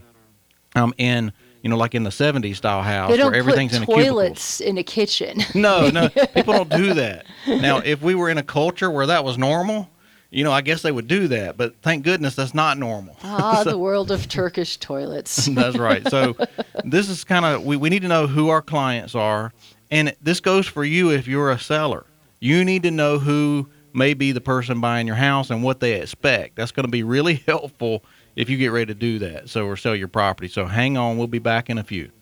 um, 0.74 0.94
in 0.98 1.32
you 1.66 1.70
know 1.70 1.76
like 1.76 1.96
in 1.96 2.04
the 2.04 2.10
'70s 2.10 2.54
style 2.54 2.80
house 2.80 3.10
where 3.10 3.34
everything's 3.34 3.74
in 3.74 3.82
a 3.82 3.86
toilets 3.86 4.60
in 4.60 4.78
a 4.78 4.84
kitchen. 4.84 5.40
No, 5.56 5.90
no, 5.90 6.08
people 6.34 6.54
don't 6.54 6.70
do 6.70 6.94
that. 6.94 7.26
Now, 7.48 7.78
if 7.78 8.02
we 8.02 8.14
were 8.14 8.30
in 8.30 8.38
a 8.38 8.42
culture 8.44 8.88
where 8.88 9.06
that 9.06 9.24
was 9.24 9.36
normal, 9.36 9.88
you 10.30 10.44
know, 10.44 10.52
I 10.52 10.60
guess 10.60 10.82
they 10.82 10.92
would 10.92 11.08
do 11.08 11.26
that. 11.28 11.56
But 11.56 11.74
thank 11.82 12.04
goodness 12.04 12.36
that's 12.36 12.54
not 12.54 12.78
normal. 12.78 13.16
ah, 13.24 13.64
the 13.64 13.76
world 13.86 14.12
of 14.12 14.28
Turkish 14.28 14.76
toilets. 14.76 15.46
That's 15.46 15.76
right. 15.76 16.08
So 16.08 16.36
this 16.84 17.08
is 17.08 17.24
kind 17.24 17.44
of 17.44 17.64
we, 17.64 17.76
we 17.76 17.90
need 17.90 18.02
to 18.02 18.08
know 18.08 18.28
who 18.28 18.48
our 18.50 18.62
clients 18.62 19.16
are, 19.16 19.52
and 19.90 20.14
this 20.22 20.38
goes 20.38 20.68
for 20.68 20.84
you 20.84 21.10
if 21.10 21.26
you're 21.26 21.50
a 21.50 21.58
seller. 21.58 22.06
You 22.38 22.64
need 22.64 22.84
to 22.84 22.92
know 22.92 23.18
who 23.18 23.66
may 23.92 24.14
be 24.14 24.30
the 24.30 24.40
person 24.40 24.80
buying 24.80 25.08
your 25.08 25.16
house 25.16 25.50
and 25.50 25.64
what 25.64 25.80
they 25.80 26.00
expect. 26.00 26.54
That's 26.54 26.70
going 26.70 26.86
to 26.86 26.92
be 26.92 27.02
really 27.02 27.42
helpful 27.44 28.04
if 28.36 28.48
you 28.48 28.56
get 28.56 28.68
ready 28.68 28.86
to 28.86 28.94
do 28.94 29.18
that. 29.18 29.48
So 29.48 29.66
or 29.66 29.76
sell 29.76 29.96
your 29.96 30.08
property. 30.08 30.48
So 30.48 30.66
hang 30.66 30.96
on, 30.96 31.18
we'll 31.18 31.26
be 31.26 31.40
back 31.40 31.68
in 31.68 31.78
a 31.78 31.84
few. 31.84 32.12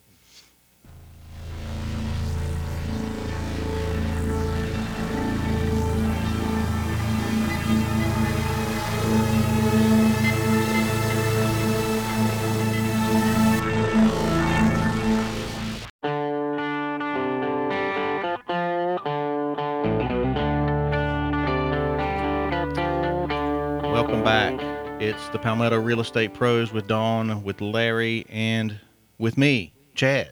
It's 25.14 25.28
the 25.28 25.38
Palmetto 25.38 25.78
Real 25.78 26.00
Estate 26.00 26.34
Pros 26.34 26.72
with 26.72 26.88
Dawn, 26.88 27.44
with 27.44 27.60
Larry, 27.60 28.26
and 28.28 28.80
with 29.18 29.38
me, 29.38 29.72
Chad. 29.94 30.30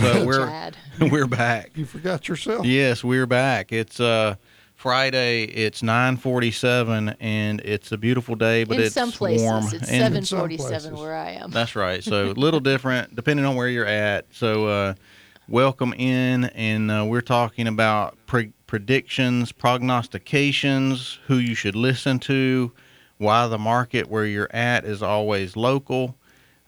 So 0.00 0.24
we're 0.26 0.46
Chad. 0.46 0.76
we're 1.00 1.26
back. 1.26 1.70
You 1.74 1.84
forgot 1.84 2.28
yourself. 2.28 2.64
Yes, 2.64 3.04
we're 3.04 3.26
back. 3.26 3.72
It's 3.72 4.00
uh 4.00 4.36
Friday. 4.74 5.44
It's 5.44 5.82
nine 5.82 6.16
forty-seven, 6.16 7.10
and 7.20 7.60
it's 7.60 7.92
a 7.92 7.98
beautiful 7.98 8.34
day, 8.34 8.64
but 8.64 8.78
in 8.78 8.84
it's 8.84 8.94
some 8.94 9.12
places, 9.12 9.42
warm. 9.44 9.64
it's 9.64 9.74
and 9.74 9.84
seven 9.84 10.24
some 10.24 10.38
forty-seven 10.38 10.96
where 10.96 11.14
I 11.14 11.32
am. 11.32 11.50
That's 11.50 11.76
right. 11.76 12.02
So 12.02 12.30
a 12.30 12.32
little 12.32 12.60
different 12.60 13.14
depending 13.14 13.44
on 13.44 13.54
where 13.54 13.68
you're 13.68 13.84
at. 13.84 14.26
So 14.30 14.66
uh, 14.66 14.94
welcome 15.46 15.92
in, 15.92 16.46
and 16.46 16.90
uh, 16.90 17.04
we're 17.06 17.20
talking 17.20 17.66
about 17.66 18.16
pre- 18.24 18.54
predictions, 18.66 19.52
prognostications, 19.52 21.18
who 21.26 21.36
you 21.36 21.54
should 21.54 21.76
listen 21.76 22.18
to, 22.20 22.72
why 23.22 23.46
the 23.46 23.58
market 23.58 24.08
where 24.08 24.26
you're 24.26 24.50
at 24.54 24.84
is 24.84 25.02
always 25.02 25.56
local. 25.56 26.16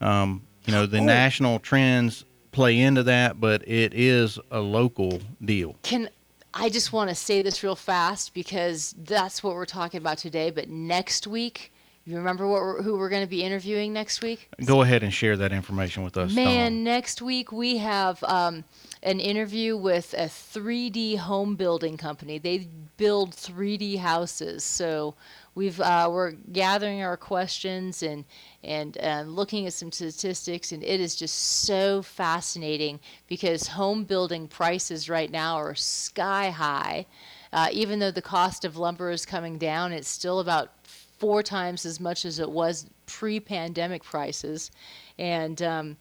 Um, 0.01 0.43
you 0.65 0.73
know 0.73 0.87
the 0.87 0.99
Oh. 0.99 1.05
national 1.05 1.59
trends 1.59 2.25
play 2.53 2.81
into 2.81 3.03
that, 3.03 3.41
but 3.41 3.67
it 3.69 3.93
is 3.93 4.39
a 4.51 4.61
local 4.61 5.21
deal. 5.45 5.77
Can 5.83 6.09
I 6.55 6.69
just 6.69 6.93
want 6.93 7.11
to 7.11 7.17
say 7.17 7.43
this 7.43 7.63
real 7.65 7.75
fast 7.77 8.33
because 8.33 8.95
that's 8.97 9.43
what 9.43 9.55
we're 9.55 9.67
talking 9.67 9.99
about 9.99 10.19
today. 10.19 10.51
But 10.51 10.69
next 10.69 11.27
week, 11.27 11.73
you 12.05 12.17
remember 12.17 12.47
what 12.47 12.61
we're, 12.61 12.83
who 12.83 12.97
we're 12.97 13.09
going 13.09 13.25
to 13.25 13.29
be 13.29 13.43
interviewing 13.43 13.93
next 13.93 14.23
week? 14.23 14.49
Go 14.65 14.83
ahead 14.83 15.03
and 15.03 15.13
share 15.13 15.37
that 15.37 15.53
information 15.53 16.05
with 16.05 16.17
us. 16.17 16.33
Man, 16.33 16.85
next 16.85 17.21
week 17.21 17.51
we 17.51 17.79
have 17.79 18.23
um, 18.23 18.63
an 19.03 19.19
interview 19.19 19.77
with 19.77 20.15
a 20.15 20.27
3D 20.27 21.19
home 21.19 21.57
building 21.57 21.97
company. 21.97 22.39
They 22.39 22.69
build 22.99 23.33
3D 23.33 23.99
houses. 23.99 24.63
So 24.63 25.17
we've 25.55 25.81
uh, 25.81 26.09
we're 26.11 26.33
gathering 26.33 27.03
our 27.03 27.17
questions 27.17 28.03
and 28.03 28.25
and 28.63 28.99
uh, 28.99 29.25
looking 29.27 29.67
at 29.67 29.73
some 29.73 29.93
statistics, 29.93 30.73
and 30.73 30.83
it 30.83 31.01
is 31.01 31.15
just 31.15 31.35
so 31.65 32.03
fascinating 32.03 33.01
because 33.29 33.69
home 33.69 34.05
building 34.05 34.49
prices 34.49 35.09
right 35.09 35.31
now 35.31 35.57
are 35.57 35.75
sky 35.75 36.51
high. 36.51 37.07
Uh, 37.53 37.69
even 37.73 38.01
though 38.01 38.11
the 38.11 38.23
cost 38.23 38.65
of 38.65 38.77
lumber 38.77 39.11
is 39.11 39.25
coming 39.25 39.59
down, 39.59 39.93
it's 39.93 40.09
still 40.09 40.41
about 40.41 40.71
four 40.85 41.43
times 41.43 41.87
as 41.87 42.01
much 42.01 42.25
as 42.25 42.41
it 42.41 42.51
was 42.51 42.87
pre-pandemic 43.07 44.03
prices, 44.03 44.73
and 45.19 45.63
um, 45.63 45.97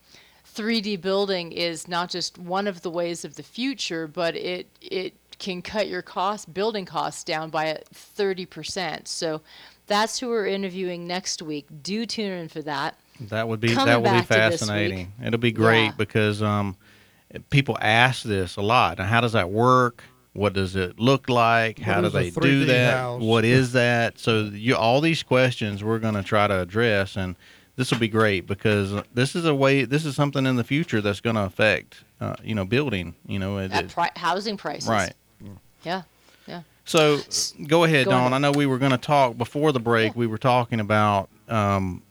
3D 0.55 0.99
building 1.01 1.51
is 1.51 1.87
not 1.87 2.09
just 2.09 2.37
one 2.37 2.67
of 2.67 2.81
the 2.81 2.89
ways 2.89 3.25
of 3.25 3.35
the 3.35 3.43
future, 3.43 4.07
but 4.07 4.35
it 4.35 4.67
it 4.81 5.13
can 5.43 5.61
cut 5.61 5.87
your 5.89 6.01
cost 6.01 6.53
building 6.53 6.85
costs 6.85 7.23
down 7.23 7.49
by 7.49 7.77
30%. 7.93 9.07
So 9.07 9.41
that's 9.87 10.17
who 10.19 10.29
we're 10.29 10.47
interviewing 10.47 11.05
next 11.05 11.41
week. 11.41 11.67
Do 11.83 12.05
tune 12.05 12.31
in 12.31 12.47
for 12.47 12.61
that. 12.61 12.97
That 13.19 13.47
would 13.49 13.59
be 13.59 13.67
Coming 13.73 13.87
that 13.87 14.01
would 14.01 14.05
be 14.05 14.09
back 14.09 14.27
to 14.27 14.33
this 14.51 14.59
fascinating. 14.61 15.11
It'll 15.23 15.39
be 15.39 15.51
great 15.51 15.85
Yeah. 15.87 15.91
because 15.97 16.41
um, 16.41 16.77
people 17.49 17.77
ask 17.81 18.23
this 18.23 18.55
a 18.55 18.61
lot. 18.61 18.97
Now, 18.99 19.03
how 19.05 19.19
does 19.21 19.33
that 19.33 19.49
work? 19.49 20.03
What 20.31 20.53
does 20.53 20.75
it 20.77 20.97
look 20.97 21.27
like? 21.29 21.77
What 21.77 21.85
how 21.85 22.01
do 22.01 22.09
they 22.09 22.29
do 22.31 22.65
that? 22.65 22.93
house? 22.93 23.21
What 23.21 23.43
is 23.45 23.73
that? 23.73 24.17
So 24.17 24.49
you 24.51 24.75
all 24.75 24.99
these 25.01 25.21
questions 25.23 25.83
we're 25.83 25.99
going 25.99 26.15
to 26.15 26.23
try 26.23 26.47
to 26.47 26.59
address, 26.61 27.17
and 27.17 27.35
this 27.75 27.91
will 27.91 27.99
be 27.99 28.07
great 28.07 28.47
because 28.47 28.93
this 29.13 29.35
is 29.35 29.45
a 29.45 29.53
way. 29.53 29.83
This 29.83 30.05
is 30.05 30.15
something 30.15 30.45
in 30.47 30.55
the 30.55 30.63
future 30.63 31.01
that's 31.01 31.21
going 31.21 31.35
to 31.35 31.43
affect, 31.43 32.03
uh, 32.19 32.35
you 32.43 32.55
know, 32.55 32.65
building. 32.65 33.13
You 33.27 33.37
know, 33.39 33.57
it, 33.59 33.71
At 33.73 33.85
it- 33.85 33.91
pri- 33.91 34.11
housing 34.15 34.57
prices. 34.57 34.89
right. 34.89 35.13
Yeah. 35.83 36.03
Yeah. 36.47 36.61
So 36.85 37.19
go 37.67 37.83
ahead, 37.85 38.05
Go 38.05 38.11
Dawn. 38.11 38.21
ahead. 38.21 38.33
I 38.33 38.37
know 38.39 38.51
we 38.51 38.65
were 38.65 38.77
going 38.77 38.91
to 38.91 38.97
talk 38.97 39.37
before 39.37 39.71
the 39.71 39.79
break. 39.79 40.15
We 40.15 40.27
were 40.27 40.37
talking 40.37 40.79
about 40.79 41.29
um, 41.47 42.01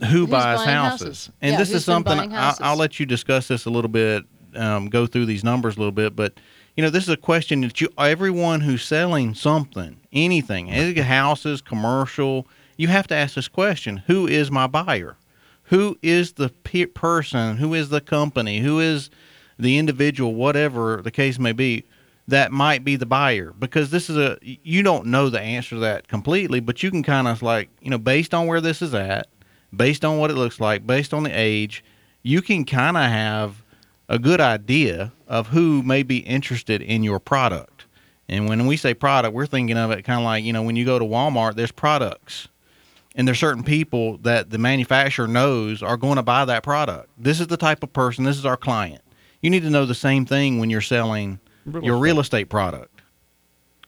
who 0.00 0.06
Who's 0.06 0.30
buys 0.30 0.64
houses, 0.64 1.00
houses? 1.00 1.30
and 1.40 1.52
Yeah, 1.52 1.58
this 1.58 1.72
is 1.72 1.84
something 1.84 2.18
I, 2.18 2.28
houses? 2.28 2.60
I'll 2.62 2.76
let 2.76 2.98
you 2.98 3.06
discuss 3.06 3.48
this 3.48 3.64
a 3.66 3.70
little 3.70 3.90
bit. 3.90 4.24
Um, 4.56 4.88
go 4.88 5.06
through 5.06 5.26
these 5.26 5.44
numbers 5.44 5.76
a 5.76 5.78
little 5.78 5.92
bit, 5.92 6.16
but 6.16 6.32
you 6.76 6.82
know 6.82 6.90
this 6.90 7.02
is 7.02 7.10
a 7.10 7.16
question 7.18 7.60
that 7.60 7.80
you 7.80 7.88
everyone 7.98 8.60
who's 8.62 8.82
selling 8.82 9.34
something, 9.34 10.00
anything, 10.12 10.70
any 10.70 10.98
houses, 11.00 11.60
commercial, 11.60 12.46
you 12.76 12.88
have 12.88 13.06
to 13.08 13.14
ask 13.14 13.34
this 13.34 13.46
question: 13.48 13.98
Who 14.06 14.26
is 14.26 14.50
my 14.50 14.66
buyer? 14.66 15.16
Who 15.64 15.98
is 16.02 16.32
the 16.32 16.48
pe- 16.48 16.86
person? 16.86 17.58
Who 17.58 17.74
is 17.74 17.90
the 17.90 18.00
company? 18.00 18.60
Who 18.60 18.80
is 18.80 19.10
the 19.58 19.76
individual? 19.76 20.34
Whatever 20.34 21.02
the 21.02 21.10
case 21.10 21.38
may 21.38 21.52
be 21.52 21.84
that 22.28 22.52
might 22.52 22.84
be 22.84 22.94
the 22.94 23.06
buyer 23.06 23.52
because 23.58 23.90
this 23.90 24.08
is 24.08 24.16
a 24.16 24.38
you 24.42 24.82
don't 24.82 25.06
know 25.06 25.28
the 25.28 25.40
answer 25.40 25.70
to 25.70 25.80
that 25.80 26.06
completely 26.06 26.60
but 26.60 26.82
you 26.82 26.90
can 26.90 27.02
kind 27.02 27.26
of 27.26 27.42
like 27.42 27.68
you 27.80 27.90
know 27.90 27.98
based 27.98 28.32
on 28.34 28.46
where 28.46 28.60
this 28.60 28.80
is 28.82 28.94
at 28.94 29.28
based 29.74 30.04
on 30.04 30.18
what 30.18 30.30
it 30.30 30.34
looks 30.34 30.60
like 30.60 30.86
based 30.86 31.12
on 31.12 31.24
the 31.24 31.30
age 31.30 31.82
you 32.22 32.42
can 32.42 32.64
kind 32.64 32.96
of 32.96 33.04
have 33.04 33.62
a 34.08 34.18
good 34.18 34.40
idea 34.40 35.12
of 35.26 35.48
who 35.48 35.82
may 35.82 36.02
be 36.02 36.18
interested 36.18 36.80
in 36.80 37.02
your 37.02 37.20
product. 37.20 37.84
And 38.28 38.48
when 38.48 38.66
we 38.66 38.76
say 38.76 38.94
product 38.94 39.34
we're 39.34 39.46
thinking 39.46 39.78
of 39.78 39.90
it 39.90 40.02
kind 40.02 40.20
of 40.20 40.24
like 40.24 40.44
you 40.44 40.52
know 40.52 40.62
when 40.62 40.76
you 40.76 40.84
go 40.84 40.98
to 40.98 41.04
walmart 41.04 41.54
there's 41.54 41.72
products. 41.72 42.48
And 43.14 43.26
there's 43.26 43.38
certain 43.38 43.64
people 43.64 44.18
that 44.18 44.50
the 44.50 44.58
manufacturer 44.58 45.26
knows 45.26 45.82
are 45.82 45.96
going 45.96 46.16
to 46.16 46.22
buy 46.22 46.44
that 46.44 46.62
product. 46.62 47.08
This 47.18 47.40
is 47.40 47.48
the 47.48 47.56
type 47.56 47.82
of 47.82 47.92
person 47.92 48.24
this 48.24 48.38
is 48.38 48.46
our 48.46 48.56
client. 48.56 49.02
You 49.40 49.50
need 49.50 49.62
to 49.62 49.70
know 49.70 49.86
the 49.86 49.94
same 49.94 50.26
thing 50.26 50.58
when 50.58 50.70
you're 50.70 50.80
selling 50.80 51.40
Real 51.72 51.84
your 51.84 51.94
estate. 51.94 52.02
real 52.02 52.20
estate 52.20 52.48
product. 52.48 53.00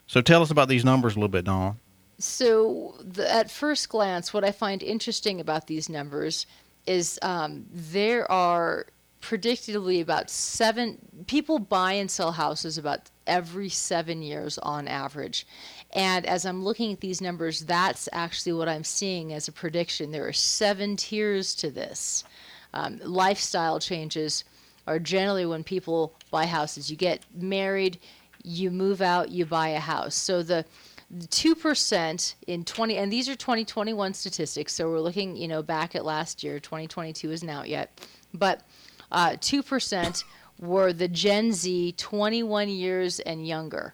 So 0.06 0.20
tell 0.20 0.42
us 0.42 0.50
about 0.50 0.68
these 0.68 0.84
numbers 0.84 1.14
a 1.14 1.18
little 1.18 1.28
bit, 1.28 1.44
Dawn. 1.44 1.78
So, 2.18 2.96
the, 3.00 3.32
at 3.32 3.50
first 3.50 3.88
glance, 3.88 4.34
what 4.34 4.44
I 4.44 4.52
find 4.52 4.82
interesting 4.82 5.40
about 5.40 5.68
these 5.68 5.88
numbers 5.88 6.46
is 6.86 7.18
um, 7.22 7.64
there 7.72 8.30
are 8.30 8.86
predictably 9.22 10.00
about 10.00 10.30
seven 10.30 10.98
people 11.26 11.58
buy 11.58 11.92
and 11.92 12.10
sell 12.10 12.32
houses 12.32 12.78
about 12.78 13.10
every 13.26 13.68
seven 13.68 14.22
years 14.22 14.58
on 14.58 14.88
average. 14.88 15.46
And 15.92 16.26
as 16.26 16.44
I'm 16.44 16.64
looking 16.64 16.92
at 16.92 17.00
these 17.00 17.20
numbers, 17.20 17.60
that's 17.60 18.08
actually 18.12 18.52
what 18.52 18.68
I'm 18.68 18.84
seeing 18.84 19.32
as 19.32 19.48
a 19.48 19.52
prediction. 19.52 20.10
There 20.10 20.26
are 20.26 20.32
seven 20.32 20.96
tiers 20.96 21.54
to 21.56 21.70
this. 21.70 22.24
Um, 22.72 23.00
lifestyle 23.02 23.80
changes 23.80 24.44
are 24.90 24.98
generally 24.98 25.46
when 25.46 25.62
people 25.62 26.12
buy 26.32 26.46
houses. 26.46 26.90
You 26.90 26.96
get 26.96 27.24
married, 27.32 28.00
you 28.42 28.72
move 28.72 29.00
out, 29.00 29.30
you 29.30 29.46
buy 29.46 29.68
a 29.68 29.78
house. 29.78 30.16
So 30.16 30.42
the 30.42 30.64
two 31.30 31.54
percent 31.54 32.34
in 32.46 32.64
20 32.64 32.96
and 32.96 33.12
these 33.12 33.28
are 33.28 33.34
2021 33.34 34.14
statistics 34.14 34.72
so 34.72 34.88
we're 34.88 35.00
looking 35.00 35.34
you 35.34 35.48
know 35.48 35.60
back 35.60 35.96
at 35.96 36.04
last 36.04 36.44
year 36.44 36.60
2022 36.60 37.32
isn't 37.32 37.50
out 37.50 37.68
yet 37.68 38.00
but 38.32 38.62
uh, 39.10 39.30
2% 39.30 40.22
were 40.60 40.92
the 40.92 41.08
gen 41.08 41.52
z 41.52 41.90
21 41.96 42.68
years 42.68 43.18
and 43.18 43.44
younger 43.44 43.92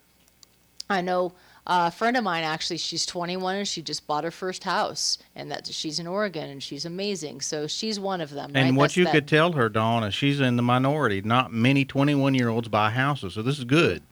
i 0.91 1.01
know 1.01 1.33
a 1.69 1.91
friend 1.91 2.17
of 2.17 2.23
mine 2.23 2.45
actually 2.45 2.77
she's 2.77 3.05
21 3.07 3.57
and 3.57 3.69
she 3.69 3.83
just 3.83 4.07
bought 4.07 4.23
her 4.25 4.31
first 4.31 4.63
house 4.65 5.19
and 5.35 5.51
that 5.51 5.67
she's 5.67 5.99
in 5.99 6.07
oregon 6.07 6.49
and 6.49 6.63
she's 6.63 6.85
amazing 6.85 7.41
so 7.41 7.67
she's 7.67 7.99
one 7.99 8.21
of 8.21 8.31
them 8.31 8.53
And 8.55 8.71
right? 8.71 8.75
what 8.75 8.83
That's 8.85 8.97
you 8.97 9.05
that- 9.05 9.13
could 9.13 9.27
tell 9.29 9.53
her, 9.53 9.69
Dawn, 9.69 10.05
is 10.05 10.15
she's 10.15 10.41
in 10.41 10.57
the 10.57 10.63
minority. 10.63 11.23
Not 11.23 11.53
many 11.53 11.85
21 11.85 12.35
year 12.35 12.49
olds 12.49 12.69
buy 12.69 12.91
houses, 12.91 13.35
so 13.35 13.43
this 13.43 13.59
is 13.59 13.65
good. 13.65 14.03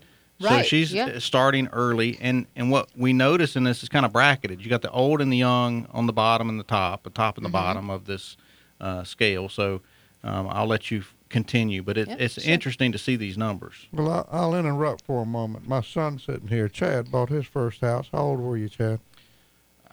right. 0.41 0.59
So 0.59 0.63
she's 0.65 0.93
yeah. 0.93 1.07
uh, 1.07 1.21
starting 1.21 1.69
early, 1.69 2.19
and 2.21 2.47
and 2.57 2.71
what 2.73 2.89
we 2.97 3.13
notice 3.13 3.55
in 3.57 3.63
this 3.65 3.83
is 3.85 3.89
kind 3.89 4.05
of 4.05 4.13
bracketed. 4.13 4.61
You 4.61 4.69
got 4.69 4.83
the 4.83 4.91
old 4.91 5.21
and 5.21 5.33
the 5.33 5.37
young 5.37 5.87
on 5.93 6.07
the 6.07 6.13
bottom 6.13 6.49
and 6.49 6.59
the 6.59 6.65
top, 6.65 7.05
the 7.05 7.11
top 7.11 7.37
and 7.37 7.45
the 7.45 7.49
Mm-hmm. 7.51 7.53
bottom 7.53 7.89
of 7.91 8.07
this 8.07 8.37
uh, 8.81 9.05
scale. 9.05 9.49
So 9.49 9.81
um, 10.25 10.49
I'll 10.51 10.67
let 10.67 10.91
you 10.91 11.05
continue, 11.35 11.83
but 11.83 11.99
it, 11.99 12.07
Yep, 12.09 12.21
it's 12.21 12.41
sure. 12.43 12.53
interesting 12.53 12.93
to 12.93 12.99
see 12.99 13.17
these 13.17 13.37
numbers. 13.37 13.75
Well, 13.93 14.09
I, 14.11 14.25
I'll 14.39 14.55
interrupt 14.55 15.05
for 15.05 15.23
a 15.23 15.27
moment. 15.27 15.67
My 15.69 15.81
son's 15.83 16.23
sitting 16.23 16.47
here. 16.49 16.69
Chad 16.69 17.11
bought 17.11 17.29
his 17.29 17.45
first 17.45 17.81
house. 17.81 18.09
How 18.13 18.19
old 18.21 18.41
were 18.41 18.57
you, 18.57 18.69
Chad? 18.69 19.01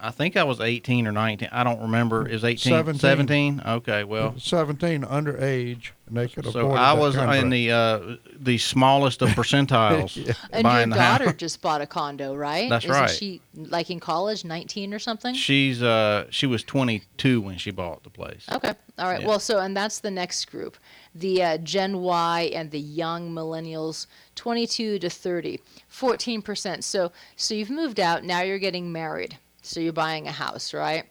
I 0.02 0.10
think 0.12 0.36
I 0.36 0.44
was 0.44 0.60
18 0.60 1.08
or 1.08 1.12
19. 1.12 1.50
I 1.52 1.64
don't 1.64 1.80
remember. 1.80 2.28
Is 2.28 2.44
18 2.44 2.72
17. 2.72 3.00
17? 3.00 3.62
Okay, 3.66 4.04
well. 4.04 4.34
17 4.38 5.04
underage, 5.04 5.92
and 6.08 6.18
they 6.18 6.28
could 6.28 6.46
afford 6.46 6.66
So 6.66 6.72
I 6.72 6.94
was 6.94 7.16
in 7.16 7.50
the 7.50 7.72
uh, 7.72 8.16
the 8.40 8.58
smallest 8.58 9.22
of 9.22 9.30
percentiles. 9.30 10.18
and 10.52 10.64
your 10.64 10.64
buying 10.64 10.90
the 10.90 11.00
house. 11.00 11.20
daughter 11.20 11.34
just 11.34 11.62
bought 11.62 11.82
a 11.82 11.86
condo 11.86 12.34
right 12.36 12.70
That's 12.70 12.86
Isn't 12.86 12.98
right. 13.00 13.10
she 13.10 13.42
like 13.56 13.92
in 13.92 14.00
college 14.00 14.44
19 14.44 14.94
or 14.94 15.00
something 15.00 15.36
She's 15.36 15.84
uh 15.84 16.26
she 16.30 16.48
was 16.48 16.64
22 16.64 17.40
when 17.42 17.58
she 17.58 17.70
bought 17.72 18.04
the 18.04 18.10
place. 18.10 18.46
Okay. 18.52 18.74
All 18.98 19.08
right. 19.10 19.22
Yeah. 19.22 19.28
Well, 19.28 19.40
so 19.40 19.60
and 19.60 19.78
that's 19.78 20.00
the 20.00 20.12
next 20.12 20.46
group, 20.46 20.78
the 21.14 21.44
uh, 21.44 21.58
Gen 21.58 22.00
Y 22.00 22.52
and 22.54 22.72
the 22.72 22.80
young 22.80 23.32
millennials, 23.32 24.08
22 24.36 25.00
to 25.00 25.10
30, 25.10 25.60
14 25.88 26.42
percent. 26.42 26.84
So 26.84 27.12
so 27.36 27.54
you've 27.54 27.70
moved 27.70 28.00
out. 28.00 28.24
Now 28.24 28.42
you're 28.42 28.60
getting 28.60 28.92
married. 28.92 29.38
So 29.62 29.80
you're 29.80 29.94
buying 29.94 30.28
a 30.28 30.32
house, 30.32 30.74
right? 30.74 31.06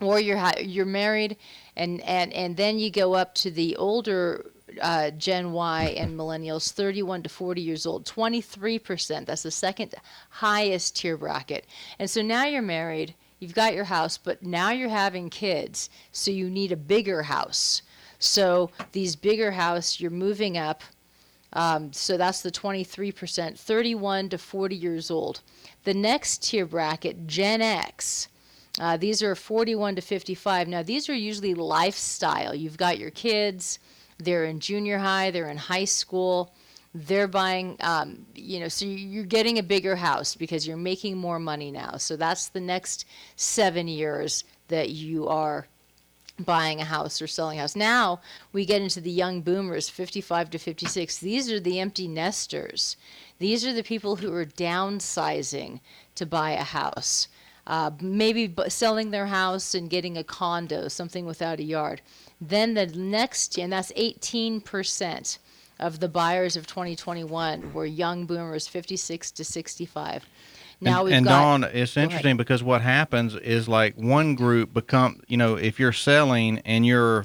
Or 0.00 0.18
you're 0.18 0.40
you're 0.60 0.86
married, 0.86 1.36
and 1.76 2.00
and 2.02 2.32
and 2.32 2.56
then 2.56 2.78
you 2.78 2.90
go 2.90 3.14
up 3.14 3.34
to 3.36 3.50
the 3.50 3.76
older. 3.76 4.50
Uh, 4.80 5.10
Gen 5.10 5.50
Y 5.50 5.94
and 5.96 6.16
millennials, 6.16 6.70
31 6.70 7.24
to 7.24 7.28
40 7.28 7.60
years 7.60 7.86
old, 7.86 8.06
23%. 8.06 9.26
That's 9.26 9.42
the 9.42 9.50
second 9.50 9.96
highest 10.28 10.94
tier 10.94 11.16
bracket. 11.16 11.66
And 11.98 12.08
so 12.08 12.22
now 12.22 12.44
you're 12.44 12.62
married, 12.62 13.16
you've 13.40 13.52
got 13.52 13.74
your 13.74 13.82
house, 13.82 14.16
but 14.16 14.44
now 14.44 14.70
you're 14.70 14.88
having 14.88 15.28
kids, 15.28 15.90
so 16.12 16.30
you 16.30 16.48
need 16.48 16.70
a 16.70 16.76
bigger 16.76 17.24
house. 17.24 17.82
So 18.20 18.70
these 18.92 19.16
bigger 19.16 19.50
house, 19.50 19.98
you're 19.98 20.12
moving 20.12 20.56
up. 20.56 20.84
Um, 21.54 21.92
so 21.92 22.16
that's 22.16 22.42
the 22.42 22.52
23%, 22.52 23.58
31 23.58 24.28
to 24.28 24.38
40 24.38 24.76
years 24.76 25.10
old. 25.10 25.40
The 25.84 25.94
next 25.94 26.42
tier 26.42 26.66
bracket, 26.66 27.26
Gen 27.26 27.62
X. 27.62 28.28
Uh, 28.78 28.96
these 28.96 29.22
are 29.22 29.34
41 29.34 29.96
to 29.96 30.02
55. 30.02 30.68
Now, 30.68 30.82
these 30.82 31.08
are 31.08 31.14
usually 31.14 31.54
lifestyle. 31.54 32.54
You've 32.54 32.76
got 32.76 32.98
your 32.98 33.10
kids, 33.10 33.78
they're 34.18 34.44
in 34.44 34.60
junior 34.60 34.98
high, 34.98 35.30
they're 35.30 35.50
in 35.50 35.56
high 35.56 35.84
school, 35.84 36.54
they're 36.94 37.28
buying, 37.28 37.76
um, 37.80 38.26
you 38.34 38.60
know, 38.60 38.68
so 38.68 38.84
you're 38.84 39.24
getting 39.24 39.58
a 39.58 39.62
bigger 39.62 39.96
house 39.96 40.34
because 40.34 40.66
you're 40.66 40.76
making 40.76 41.16
more 41.16 41.38
money 41.38 41.70
now. 41.70 41.96
So 41.96 42.16
that's 42.16 42.48
the 42.48 42.60
next 42.60 43.06
seven 43.36 43.88
years 43.88 44.44
that 44.68 44.90
you 44.90 45.28
are 45.28 45.66
buying 46.38 46.80
a 46.80 46.84
house 46.84 47.20
or 47.20 47.26
selling 47.26 47.58
a 47.58 47.62
house. 47.62 47.76
Now 47.76 48.20
we 48.52 48.64
get 48.64 48.82
into 48.82 49.00
the 49.00 49.10
young 49.10 49.42
boomers, 49.42 49.88
55 49.88 50.50
to 50.50 50.58
56. 50.58 51.18
These 51.18 51.50
are 51.50 51.60
the 51.60 51.80
empty 51.80 52.08
nesters. 52.08 52.96
These 53.40 53.64
are 53.64 53.72
the 53.72 53.82
people 53.82 54.16
who 54.16 54.32
are 54.34 54.44
downsizing 54.44 55.80
to 56.14 56.26
buy 56.26 56.50
a 56.52 56.62
house. 56.62 57.26
Uh, 57.66 57.90
maybe 58.00 58.46
bu- 58.46 58.68
selling 58.68 59.10
their 59.10 59.26
house 59.26 59.74
and 59.74 59.88
getting 59.88 60.18
a 60.18 60.24
condo, 60.24 60.88
something 60.88 61.24
without 61.24 61.58
a 61.58 61.62
yard. 61.62 62.02
Then 62.38 62.74
the 62.74 62.86
next, 62.86 63.58
and 63.58 63.72
that's 63.72 63.92
18% 63.92 65.38
of 65.78 66.00
the 66.00 66.08
buyers 66.08 66.54
of 66.54 66.66
2021 66.66 67.72
were 67.72 67.86
young 67.86 68.26
boomers, 68.26 68.68
56 68.68 69.30
to 69.30 69.44
65. 69.44 70.26
Now 70.82 70.98
and, 70.98 71.04
we've 71.04 71.14
and 71.14 71.24
got. 71.24 71.40
Dawn, 71.40 71.64
it's 71.64 71.96
interesting 71.96 72.36
because 72.36 72.62
what 72.62 72.82
happens 72.82 73.34
is 73.36 73.68
like 73.68 73.94
one 73.96 74.34
group 74.34 74.74
become, 74.74 75.20
you 75.28 75.38
know, 75.38 75.54
if 75.54 75.80
you're 75.80 75.92
selling 75.92 76.58
and 76.66 76.84
you're, 76.84 77.24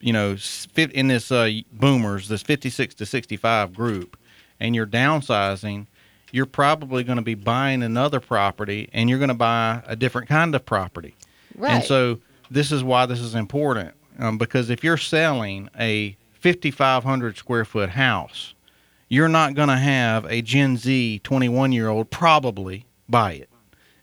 you 0.00 0.12
know, 0.12 0.36
fit- 0.36 0.92
in 0.92 1.08
this 1.08 1.32
uh, 1.32 1.48
boomers, 1.72 2.28
this 2.28 2.42
56 2.42 2.94
to 2.96 3.06
65 3.06 3.72
group, 3.72 4.18
and 4.60 4.74
you're 4.74 4.86
downsizing, 4.86 5.86
you're 6.32 6.46
probably 6.46 7.04
going 7.04 7.16
to 7.16 7.22
be 7.22 7.34
buying 7.34 7.82
another 7.82 8.20
property, 8.20 8.88
and 8.92 9.08
you're 9.08 9.18
going 9.18 9.28
to 9.28 9.34
buy 9.34 9.82
a 9.86 9.96
different 9.96 10.28
kind 10.28 10.54
of 10.54 10.64
property. 10.64 11.14
right. 11.56 11.72
And 11.72 11.84
so 11.84 12.20
this 12.50 12.72
is 12.72 12.82
why 12.84 13.06
this 13.06 13.20
is 13.20 13.34
important 13.34 13.94
um, 14.18 14.38
because 14.38 14.70
if 14.70 14.82
you're 14.82 14.96
selling 14.96 15.68
a 15.78 16.16
5,500 16.40 17.36
square 17.36 17.64
foot 17.64 17.90
house, 17.90 18.54
you're 19.08 19.28
not 19.28 19.54
going 19.54 19.68
to 19.68 19.76
have 19.76 20.24
a 20.26 20.42
Gen 20.42 20.76
Z 20.76 21.20
21 21.22 21.72
year 21.72 21.88
old 21.88 22.10
probably 22.10 22.86
buy 23.08 23.32
it. 23.32 23.48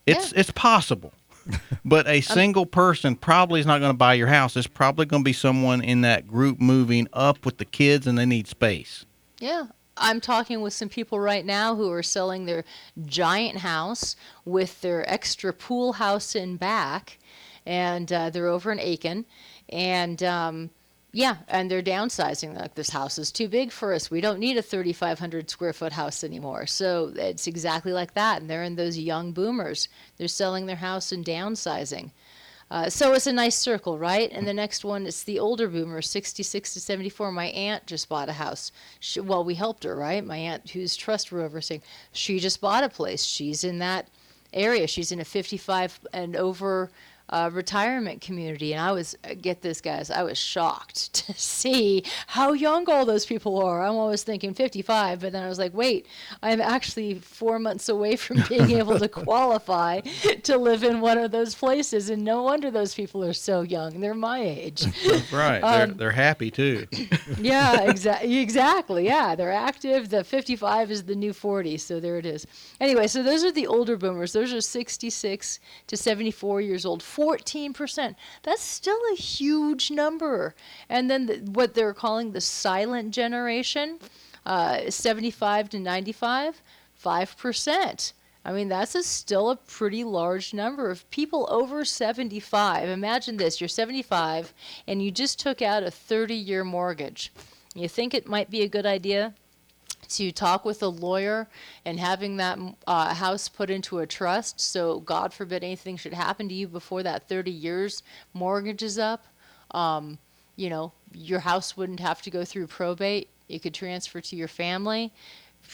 It's 0.06 0.34
it's 0.34 0.52
possible. 0.52 1.14
but 1.86 2.08
a 2.08 2.22
single 2.22 2.66
person 2.66 3.16
probably 3.16 3.60
is 3.60 3.66
not 3.66 3.80
going 3.80 3.92
to 3.92 3.98
buy 3.98 4.14
your 4.14 4.28
house. 4.28 4.56
It's 4.56 4.68
probably 4.68 5.06
going 5.06 5.24
to 5.24 5.26
be 5.26 5.34
someone 5.34 5.82
in 5.82 6.02
that 6.02 6.26
group 6.26 6.62
moving 6.62 7.08
up 7.12 7.46
with 7.46 7.58
the 7.58 7.66
kids 7.66 8.08
and 8.08 8.18
they 8.18 8.26
need 8.26 8.48
space. 8.48 9.06
Yeah. 9.40 9.68
I'm 9.98 10.22
talking 10.22 10.62
with 10.62 10.74
some 10.74 10.90
people 10.90 11.20
right 11.20 11.46
now 11.46 11.76
who 11.76 11.92
are 11.92 12.04
selling 12.04 12.46
their 12.46 12.64
giant 13.06 13.60
house 13.60 14.16
with 14.46 14.82
their 14.82 15.10
extra 15.10 15.54
pool 15.54 15.94
house 15.94 16.36
in 16.36 16.58
back, 16.58 17.20
and 17.66 18.12
uh, 18.12 18.30
they're 18.30 18.48
over 18.48 18.72
in 18.72 18.80
Aiken, 18.80 19.26
and 19.70 20.22
um, 20.24 20.70
yeah, 21.16 21.38
and 21.48 21.70
they're 21.70 21.84
downsizing. 21.84 22.60
Like 22.60 22.74
this 22.74 22.90
house 22.90 23.20
is 23.20 23.32
too 23.32 23.48
big 23.48 23.72
for 23.72 23.94
us. 23.94 24.10
We 24.10 24.20
don't 24.20 24.40
need 24.40 24.58
a 24.58 24.64
3,500 24.64 25.48
square 25.48 25.72
foot 25.72 25.94
house 25.94 26.24
anymore. 26.24 26.66
So 26.66 27.14
it's 27.16 27.46
exactly 27.46 27.94
like 27.94 28.16
that. 28.16 28.42
And 28.42 28.50
they're 28.50 28.64
in 28.64 28.76
those 28.76 28.98
young 28.98 29.32
boomers. 29.32 29.90
They're 30.18 30.28
selling 30.28 30.66
their 30.66 30.76
house 30.78 31.12
and 31.12 31.24
downsizing. 31.24 32.10
Uh, 32.72 32.90
so 32.90 33.14
it's 33.14 33.28
a 33.28 33.34
nice 33.34 33.56
circle, 33.56 33.98
right? 33.98 34.32
And 34.32 34.48
the 34.48 34.54
next 34.54 34.84
one 34.84 35.06
is 35.06 35.24
the 35.24 35.40
older 35.40 35.68
boomer, 35.68 36.02
66 36.02 36.74
to 36.74 36.80
74. 36.80 37.32
My 37.32 37.48
aunt 37.48 37.86
just 37.86 38.10
bought 38.10 38.30
a 38.30 38.34
house. 38.34 38.72
She, 39.00 39.20
well, 39.20 39.44
we 39.44 39.56
helped 39.56 39.84
her, 39.84 39.96
right? 39.96 40.26
My 40.26 40.38
aunt, 40.38 40.70
whose 40.72 40.96
trust 40.96 41.32
we're 41.32 41.44
overseeing, 41.44 41.84
she 42.12 42.40
just 42.40 42.62
bought 42.62 42.84
a 42.84 42.90
place. 42.90 43.24
She's 43.24 43.64
in 43.64 43.80
that 43.80 44.08
area. 44.54 44.88
She's 44.88 45.12
in 45.12 45.20
a 45.20 45.26
55 45.26 46.00
and 46.14 46.36
over 46.36 46.90
uh, 47.30 47.50
retirement 47.54 48.22
community. 48.22 48.74
And 48.74 48.82
I 48.82 48.92
was, 48.92 49.16
uh, 49.24 49.34
get 49.40 49.62
this, 49.62 49.82
guys, 49.82 50.12
I 50.12 50.24
was 50.24 50.38
shocked 50.38 51.14
to 51.26 51.34
see 51.34 52.04
how 52.28 52.54
young 52.54 52.90
all 52.90 53.06
those 53.06 53.26
people 53.26 53.64
are. 53.64 53.82
I'm 53.84 53.96
always 53.96 54.24
thinking 54.24 54.54
55, 54.54 55.22
but 55.22 55.32
then 55.32 55.44
I 55.44 55.50
was 55.50 55.60
like, 55.60 55.74
wait, 55.74 56.06
I'm 56.42 56.62
actually 56.62 57.16
four 57.16 57.60
months 57.60 57.90
away 57.90 58.16
from 58.16 58.44
being 58.50 58.72
able 58.72 59.00
to 59.00 59.08
qualify 59.08 60.02
to 60.44 60.58
live 60.58 60.84
in 60.84 61.02
one 61.02 61.18
of 61.18 61.32
those 61.32 61.56
places. 61.56 62.10
And 62.10 62.24
no 62.24 62.44
wonder 62.44 62.70
those 62.70 62.94
people 62.94 63.24
are 63.24 63.34
so 63.34 63.62
young. 63.62 64.00
They're 64.00 64.14
my 64.14 64.42
age. 64.42 64.86
Right. 65.32 65.62
they're, 65.62 65.88
they're 65.88 66.12
happy 66.12 66.52
too. 66.52 66.86
yeah, 67.40 67.84
exactly. 67.84 68.38
Exactly. 68.38 69.06
Yeah, 69.06 69.36
they're 69.36 69.52
active. 69.52 70.10
The 70.10 70.24
55 70.24 70.92
is 70.92 71.04
the 71.04 71.16
new 71.16 71.34
40, 71.34 71.78
so 71.78 72.00
there 72.00 72.18
it 72.18 72.26
is. 72.26 72.46
Anyway, 72.80 73.08
so 73.08 73.24
those 73.24 73.44
are 73.44 73.52
the 73.52 73.66
older 73.68 73.98
boomers. 73.98 74.34
Those 74.34 74.54
are 74.54 74.62
66 74.62 75.60
to 75.88 75.98
74 75.98 76.62
years 76.62 76.86
old. 76.86 77.02
14%. 77.16 78.16
That's 78.44 78.62
still 78.62 79.00
a 79.12 79.16
huge 79.16 79.92
number. 79.92 80.56
And 80.90 81.10
then 81.10 81.26
the, 81.26 81.38
what 81.52 81.74
they're 81.74 81.94
calling 81.94 82.32
the 82.32 82.42
silent 82.42 83.14
generation, 83.14 84.00
uh, 84.46 84.90
75 84.90 85.70
to 85.70 85.80
95, 85.80 86.62
5%. 87.04 88.14
I 88.46 88.52
mean, 88.52 88.68
that's 88.68 88.96
a 88.96 89.04
still 89.04 89.50
a 89.50 89.56
pretty 89.56 90.04
large 90.04 90.54
number 90.54 90.90
of 90.90 91.10
people 91.10 91.48
over 91.50 91.86
75. 91.86 92.90
Imagine 92.90 93.38
this 93.38 93.62
you're 93.62 93.70
75 93.70 94.54
and 94.88 95.02
you 95.02 95.12
just 95.12 95.40
took 95.40 95.62
out 95.62 95.84
a 95.84 95.92
30 95.92 96.36
year 96.36 96.64
mortgage. 96.64 97.32
You 97.74 97.88
think 97.88 98.14
it 98.14 98.28
might 98.28 98.50
be 98.50 98.62
a 98.62 98.68
good 98.68 98.86
idea 98.86 99.34
to 100.18 100.32
talk 100.32 100.66
with 100.66 100.82
a 100.84 100.88
lawyer 100.88 101.48
and 101.86 102.00
having 102.00 102.38
that 102.38 102.60
uh, 102.88 103.14
house 103.14 103.48
put 103.48 103.70
into 103.70 104.00
a 104.00 104.08
trust 104.08 104.60
so, 104.60 105.00
God 105.00 105.34
forbid, 105.34 105.64
anything 105.64 105.98
should 105.98 106.14
happen 106.14 106.48
to 106.50 106.56
you 106.56 106.68
before 106.68 107.04
that 107.04 107.28
30 107.28 107.52
years 107.52 108.04
mortgage 108.34 108.84
is 108.84 108.98
up? 108.98 109.26
Um, 109.72 110.18
you 110.56 110.70
know, 110.70 110.92
your 111.14 111.40
house 111.40 111.76
wouldn't 111.76 112.00
have 112.00 112.22
to 112.24 112.30
go 112.30 112.46
through 112.46 112.68
probate. 112.68 113.30
You 113.48 113.60
could 113.60 113.74
transfer 113.74 114.22
to 114.22 114.36
your 114.36 114.48
family 114.48 115.12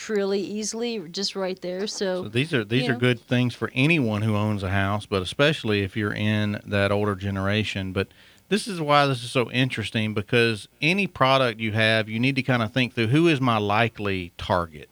really 0.07 0.41
easily, 0.41 0.99
just 1.09 1.35
right 1.35 1.59
there. 1.61 1.87
So, 1.87 2.23
So 2.23 2.29
these 2.29 2.53
are 2.53 2.63
these 2.63 2.87
are 2.87 2.93
know. 2.93 2.99
good 2.99 3.19
things 3.19 3.55
for 3.55 3.71
anyone 3.73 4.21
who 4.21 4.35
owns 4.35 4.63
a 4.63 4.69
house, 4.69 5.05
but 5.05 5.21
especially 5.21 5.81
if 5.81 5.97
you're 5.97 6.13
in 6.13 6.61
that 6.65 6.91
older 6.91 7.15
generation. 7.15 7.91
But 7.91 8.07
this 8.49 8.67
is 8.67 8.81
why 8.81 9.05
this 9.05 9.23
is 9.23 9.31
so 9.31 9.49
interesting 9.51 10.13
because 10.13 10.67
any 10.81 11.07
product 11.07 11.59
you 11.59 11.71
have, 11.71 12.09
you 12.09 12.19
need 12.19 12.35
to 12.35 12.43
kind 12.43 12.61
of 12.61 12.73
think 12.73 12.93
through 12.93 13.07
who 13.07 13.27
is 13.27 13.39
my 13.39 13.57
likely 13.57 14.33
target, 14.37 14.89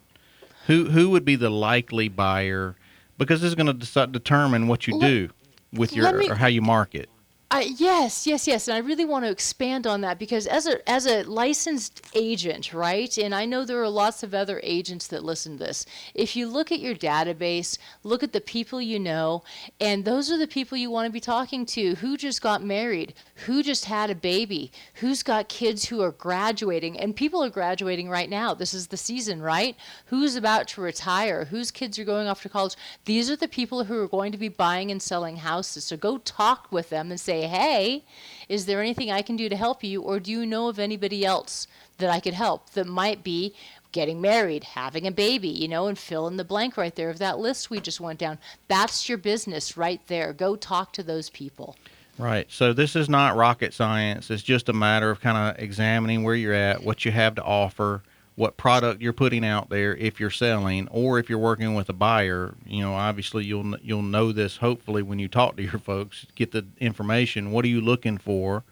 who 0.68 0.86
who 0.86 1.10
would 1.10 1.26
be 1.26 1.36
the 1.36 1.50
likely 1.50 2.08
buyer, 2.08 2.76
because 3.18 3.42
this 3.42 3.50
is 3.50 3.56
going 3.56 3.78
to 3.78 4.08
determine 4.08 4.68
what 4.68 4.88
you 4.88 5.00
do 5.00 5.30
with 5.74 5.94
your 5.94 6.06
me- 6.14 6.30
or 6.30 6.36
how 6.36 6.48
you 6.48 6.62
market. 6.62 7.10
Yes, 7.56 8.28
yes, 8.28 8.46
yes, 8.46 8.68
and 8.68 8.76
I 8.76 8.80
really 8.80 9.06
want 9.06 9.24
to 9.24 9.32
expand 9.32 9.88
on 9.88 10.02
that 10.02 10.20
because 10.20 10.48
as 10.48 10.68
a 10.68 10.88
as 10.88 11.08
a 11.08 11.24
licensed 11.24 12.06
agent, 12.14 12.74
right? 12.74 13.18
And 13.18 13.34
I 13.34 13.46
know 13.46 13.64
there 13.64 13.82
are 13.82 13.90
lots 13.90 14.22
of 14.22 14.34
other 14.34 14.60
agents 14.64 15.08
that 15.08 15.24
listen 15.24 15.58
to 15.58 15.64
this. 15.64 15.86
If 16.14 16.36
you 16.36 16.48
look 16.48 16.72
at 16.74 16.82
your 16.82 16.94
database, 16.94 17.78
look 18.04 18.22
at 18.22 18.34
the 18.34 18.42
people 18.42 18.82
you 18.82 19.00
know, 19.00 19.44
and 19.80 20.04
those 20.04 20.30
are 20.30 20.38
the 20.38 20.48
people 20.48 20.78
you 20.78 20.92
want 20.92 21.08
to 21.08 21.12
be 21.12 21.22
talking 21.22 21.66
to. 21.68 21.96
Who 21.96 22.18
just 22.18 22.42
got 22.42 22.64
married? 22.64 23.14
Who 23.46 23.64
just 23.64 23.86
had 23.86 24.10
a 24.10 24.16
baby? 24.16 24.72
Who's 24.96 25.24
got 25.24 25.48
kids 25.48 25.86
who 25.86 26.02
are 26.02 26.12
graduating? 26.12 27.00
And 27.00 27.16
people 27.16 27.44
are 27.44 27.50
graduating 27.50 28.10
right 28.10 28.30
now. 28.30 28.54
This 28.54 28.74
is 28.74 28.88
the 28.88 28.98
season, 28.98 29.42
right? 29.42 29.76
Who's 30.08 30.36
about 30.36 30.68
to 30.70 30.82
retire? 30.82 31.46
Whose 31.46 31.72
kids 31.72 31.98
are 31.98 32.06
going 32.06 32.28
off 32.28 32.42
to 32.42 32.50
college? 32.50 32.76
These 33.06 33.32
are 33.32 33.38
the 33.38 33.48
people 33.48 33.86
who 33.86 34.00
are 34.02 34.08
going 34.08 34.34
to 34.34 34.38
be 34.38 34.50
buying 34.50 34.92
and 34.92 35.02
selling 35.02 35.38
houses. 35.38 35.86
So 35.86 35.96
go 35.98 36.18
talk 36.20 36.68
with 36.72 36.90
them 36.90 37.10
and 37.10 37.20
say, 37.20 37.37
hey, 37.42 38.04
is 38.50 38.66
there 38.66 38.82
anything 38.82 39.12
I 39.12 39.22
can 39.22 39.36
do 39.36 39.50
to 39.50 39.56
help 39.56 39.84
you? 39.84 40.02
Or 40.02 40.20
do 40.20 40.32
you 40.32 40.46
know 40.46 40.70
of 40.70 40.80
anybody 40.80 41.26
else 41.26 41.68
that 41.98 42.10
I 42.10 42.20
could 42.20 42.34
help 42.34 42.72
that 42.72 42.88
might 42.88 43.24
be 43.24 43.54
getting 43.92 44.22
married, 44.22 44.64
having 44.64 45.08
a 45.08 45.12
baby, 45.12 45.48
you 45.48 45.68
know, 45.68 45.88
and 45.88 45.98
fill 45.98 46.28
in 46.28 46.38
the 46.38 46.44
blank 46.44 46.78
right 46.78 46.96
there 46.96 47.10
of 47.10 47.20
that 47.20 47.40
list 47.40 47.70
we 47.70 47.80
just 47.80 48.00
went 48.00 48.20
down. 48.20 48.38
That's 48.68 49.08
your 49.10 49.18
business 49.18 49.78
right 49.78 50.02
there. 50.08 50.34
Go 50.34 50.56
talk 50.56 50.94
to 50.94 51.04
those 51.04 51.30
people. 51.30 51.76
Right. 52.18 52.48
So 52.50 52.74
this 52.74 52.96
is 52.96 53.10
not 53.10 53.36
rocket 53.36 53.74
science. 53.74 54.32
It's 54.32 54.44
just 54.44 54.70
a 54.70 54.74
matter 54.74 55.10
of 55.12 55.22
kind 55.22 55.38
of 55.38 55.62
examining 55.62 56.24
where 56.24 56.36
you're 56.36 56.54
at, 56.54 56.84
what 56.84 57.06
you 57.06 57.12
have 57.12 57.36
to 57.36 57.44
offer, 57.44 58.02
what 58.38 58.56
product 58.56 59.02
you're 59.02 59.14
putting 59.14 59.44
out 59.44 59.68
there 59.72 59.96
if 59.96 60.20
you're 60.20 60.30
selling 60.30 60.88
or 60.90 61.18
if 61.18 61.28
you're 61.28 61.40
working 61.40 61.74
with 61.74 61.90
a 61.90 61.94
buyer. 61.94 62.54
You 62.68 62.82
know, 62.82 62.94
obviously 62.94 63.44
you'll 63.44 63.76
you'll 63.80 64.04
know 64.04 64.32
this 64.32 64.58
hopefully 64.58 65.02
when 65.02 65.18
you 65.18 65.28
talk 65.28 65.58
to 65.58 65.64
your 65.64 65.80
folks, 65.80 66.28
get 66.36 66.52
the 66.52 66.66
information. 66.78 67.52
What 67.52 67.66
are 67.66 67.70
you 67.70 67.82
looking 67.82 68.20
for? 68.20 68.64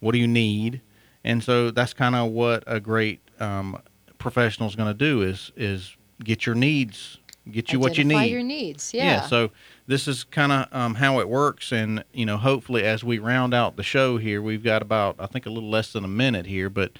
What 0.00 0.12
do 0.12 0.18
you 0.18 0.28
need? 0.28 0.82
And 1.24 1.42
so 1.42 1.70
that's 1.70 1.94
kind 1.94 2.14
of 2.14 2.30
what 2.30 2.62
a 2.66 2.78
great 2.78 3.20
um, 3.40 3.80
professional 4.18 4.68
is 4.68 4.76
going 4.76 4.92
to 4.92 4.98
do 4.98 5.22
is 5.22 5.50
is 5.56 5.96
get 6.22 6.44
your 6.44 6.54
needs, 6.54 7.18
get 7.50 7.72
you 7.72 7.80
what 7.80 7.96
you 7.96 8.02
Identify 8.02 8.24
need. 8.24 8.32
your 8.32 8.42
needs. 8.42 8.92
Yeah. 8.92 9.22
so 9.22 9.50
this 9.86 10.06
is 10.06 10.24
kind 10.24 10.52
of 10.52 10.68
um, 10.72 10.96
how 10.96 11.20
it 11.20 11.28
works, 11.30 11.72
and 11.72 12.04
you 12.12 12.26
know, 12.26 12.36
hopefully, 12.36 12.82
as 12.82 13.02
we 13.02 13.18
round 13.18 13.54
out 13.54 13.76
the 13.76 13.82
show 13.82 14.18
here, 14.18 14.42
we've 14.42 14.62
got 14.62 14.82
about 14.82 15.16
I 15.18 15.26
think 15.26 15.46
a 15.46 15.50
little 15.50 15.70
less 15.70 15.90
than 15.94 16.04
a 16.04 16.08
minute 16.08 16.44
here, 16.44 16.68
but 16.68 16.92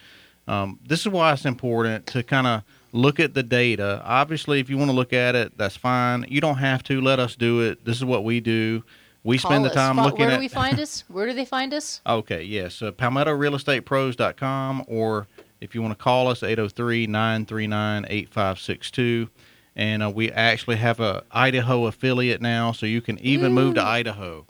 um, 0.49 0.79
this 0.87 1.01
is 1.01 1.09
why 1.09 1.33
it's 1.33 1.45
important 1.45 2.07
to 2.09 2.23
kind 2.23 2.47
of 2.47 2.63
look 2.93 3.19
at 3.21 3.35
the 3.35 3.43
data. 3.43 4.01
Obviously, 4.05 4.61
if 4.61 4.71
you 4.71 4.79
want 4.79 4.91
to 4.91 4.95
look 4.97 5.13
at 5.13 5.35
it, 5.35 5.57
that's 5.59 5.77
fine. 5.77 6.25
You 6.29 6.41
don't 6.41 6.59
have 6.59 6.83
to. 6.85 7.01
Let 7.01 7.19
us 7.19 7.35
do 7.37 7.61
it. 7.61 7.85
This 7.85 7.97
is 7.97 8.05
what 8.05 8.25
we 8.25 8.41
do. 8.41 8.85
We 9.25 9.39
Call 9.39 9.51
spend 9.51 9.65
the 9.65 9.71
us. 9.71 9.75
time 9.75 9.97
Fi- 9.97 10.05
looking 10.05 10.21
Where 10.21 10.31
at. 10.31 10.37
do 10.37 10.41
we 10.41 10.49
find 10.49 10.79
us? 10.79 11.03
Where 11.09 11.27
do 11.27 11.33
they 11.33 11.45
find 11.45 11.75
us? 11.75 12.01
Okay, 12.07 12.45
yes. 12.45 12.81
Uh, 12.81 12.93
PalmettoRealEstatePros.com, 12.93 14.85
or 14.87 15.27
if 15.61 15.75
you 15.75 15.83
want 15.83 15.99
to 15.99 16.03
call 16.03 16.29
us, 16.29 16.43
803 16.43 17.07
939 17.07 18.07
8562. 18.09 19.29
And 19.75 20.03
uh, 20.03 20.11
we 20.11 20.31
actually 20.31 20.77
have 20.77 21.01
a 21.01 21.25
Idaho 21.33 21.87
affiliate 21.87 22.41
now, 22.41 22.73
so 22.73 22.87
you 22.87 23.01
can 23.03 23.19
even 23.19 23.53
move 23.53 23.75
to 23.75 23.83
Idaho. 23.83 24.47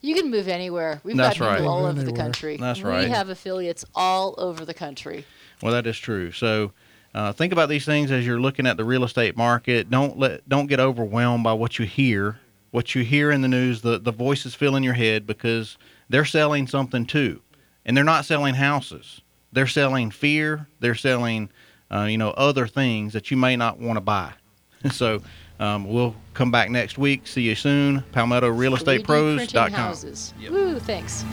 You 0.00 0.14
can 0.14 0.30
move 0.30 0.46
anywhere. 0.46 1.00
We've 1.02 1.16
That's 1.16 1.38
got 1.38 1.56
people 1.56 1.66
right. 1.66 1.70
all 1.70 1.82
Move 1.82 1.98
over 1.98 2.02
the 2.10 2.16
country. 2.16 2.56
That's 2.56 2.82
right. 2.82 3.04
We 3.04 3.10
have 3.10 3.30
affiliates 3.30 3.84
all 3.96 4.36
over 4.38 4.64
the 4.64 4.74
country. 4.74 5.24
Well, 5.62 5.72
that 5.72 5.86
is 5.86 5.98
true. 5.98 6.32
So 6.32 6.72
uh, 7.14 7.32
think 7.32 7.52
about 7.52 7.68
these 7.68 7.84
things 7.84 8.10
as 8.10 8.26
you're 8.26 8.40
looking 8.40 8.66
at 8.66 8.76
the 8.76 8.84
real 8.84 9.04
estate 9.04 9.36
market. 9.36 9.90
Don't 9.90 10.18
let 10.18 10.48
don't 10.48 10.66
get 10.66 10.80
overwhelmed 10.80 11.44
by 11.44 11.52
what 11.52 11.78
you 11.78 11.86
hear, 11.86 12.38
what 12.70 12.94
you 12.94 13.02
hear 13.02 13.30
in 13.30 13.40
the 13.40 13.48
news. 13.48 13.82
The 13.82 13.98
the 13.98 14.12
voices 14.12 14.54
fill 14.54 14.76
in 14.76 14.82
your 14.82 14.94
head 14.94 15.26
because 15.26 15.78
they're 16.08 16.24
selling 16.24 16.66
something 16.66 17.06
too, 17.06 17.40
and 17.84 17.96
they're 17.96 18.04
not 18.04 18.24
selling 18.24 18.54
houses. 18.54 19.20
They're 19.52 19.66
selling 19.66 20.10
fear. 20.10 20.68
They're 20.80 20.94
selling, 20.94 21.50
uh, 21.90 22.04
you 22.04 22.18
know, 22.18 22.30
other 22.30 22.66
things 22.66 23.14
that 23.14 23.30
you 23.30 23.36
may 23.36 23.56
not 23.56 23.78
want 23.78 23.96
to 23.96 24.02
buy. 24.02 24.32
so 24.92 25.22
um, 25.58 25.88
we'll 25.88 26.14
come 26.34 26.50
back 26.50 26.70
next 26.70 26.98
week. 26.98 27.26
See 27.26 27.42
you 27.42 27.54
soon. 27.54 28.02
Palmetto 28.12 28.48
Real 28.48 28.74
Estate 28.74 29.02
3D 29.04 29.36
printing 29.36 29.72
houses. 29.72 30.34
Yep. 30.38 30.52
Woo, 30.52 30.78
thanks. 30.78 31.24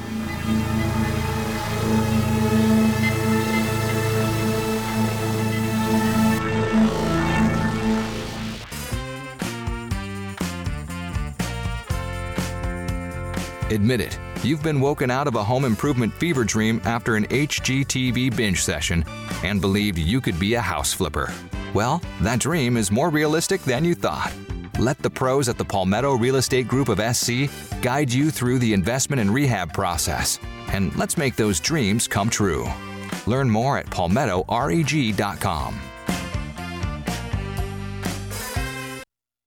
Admit 13.72 14.00
it, 14.00 14.20
you've 14.44 14.62
been 14.62 14.80
woken 14.80 15.10
out 15.10 15.26
of 15.26 15.34
a 15.34 15.44
home 15.44 15.66
improvement 15.66 16.14
fever 16.14 16.44
dream 16.44 16.80
after 16.86 17.16
an 17.16 17.26
HGTV 17.30 18.36
binge 18.36 18.62
session 18.62 19.04
and 19.44 19.60
believed 19.60 19.98
you 19.98 20.22
could 20.22 20.40
be 20.40 20.54
a 20.54 20.62
house 20.62 20.94
flipper. 20.94 21.34
Well, 21.74 22.00
that 22.22 22.40
dream 22.40 22.78
is 22.78 22.92
more 22.92 23.10
realistic 23.10 23.62
than 23.64 23.84
you 23.84 23.96
thought. 23.96 24.32
Let 24.78 25.00
the 25.00 25.10
pros 25.10 25.50
at 25.50 25.58
the 25.58 25.66
Palmetto 25.66 26.14
Real 26.16 26.36
Estate 26.36 26.68
Group 26.68 26.90
of 26.90 27.02
SC 27.16 27.50
guide 27.82 28.14
you 28.14 28.30
through 28.30 28.60
the 28.60 28.72
investment 28.72 29.20
and 29.20 29.34
rehab 29.34 29.74
process. 29.74 30.38
And 30.68 30.96
let's 30.96 31.18
make 31.18 31.36
those 31.36 31.60
dreams 31.60 32.08
come 32.08 32.30
true. 32.30 32.68
Learn 33.26 33.50
more 33.50 33.80
at 33.80 33.88
palmettoreg.com. 33.88 35.82